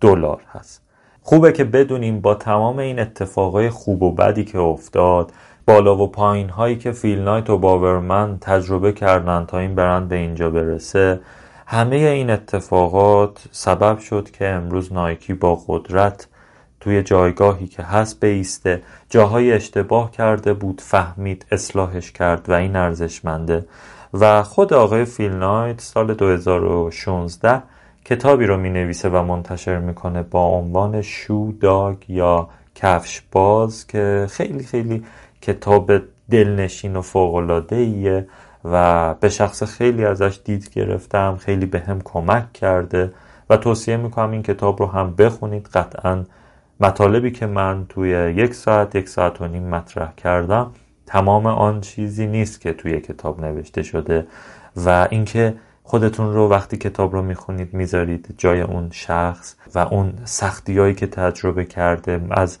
دلار 0.00 0.40
هست. 0.52 0.82
خوبه 1.22 1.52
که 1.52 1.64
بدونیم 1.64 2.20
با 2.20 2.34
تمام 2.34 2.78
این 2.78 2.98
اتفاقای 2.98 3.70
خوب 3.70 4.02
و 4.02 4.12
بدی 4.12 4.44
که 4.44 4.58
افتاد 4.58 5.32
بالا 5.66 5.96
و 5.96 6.06
پایین 6.06 6.48
هایی 6.48 6.76
که 6.76 6.92
فیل 6.92 7.20
نایت 7.20 7.50
و 7.50 7.58
باورمن 7.58 8.38
تجربه 8.40 8.92
کردن 8.92 9.44
تا 9.46 9.58
این 9.58 9.74
برند 9.74 10.08
به 10.08 10.16
اینجا 10.16 10.50
برسه 10.50 11.20
همه 11.66 11.96
این 11.96 12.30
اتفاقات 12.30 13.44
سبب 13.50 13.98
شد 13.98 14.30
که 14.30 14.48
امروز 14.48 14.92
نایکی 14.92 15.34
با 15.34 15.62
قدرت 15.66 16.28
توی 16.80 17.02
جایگاهی 17.02 17.66
که 17.66 17.82
هست 17.82 18.24
بیسته 18.24 18.82
جاهای 19.10 19.52
اشتباه 19.52 20.10
کرده 20.10 20.54
بود 20.54 20.80
فهمید 20.80 21.46
اصلاحش 21.52 22.12
کرد 22.12 22.48
و 22.48 22.52
این 22.52 22.76
ارزشمنده. 22.76 23.66
و 24.14 24.42
خود 24.42 24.72
آقای 24.74 25.04
فیل 25.04 25.32
نایت 25.32 25.80
سال 25.80 26.14
2016 26.14 27.62
کتابی 28.04 28.46
رو 28.46 28.56
می 28.56 28.70
نویسه 28.70 29.08
و 29.08 29.22
منتشر 29.22 29.78
می‌کنه 29.78 30.22
با 30.22 30.46
عنوان 30.46 31.02
شو 31.02 31.52
داگ 31.60 31.96
یا 32.10 32.48
کفش 32.74 33.22
باز 33.32 33.86
که 33.86 34.26
خیلی 34.30 34.64
خیلی 34.64 35.04
کتاب 35.40 35.92
دلنشین 36.30 36.96
و 36.96 37.02
فوقلاده 37.02 37.76
ایه 37.76 38.26
و 38.64 39.14
به 39.14 39.28
شخص 39.28 39.62
خیلی 39.62 40.04
ازش 40.04 40.40
دید 40.44 40.70
گرفتم 40.70 41.36
خیلی 41.36 41.66
به 41.66 41.80
هم 41.80 42.00
کمک 42.04 42.52
کرده 42.52 43.12
و 43.50 43.56
توصیه 43.56 43.96
می‌کنم 43.96 44.30
این 44.30 44.42
کتاب 44.42 44.80
رو 44.80 44.86
هم 44.86 45.14
بخونید. 45.14 45.66
قطعا 45.66 46.24
مطالبی 46.80 47.30
که 47.30 47.46
من 47.46 47.86
توی 47.88 48.10
یک 48.10 48.54
ساعت 48.54 48.94
یک 48.94 49.08
ساعت 49.08 49.40
و 49.40 49.48
نیم 49.48 49.68
مطرح 49.68 50.12
کردم 50.16 50.70
تمام 51.06 51.46
آن 51.46 51.80
چیزی 51.80 52.26
نیست 52.26 52.60
که 52.60 52.72
توی 52.72 53.00
کتاب 53.00 53.44
نوشته 53.44 53.82
شده 53.82 54.26
و 54.76 55.08
اینکه 55.10 55.54
خودتون 55.82 56.34
رو 56.34 56.48
وقتی 56.48 56.76
کتاب 56.76 57.12
رو 57.12 57.22
می‌خونید 57.22 57.74
می‌ذارید 57.74 58.34
جای 58.38 58.60
اون 58.60 58.88
شخص 58.92 59.54
و 59.74 59.78
اون 59.78 60.12
سختیایی 60.24 60.94
که 60.94 61.06
تجربه 61.06 61.64
کرده 61.64 62.20
از 62.30 62.58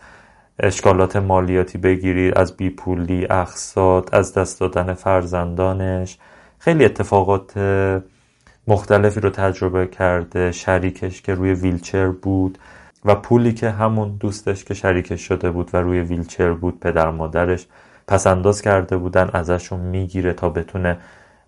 اشکالات 0.58 1.16
مالیاتی 1.16 1.78
بگیرید 1.78 2.38
از 2.38 2.56
بیپولی 2.56 3.26
اقساط 3.30 4.14
از 4.14 4.34
دست 4.34 4.60
دادن 4.60 4.94
فرزندانش. 4.94 6.18
خیلی 6.58 6.84
اتفاقات 6.84 7.58
مختلفی 8.68 9.20
رو 9.20 9.30
تجربه 9.30 9.86
کرده 9.86 10.52
شریکش 10.52 11.22
که 11.22 11.34
روی 11.34 11.54
ویلچر 11.54 12.08
بود 12.08 12.58
و 13.04 13.14
پولی 13.14 13.52
که 13.52 13.70
همون 13.70 14.16
دوستش 14.20 14.64
که 14.64 14.74
شریکش 14.74 15.20
شده 15.20 15.50
بود 15.50 15.70
و 15.72 15.76
روی 15.76 16.00
ویلچر 16.00 16.52
بود 16.52 16.80
پدر 16.80 17.10
مادرش 17.10 17.66
پس 18.08 18.26
انداز 18.26 18.62
کرده 18.62 18.96
بودن 18.96 19.30
ازشون 19.32 19.80
می‌گیره 19.80 20.32
تا 20.32 20.48
بتونه 20.48 20.98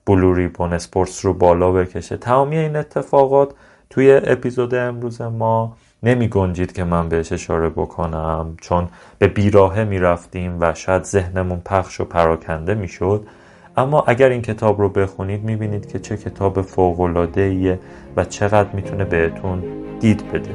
بلوری 0.07 0.49
بون 0.49 0.73
اسپورتس 0.73 1.25
رو 1.25 1.35
بالا 1.35 1.73
بکشه. 1.73 2.17
تمامی 2.17 2.59
این 2.59 2.77
اتفاقات 2.77 3.55
توی 3.91 4.21
اپیزود 4.25 4.75
امروز 4.75 5.21
ما 5.21 5.77
نمی 6.07 6.29
گنجید 6.29 6.73
که 6.73 6.85
من 6.85 7.09
بهش 7.09 7.33
اشاره 7.33 7.69
بکنم. 7.69 8.57
چون 8.61 8.89
به 9.19 9.27
بیراهه 9.27 9.85
می 9.85 9.99
رفتیم 9.99 10.57
و 10.61 10.75
شاید 10.75 11.05
ذهنمون 11.05 11.61
پخش 11.65 12.01
و 12.01 12.05
پراکنده 12.05 12.75
می 12.75 12.89
شد. 12.89 13.27
اما 13.77 14.05
اگر 14.07 14.29
این 14.29 14.43
کتاب 14.43 14.81
رو 14.81 14.89
بخونید 14.89 15.45
می 15.45 15.57
بینید 15.57 15.89
که 15.89 15.99
چه 15.99 16.17
کتاب 16.17 16.63
فوقلاده 16.63 17.81
و 18.17 18.25
چقدر 18.25 18.69
می‌تونه 18.73 19.05
بهتون 19.05 19.63
دید 20.01 20.33
بده. 20.33 20.51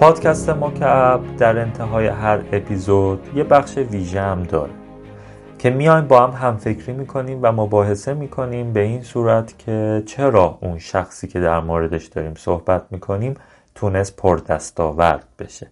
پادکست 0.00 0.50
مکعب 0.50 1.36
در 1.36 1.58
انتهای 1.58 2.06
هر 2.06 2.40
اپیزود 2.52 3.28
یه 3.34 3.44
بخش 3.44 3.78
ویژه 3.78 4.20
هم 4.20 4.42
داره 4.42 4.72
که 5.58 5.70
میایم 5.70 6.08
با 6.08 6.26
هم 6.26 6.48
همفکری 6.48 6.92
می‌کنیم 6.92 7.38
و 7.42 7.52
مباحثه 7.52 8.14
می‌کنیم 8.14 8.72
به 8.72 8.80
این 8.80 9.02
صورت 9.02 9.58
که 9.58 10.02
چرا 10.06 10.58
اون 10.62 10.78
شخصی 10.78 11.28
که 11.28 11.40
در 11.40 11.60
موردش 11.60 12.06
داریم 12.06 12.34
صحبت 12.34 12.82
می‌کنیم 12.90 13.34
تونست 13.74 14.16
پردستاورد 14.16 15.26
بشه 15.38 15.70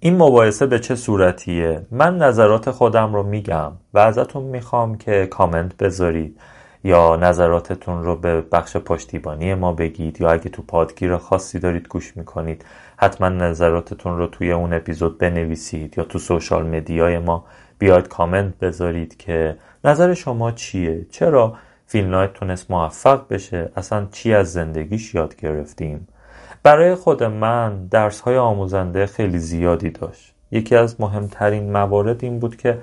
این 0.00 0.16
مباحثه 0.16 0.66
به 0.66 0.78
چه 0.78 0.94
صورتیه؟ 0.94 1.86
من 1.90 2.18
نظرات 2.18 2.70
خودم 2.70 3.14
رو 3.14 3.22
میگم 3.22 3.72
و 3.94 3.98
ازتون 3.98 4.42
می‌خوام 4.42 4.98
که 4.98 5.26
کامنت 5.26 5.76
بذارید 5.76 6.38
یا 6.84 7.16
نظراتتون 7.16 8.04
رو 8.04 8.16
به 8.16 8.40
بخش 8.40 8.76
پشتیبانی 8.76 9.54
ما 9.54 9.72
بگید 9.72 10.20
یا 10.20 10.30
اگه 10.30 10.48
تو 10.50 10.62
پادگیر 10.62 11.16
خاصی 11.16 11.58
دارید 11.58 11.88
گوش 11.88 12.16
می‌کنید 12.16 12.64
حتما 13.02 13.28
نظراتتون 13.28 14.18
رو 14.18 14.26
توی 14.26 14.52
اون 14.52 14.72
اپیزود 14.72 15.18
بنویسید 15.18 15.98
یا 15.98 16.04
تو 16.04 16.18
سوشال 16.18 16.66
مدیای 16.66 17.18
ما 17.18 17.44
بیاید 17.78 18.08
کامنت 18.08 18.58
بذارید 18.58 19.16
که 19.16 19.56
نظر 19.84 20.14
شما 20.14 20.50
چیه؟ 20.50 21.06
چرا 21.10 21.54
فیلم 21.86 22.26
تونست 22.26 22.70
موفق 22.70 23.28
بشه؟ 23.30 23.72
اصلا 23.76 24.06
چی 24.12 24.34
از 24.34 24.52
زندگیش 24.52 25.14
یاد 25.14 25.36
گرفتیم؟ 25.36 26.08
برای 26.62 26.94
خود 26.94 27.22
من 27.22 27.86
درس 27.86 28.20
های 28.20 28.36
آموزنده 28.36 29.06
خیلی 29.06 29.38
زیادی 29.38 29.90
داشت. 29.90 30.34
یکی 30.50 30.76
از 30.76 31.00
مهمترین 31.00 31.72
موارد 31.72 32.24
این 32.24 32.38
بود 32.38 32.56
که 32.56 32.78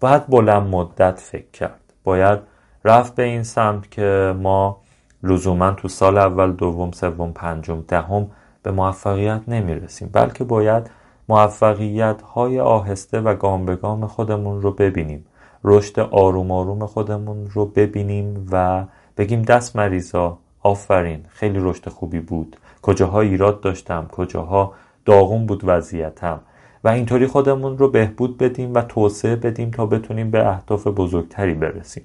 باید 0.00 0.26
بلند 0.26 0.74
مدت 0.74 1.20
فکر 1.20 1.50
کرد. 1.52 1.80
باید 2.04 2.38
رفت 2.84 3.14
به 3.14 3.22
این 3.22 3.42
سمت 3.42 3.90
که 3.90 4.34
ما 4.38 4.80
لزوما 5.22 5.70
تو 5.70 5.88
سال 5.88 6.18
اول 6.18 6.52
دوم 6.52 6.92
سوم 6.92 7.32
پنجم 7.32 7.84
دهم 7.88 8.30
به 8.64 8.70
موفقیت 8.70 9.40
نمی‌رسیم 9.48 10.10
بلکه 10.12 10.44
باید 10.44 10.90
موفقیت 11.28 12.22
های 12.22 12.60
آهسته 12.60 13.20
و 13.20 13.34
گام 13.34 13.66
به 13.66 13.76
گام 13.76 14.06
خودمون 14.06 14.62
رو 14.62 14.70
ببینیم. 14.70 15.26
رشد 15.64 16.00
آروم 16.00 16.50
آروم 16.50 16.86
خودمون 16.86 17.46
رو 17.52 17.66
ببینیم 17.66 18.48
و 18.52 18.84
بگیم 19.16 19.42
دست 19.42 19.76
مریضا 19.76 20.38
آفرین 20.62 21.24
خیلی 21.28 21.58
رشد 21.62 21.88
خوبی 21.88 22.20
بود. 22.20 22.56
کجاها 22.82 23.20
ایراد 23.20 23.60
داشتم 23.60 24.08
کجاها 24.12 24.72
داغون 25.04 25.46
بود 25.46 25.62
وضعیتم. 25.64 26.40
و 26.84 26.88
اینطوری 26.88 27.26
خودمون 27.26 27.78
رو 27.78 27.88
بهبود 27.88 28.38
بدیم 28.38 28.74
و 28.74 28.82
توسعه 28.82 29.36
بدیم 29.36 29.70
تا 29.70 29.86
بتونیم 29.86 30.30
به 30.30 30.48
اهداف 30.48 30.86
بزرگتری 30.86 31.54
برسیم. 31.54 32.04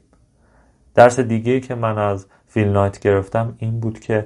درس 0.95 1.19
دیگه 1.19 1.59
که 1.59 1.75
من 1.75 1.97
از 1.97 2.25
فیل 2.47 2.67
نایت 2.67 2.99
گرفتم 2.99 3.55
این 3.57 3.79
بود 3.79 3.99
که 3.99 4.25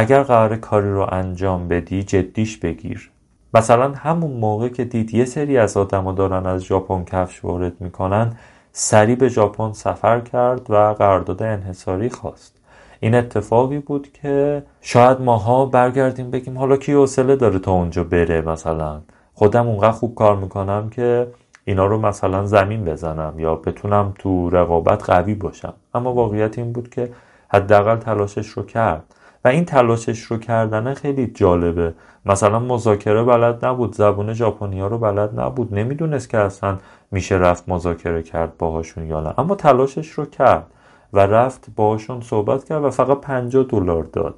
اگر 0.00 0.22
قرار 0.22 0.56
کاری 0.56 0.90
رو 0.90 1.06
انجام 1.12 1.68
بدی 1.68 2.02
جدیش 2.02 2.56
بگیر. 2.56 3.10
مثلا 3.54 3.92
همون 3.92 4.30
موقع 4.30 4.68
که 4.68 4.84
دید 4.84 5.14
یه 5.14 5.24
سری 5.24 5.58
از 5.58 5.76
آدما 5.76 6.12
دارن 6.12 6.46
از 6.46 6.64
ژاپن 6.64 7.04
کفش 7.04 7.44
وارد 7.44 7.80
می‌کنن 7.80 8.36
سریع 8.72 9.16
به 9.16 9.28
ژاپن 9.28 9.72
سفر 9.72 10.20
کرد 10.20 10.70
و 10.70 10.94
قرارداد 10.98 11.42
انحصاری 11.42 12.10
خواست. 12.10 12.56
این 13.00 13.14
اتفاقی 13.14 13.78
بود 13.78 14.12
که 14.12 14.62
شاید 14.80 15.20
ماها 15.20 15.66
برگردیم 15.66 16.30
بگیم 16.30 16.58
حالا 16.58 16.76
کی 16.76 16.92
حوصله 16.92 17.36
داره 17.36 17.58
تا 17.58 17.72
اونجا 17.72 18.04
بره 18.04 18.40
مثلا. 18.40 19.00
خودم 19.34 19.68
اونقدر 19.68 19.90
خوب 19.90 20.14
کار 20.14 20.36
می‌کنم 20.36 20.90
که 20.90 21.26
اینا 21.64 21.86
رو 21.86 22.00
مثلا 22.00 22.46
زمین 22.46 22.84
بزنم 22.84 23.34
یا 23.38 23.54
بتونم 23.54 24.12
تو 24.18 24.50
رقابت 24.50 25.10
قوی 25.10 25.34
باشم. 25.34 25.74
اما 25.94 26.14
واقعیت 26.14 26.58
این 26.58 26.72
بود 26.72 26.88
که 26.88 27.10
حداقل 27.48 27.96
تلاشش 27.96 28.48
رو 28.48 28.62
کرد. 28.62 29.14
این 29.48 29.64
تلاشش 29.64 30.22
رو 30.22 30.38
کردن 30.38 30.94
خیلی 30.94 31.26
جالبه. 31.26 31.94
مثلا 32.26 32.58
مذاکره 32.58 33.24
بلد 33.24 33.64
نبود 33.64 33.94
زبون 33.94 34.32
ژاپنیا 34.32 34.86
رو 34.86 34.98
بلد 34.98 35.40
نبود. 35.40 35.74
نمی‌دونست 35.74 36.28
که 36.28 36.38
اصلا 36.38 36.78
میشه 37.10 37.34
رفت 37.34 37.68
مذاکره 37.68 38.22
کرد 38.22 38.56
باهاشون 38.56 39.06
یا 39.06 39.20
نه. 39.20 39.34
اما 39.38 39.54
تلاشش 39.54 40.08
رو 40.08 40.24
کرد 40.24 40.66
و 41.12 41.20
رفت 41.20 41.66
باهاشون 41.76 42.20
صحبت 42.20 42.64
کرد 42.64 42.84
و 42.84 42.90
فقط 42.90 43.20
50 43.20 43.64
دلار 43.64 44.04
داد. 44.04 44.34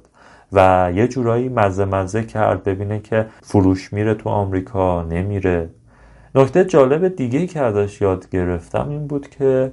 و 0.53 0.91
یه 0.95 1.07
جورایی 1.07 1.49
مزه 1.49 1.85
مزه 1.85 2.23
کرد 2.23 2.63
ببینه 2.63 2.99
که 2.99 3.25
فروش 3.41 3.93
میره 3.93 4.13
تو 4.13 4.29
آمریکا 4.29 5.01
نمیره. 5.01 5.69
نکته 6.35 6.65
جالب 6.65 7.07
دیگه 7.07 7.47
که 7.47 7.59
ازش 7.59 8.01
یاد 8.01 8.29
گرفتم 8.29 8.89
این 8.89 9.07
بود 9.07 9.29
که 9.29 9.71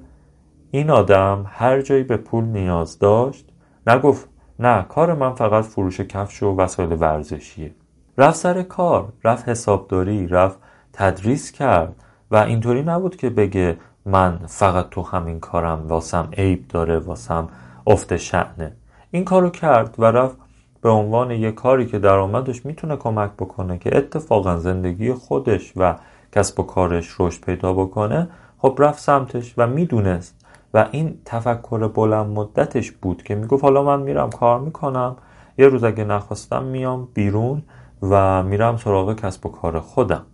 این 0.71 0.91
آدم 0.91 1.47
هر 1.49 1.81
جایی 1.81 2.03
به 2.03 2.17
پول 2.17 2.45
نیاز 2.45 2.99
داشت 2.99 3.49
نگفت 3.87 4.28
نه 4.59 4.83
کار 4.83 5.15
من 5.15 5.35
فقط 5.35 5.65
فروش 5.65 6.01
کفش 6.01 6.43
و 6.43 6.57
وسایل 6.57 6.93
ورزشیه. 6.93 7.75
رفت 8.19 8.37
سر 8.37 8.63
کار 8.63 9.13
رفت 9.25 9.49
حسابداری 9.49 10.27
رفت 10.27 10.59
تدریس 10.93 11.53
کرد 11.53 11.95
و 12.31 12.37
اینطوری 12.37 12.83
نبود 12.83 13.17
که 13.17 13.31
بگه 13.31 13.77
من 14.07 14.39
فقط 14.47 14.91
تو 14.91 15.03
همین 15.03 15.41
کارم 15.41 15.89
واسم 15.89 16.29
عیب 16.37 16.69
داره 16.69 16.99
واسم 16.99 17.49
افت 17.87 18.17
شعنه 18.17 18.73
این 19.11 19.25
کارو 19.25 19.51
کرد 19.51 19.95
و 19.99 20.05
رفت 20.05 20.37
به 20.81 20.89
عنوان 20.89 21.31
یه 21.31 21.53
کاری 21.53 21.87
که 21.87 21.99
درآمدش 21.99 22.67
می‌تونه 22.67 22.97
کمک 22.97 23.31
بکنه 23.31 23.79
که 23.79 23.97
اتفاقا 23.97 24.57
زندگی 24.57 25.13
خودش 25.13 25.73
و 25.77 25.95
کسب 26.33 26.61
و 26.61 26.63
کارش 26.63 27.17
رشد 27.19 27.45
پیدا 27.45 27.73
بکنه 27.73 28.29
خب 28.59 28.77
رفت 28.79 28.99
سمتش 28.99 29.55
و 29.57 29.67
می‌دونست 29.67 30.38
و 30.75 30.89
این 30.93 31.19
تفکر 31.25 31.89
بلند 31.89 32.27
مدتش 32.27 32.91
بود 32.91 33.23
که 33.23 33.35
می‌گفت 33.35 33.65
حالا 33.65 33.83
من 33.83 34.03
میرم 34.03 34.31
کار 34.31 34.61
می‌کنم 34.61 35.17
یه 35.59 35.69
روز 35.69 35.85
اگه 35.85 36.05
نخواستم 36.05 36.65
میام 36.65 37.09
بیرون 37.15 37.63
و 38.03 38.43
میرم 38.43 38.77
سراغ 38.77 39.21
کسب 39.21 39.47
و 39.47 39.49
کار 39.49 39.81
خودم. 39.81 40.27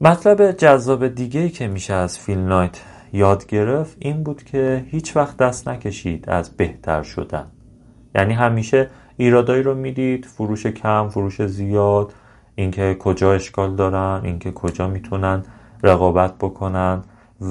مطلب 0.00 0.52
جذاب 0.52 1.08
دیگه 1.08 1.48
که 1.48 1.68
میشه 1.68 1.94
از 1.94 2.18
فیل 2.18 2.38
نایت 2.38 2.80
یاد 3.12 3.46
گرفت 3.46 3.96
این 4.00 4.22
بود 4.22 4.42
که 4.42 4.84
هیچ 4.88 5.16
وقت 5.16 5.36
دست 5.36 5.68
نکشید 5.68 6.30
از 6.30 6.56
بهتر 6.56 7.02
شدن. 7.02 7.46
یعنی 8.14 8.34
همیشه 8.34 8.90
ایرادایی 9.16 9.62
رو 9.62 9.74
می‌دید 9.74 10.24
فروش 10.24 10.66
کم 10.66 11.08
فروش 11.08 11.42
زیاد 11.42 12.12
اینکه 12.54 12.96
کجا 13.00 13.32
اشکال 13.32 13.76
دارن 13.76 14.20
اینکه 14.24 14.52
کجا 14.52 14.88
می‌تونن 14.88 15.42
رقابت 15.82 16.34
بکنن. 16.38 17.02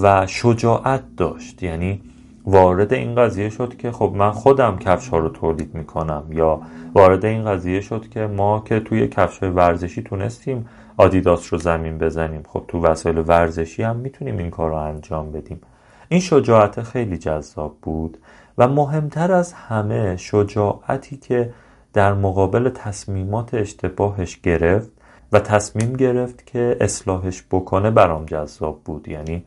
و 0.02 0.28
شجاعت 0.28 1.04
داشت. 1.18 1.64
یعنی 1.64 2.02
وارد 2.46 2.94
این 2.94 3.16
قضیه 3.16 3.50
شد 3.50 3.78
که 3.78 3.92
خب 3.92 4.14
من 4.16 4.32
خودم 4.32 4.78
کفش 4.78 5.10
ها 5.10 5.18
رو 5.18 5.30
تولید 5.30 5.76
می‌کنم 5.76 6.24
یا 6.30 6.62
وارد 6.94 7.26
این 7.26 7.46
قضیه 7.46 7.82
شد 7.82 8.10
که 8.10 8.28
ما 8.28 8.60
که 8.60 8.80
توی 8.80 9.08
کفش 9.08 9.40
های 9.40 9.50
ورزشی 9.50 10.02
تونستیم 10.02 10.66
آدیداس 10.98 11.54
رو 11.54 11.60
زمین 11.60 11.98
بزنیم. 11.98 12.44
خب 12.48 12.64
تو 12.68 12.82
وسایل 12.82 13.18
ورزشی 13.18 13.84
هم 13.84 13.96
می‌تونیم 13.96 14.38
این 14.38 14.50
کار 14.50 14.70
رو 14.70 14.76
انجام 14.76 15.32
بدیم. 15.32 15.62
این 16.10 16.20
شجاعت 16.20 16.82
خیلی 16.82 17.18
جذاب 17.18 17.78
بود 17.82 18.18
و 18.58 18.68
مهمتر 18.68 19.32
از 19.32 19.54
همه 19.54 20.18
شجاعتی 20.18 21.18
که 21.18 21.54
در 21.94 22.14
مقابل 22.14 22.70
تصمیمات 22.70 23.54
اشتباهش 23.54 24.40
گرفت 24.42 24.92
و 25.32 25.40
تصمیم 25.40 25.94
گرفت 25.94 26.46
که 26.46 26.78
اصلاحش 26.82 27.44
بکنه 27.52 27.92
برام 27.92 28.26
جذاب 28.26 28.82
بود. 28.86 29.08
یعنی 29.08 29.44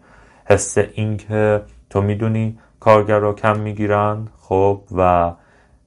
حس 0.49 0.79
اینکه 0.79 1.63
تو 1.91 2.03
می‌دونی 2.03 2.59
کارگرا 2.81 3.33
کم 3.33 3.59
می‌گیرن 3.59 4.29
خب 4.41 4.81
و 4.97 5.33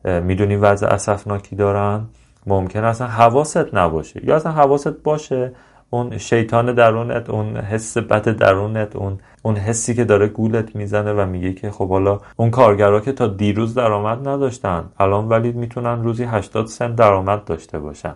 می‌دونی 0.05 0.55
وضع 0.55 0.87
اسفناکی 0.87 1.55
دارن. 1.55 2.05
ممکن 2.47 2.83
اصلا 2.83 3.07
حواست 3.07 3.73
نباشه 3.73 4.25
یا 4.25 4.35
اصلا 4.35 4.51
حواست 4.51 5.03
باشه 5.03 5.51
اون 5.89 6.17
شیطان 6.17 6.73
درونت 6.73 7.29
اون 7.29 7.57
حس 7.57 7.97
بد 7.97 8.29
درونت 8.29 8.95
اون 8.95 9.19
اون 9.41 9.55
حسی 9.55 9.93
که 9.95 10.03
داره 10.05 10.27
گولت 10.27 10.75
می‌زنه 10.75 11.13
و 11.13 11.25
میگه 11.25 11.53
که 11.53 11.71
خب 11.71 11.89
حالا 11.89 12.19
اون 12.35 12.51
کارگرا 12.51 12.99
که 12.99 13.11
تا 13.11 13.27
دیروز 13.27 13.73
درآمد 13.73 14.27
نداشتن 14.27 14.83
الان 14.99 15.29
ولی 15.29 15.51
می‌تونن 15.51 16.03
روزی 16.03 16.23
80 16.23 16.67
سنت 16.67 16.95
درآمد 16.95 17.45
داشته 17.45 17.79
باشن. 17.79 18.15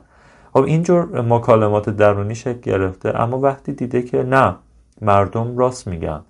خب 0.54 0.64
اینجور 0.64 1.22
مکالمات 1.22 1.90
درونی 1.90 2.36
شکل 2.36 2.72
گرفته 2.72 3.22
اما 3.22 3.40
وقتی 3.40 3.74
دیده 3.74 4.02
که 4.02 4.24
نه 4.24 4.56
مردم 5.02 5.58
راست 5.58 5.88
میگن. 5.88 6.22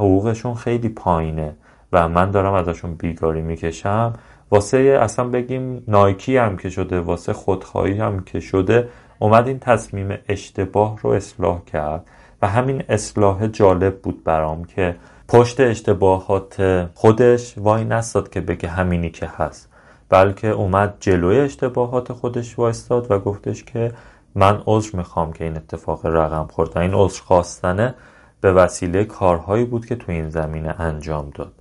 حقوقشون 0.00 0.54
خیلی 0.54 0.88
پایینه 0.88 1.56
و 1.92 2.08
من 2.08 2.30
دارم 2.30 2.54
ازشون 2.54 2.94
بیگاری 2.94 3.42
می‌کشم. 3.42 4.12
واسه 4.50 4.78
اصلا 5.02 5.24
بگیم 5.28 5.84
نایکی 5.88 6.36
هم 6.36 6.56
که 6.56 6.70
شده 6.70 7.00
واسه 7.00 7.32
خودخواهی 7.32 7.98
هم 7.98 8.20
که 8.20 8.40
شده 8.40 8.88
اومد 9.18 9.48
این 9.48 9.58
تصمیم 9.58 10.18
اشتباه 10.28 10.98
رو 11.02 11.10
اصلاح 11.10 11.64
کرد 11.64 12.06
و 12.42 12.48
همین 12.48 12.82
اصلاح 12.88 13.46
جالب 13.46 14.00
بود 14.00 14.24
برام 14.24 14.64
که 14.64 14.96
پشت 15.28 15.60
اشتباهات 15.60 16.88
خودش 16.94 17.54
وای 17.58 17.84
نستاد 17.84 18.30
که 18.30 18.40
بگه 18.40 18.68
همینی 18.68 19.10
که 19.10 19.30
هست. 19.36 19.68
بلکه 20.08 20.48
اومد 20.48 20.94
جلوی 21.00 21.40
اشتباهات 21.40 22.12
خودش 22.12 22.58
وایستاد 22.58 23.10
و 23.10 23.18
گفتش 23.18 23.64
که 23.64 23.92
من 24.34 24.62
عذر 24.66 24.96
می‌خوام 24.96 25.32
که 25.32 25.44
این 25.44 25.56
اتفاق 25.56 26.06
رقم 26.06 26.46
خورد 26.50 26.78
این 26.78 26.94
عذر 26.94 27.22
خواستنه. 27.22 27.94
به 28.40 28.52
وسیله 28.52 29.04
کارهایی 29.04 29.64
بود 29.64 29.86
که 29.86 29.96
تو 29.96 30.12
این 30.12 30.30
زمینه 30.30 30.80
انجام 30.80 31.30
داد. 31.34 31.52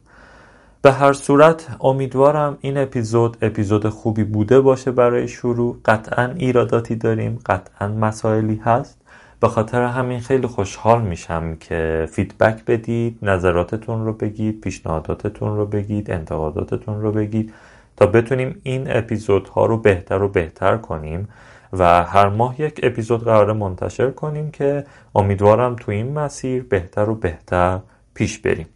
به 0.81 0.91
هر 0.91 1.13
صورت 1.13 1.67
امیدوارم 1.81 2.57
این 2.61 2.77
اپیزود 2.77 3.37
اپیزود 3.41 3.89
خوبی 3.89 4.23
بوده 4.23 4.61
باشه 4.61 4.91
برای 4.91 5.27
شروع. 5.27 5.77
قطعا 5.85 6.33
ایراداتی 6.37 6.95
داریم 6.95 7.39
قطعا 7.45 7.87
مسائلی 7.87 8.61
هست. 8.65 9.01
به 9.39 9.47
خاطر 9.47 9.81
همین 9.81 10.19
خیلی 10.19 10.47
خوشحال 10.47 11.01
میشم 11.01 11.55
که 11.55 12.07
فیدبک 12.11 12.65
بدید 12.65 13.17
نظراتتون 13.21 14.05
رو 14.05 14.13
بگید 14.13 14.61
پیشنهاداتتون 14.61 15.57
رو 15.57 15.65
بگید 15.65 16.11
انتقاداتتون 16.11 17.01
رو 17.01 17.11
بگید 17.11 17.53
تا 17.97 18.05
بتونیم 18.05 18.61
این 18.63 18.97
اپیزودها 18.97 19.65
رو 19.65 19.77
بهتر 19.77 20.21
و 20.21 20.27
بهتر 20.27 20.77
کنیم. 20.77 21.27
و 21.73 22.03
هر 22.03 22.29
ماه 22.29 22.61
یک 22.61 22.79
اپیزود 22.83 23.23
قرار 23.23 23.53
منتشر 23.53 24.11
کنیم 24.11 24.51
که 24.51 24.83
امیدوارم 25.15 25.75
تو 25.75 25.91
این 25.91 26.13
مسیر 26.13 26.63
بهتر 26.63 27.09
و 27.09 27.15
بهتر 27.15 27.79
پیش 28.13 28.39
بریم. 28.39 28.67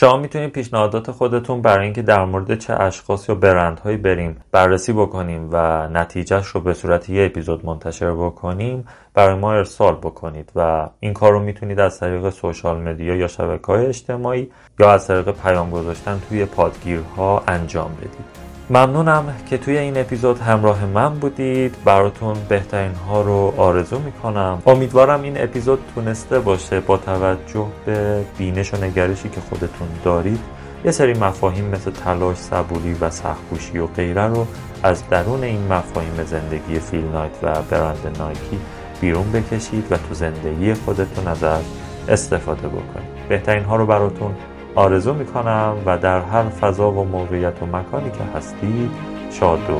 شما 0.00 0.16
می‌تونید 0.16 0.50
پیشنهادات 0.50 1.10
خودتون 1.10 1.62
برای 1.62 1.84
اینکه 1.84 2.02
در 2.02 2.24
مورد 2.24 2.58
چه 2.58 2.82
اشخاص 2.82 3.28
یا 3.28 3.34
برندهایی 3.34 3.96
بریم 3.96 4.36
بررسی 4.52 4.92
بکنیم 4.92 5.48
و 5.52 5.88
نتیجهش 5.88 6.46
رو 6.46 6.60
به 6.60 6.74
صورت 6.74 7.08
یه 7.10 7.26
اپیزود 7.26 7.66
منتشر 7.66 8.12
بکنیم 8.12 8.84
برای 9.14 9.34
ما 9.34 9.52
ارسال 9.52 9.94
بکنید 9.94 10.52
و 10.56 10.88
این 11.00 11.12
کار 11.12 11.32
رو 11.32 11.40
می‌تونید 11.40 11.80
از 11.80 12.00
طریق 12.00 12.30
سوشال 12.30 12.76
مدیا 12.76 13.16
یا 13.16 13.28
شبکه 13.28 13.66
های 13.66 13.86
اجتماعی 13.86 14.50
یا 14.78 14.90
از 14.92 15.06
طریق 15.06 15.30
پیام 15.30 15.70
گذاشتن 15.70 16.20
توی 16.28 16.44
پادگیرها 16.44 17.42
انجام 17.48 17.90
بدید. 18.00 18.47
ممنونم 18.70 19.24
که 19.50 19.58
توی 19.58 19.78
این 19.78 19.98
اپیزود 19.98 20.38
همراه 20.40 20.86
من 20.86 21.14
بودید. 21.14 21.74
براتون 21.84 22.36
بهترین 22.48 22.94
ها 22.94 23.22
رو 23.22 23.54
آرزو 23.56 23.98
می‌کنم. 23.98 24.62
امیدوارم 24.66 25.22
این 25.22 25.42
اپیزود 25.42 25.78
تونسته 25.94 26.40
باشه 26.40 26.80
با 26.80 26.96
توجه 26.96 27.66
به 27.86 28.24
بینش 28.38 28.74
و 28.74 28.84
نگرشی 28.84 29.28
که 29.28 29.40
خودتون 29.40 29.88
دارید. 30.04 30.40
یه 30.84 30.90
سری 30.90 31.12
مفاهیم 31.12 31.64
مثل 31.64 31.90
تلاش، 31.90 32.36
صبوری 32.36 32.96
و 33.00 33.10
سخبوشی 33.10 33.78
و 33.78 33.86
غیره 33.86 34.26
رو 34.26 34.46
از 34.82 35.08
درون 35.08 35.44
این 35.44 35.72
مفاهیم 35.72 36.24
زندگی 36.24 36.78
فیل 36.78 37.04
نایت 37.04 37.38
و 37.42 37.62
برند 37.70 38.16
نایکی 38.18 38.58
بیرون 39.00 39.32
بکشید 39.32 39.84
و 39.90 39.96
تو 39.96 40.14
زندگی 40.14 40.74
خودتون 40.74 41.28
ازش 41.28 41.64
استفاده 42.08 42.68
بکنید. 42.68 43.28
بهترین 43.28 43.64
ها 43.64 43.76
رو 43.76 43.86
براتون 43.86 44.34
آرزو 44.78 45.14
می‌کنم 45.14 45.74
و 45.86 45.98
در 45.98 46.20
هر 46.20 46.42
فضا 46.42 46.90
و 46.90 47.04
موقعیت 47.04 47.62
و 47.62 47.66
مکانی 47.66 48.10
که 48.10 48.24
هستید 48.36 48.90
شاد 49.30 49.70
و 49.70 49.74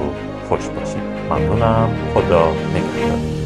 خوش 0.48 0.66
باشید. 0.68 1.02
ممنونم. 1.30 1.88
خدا 2.14 2.48
نگهدار. 2.50 3.37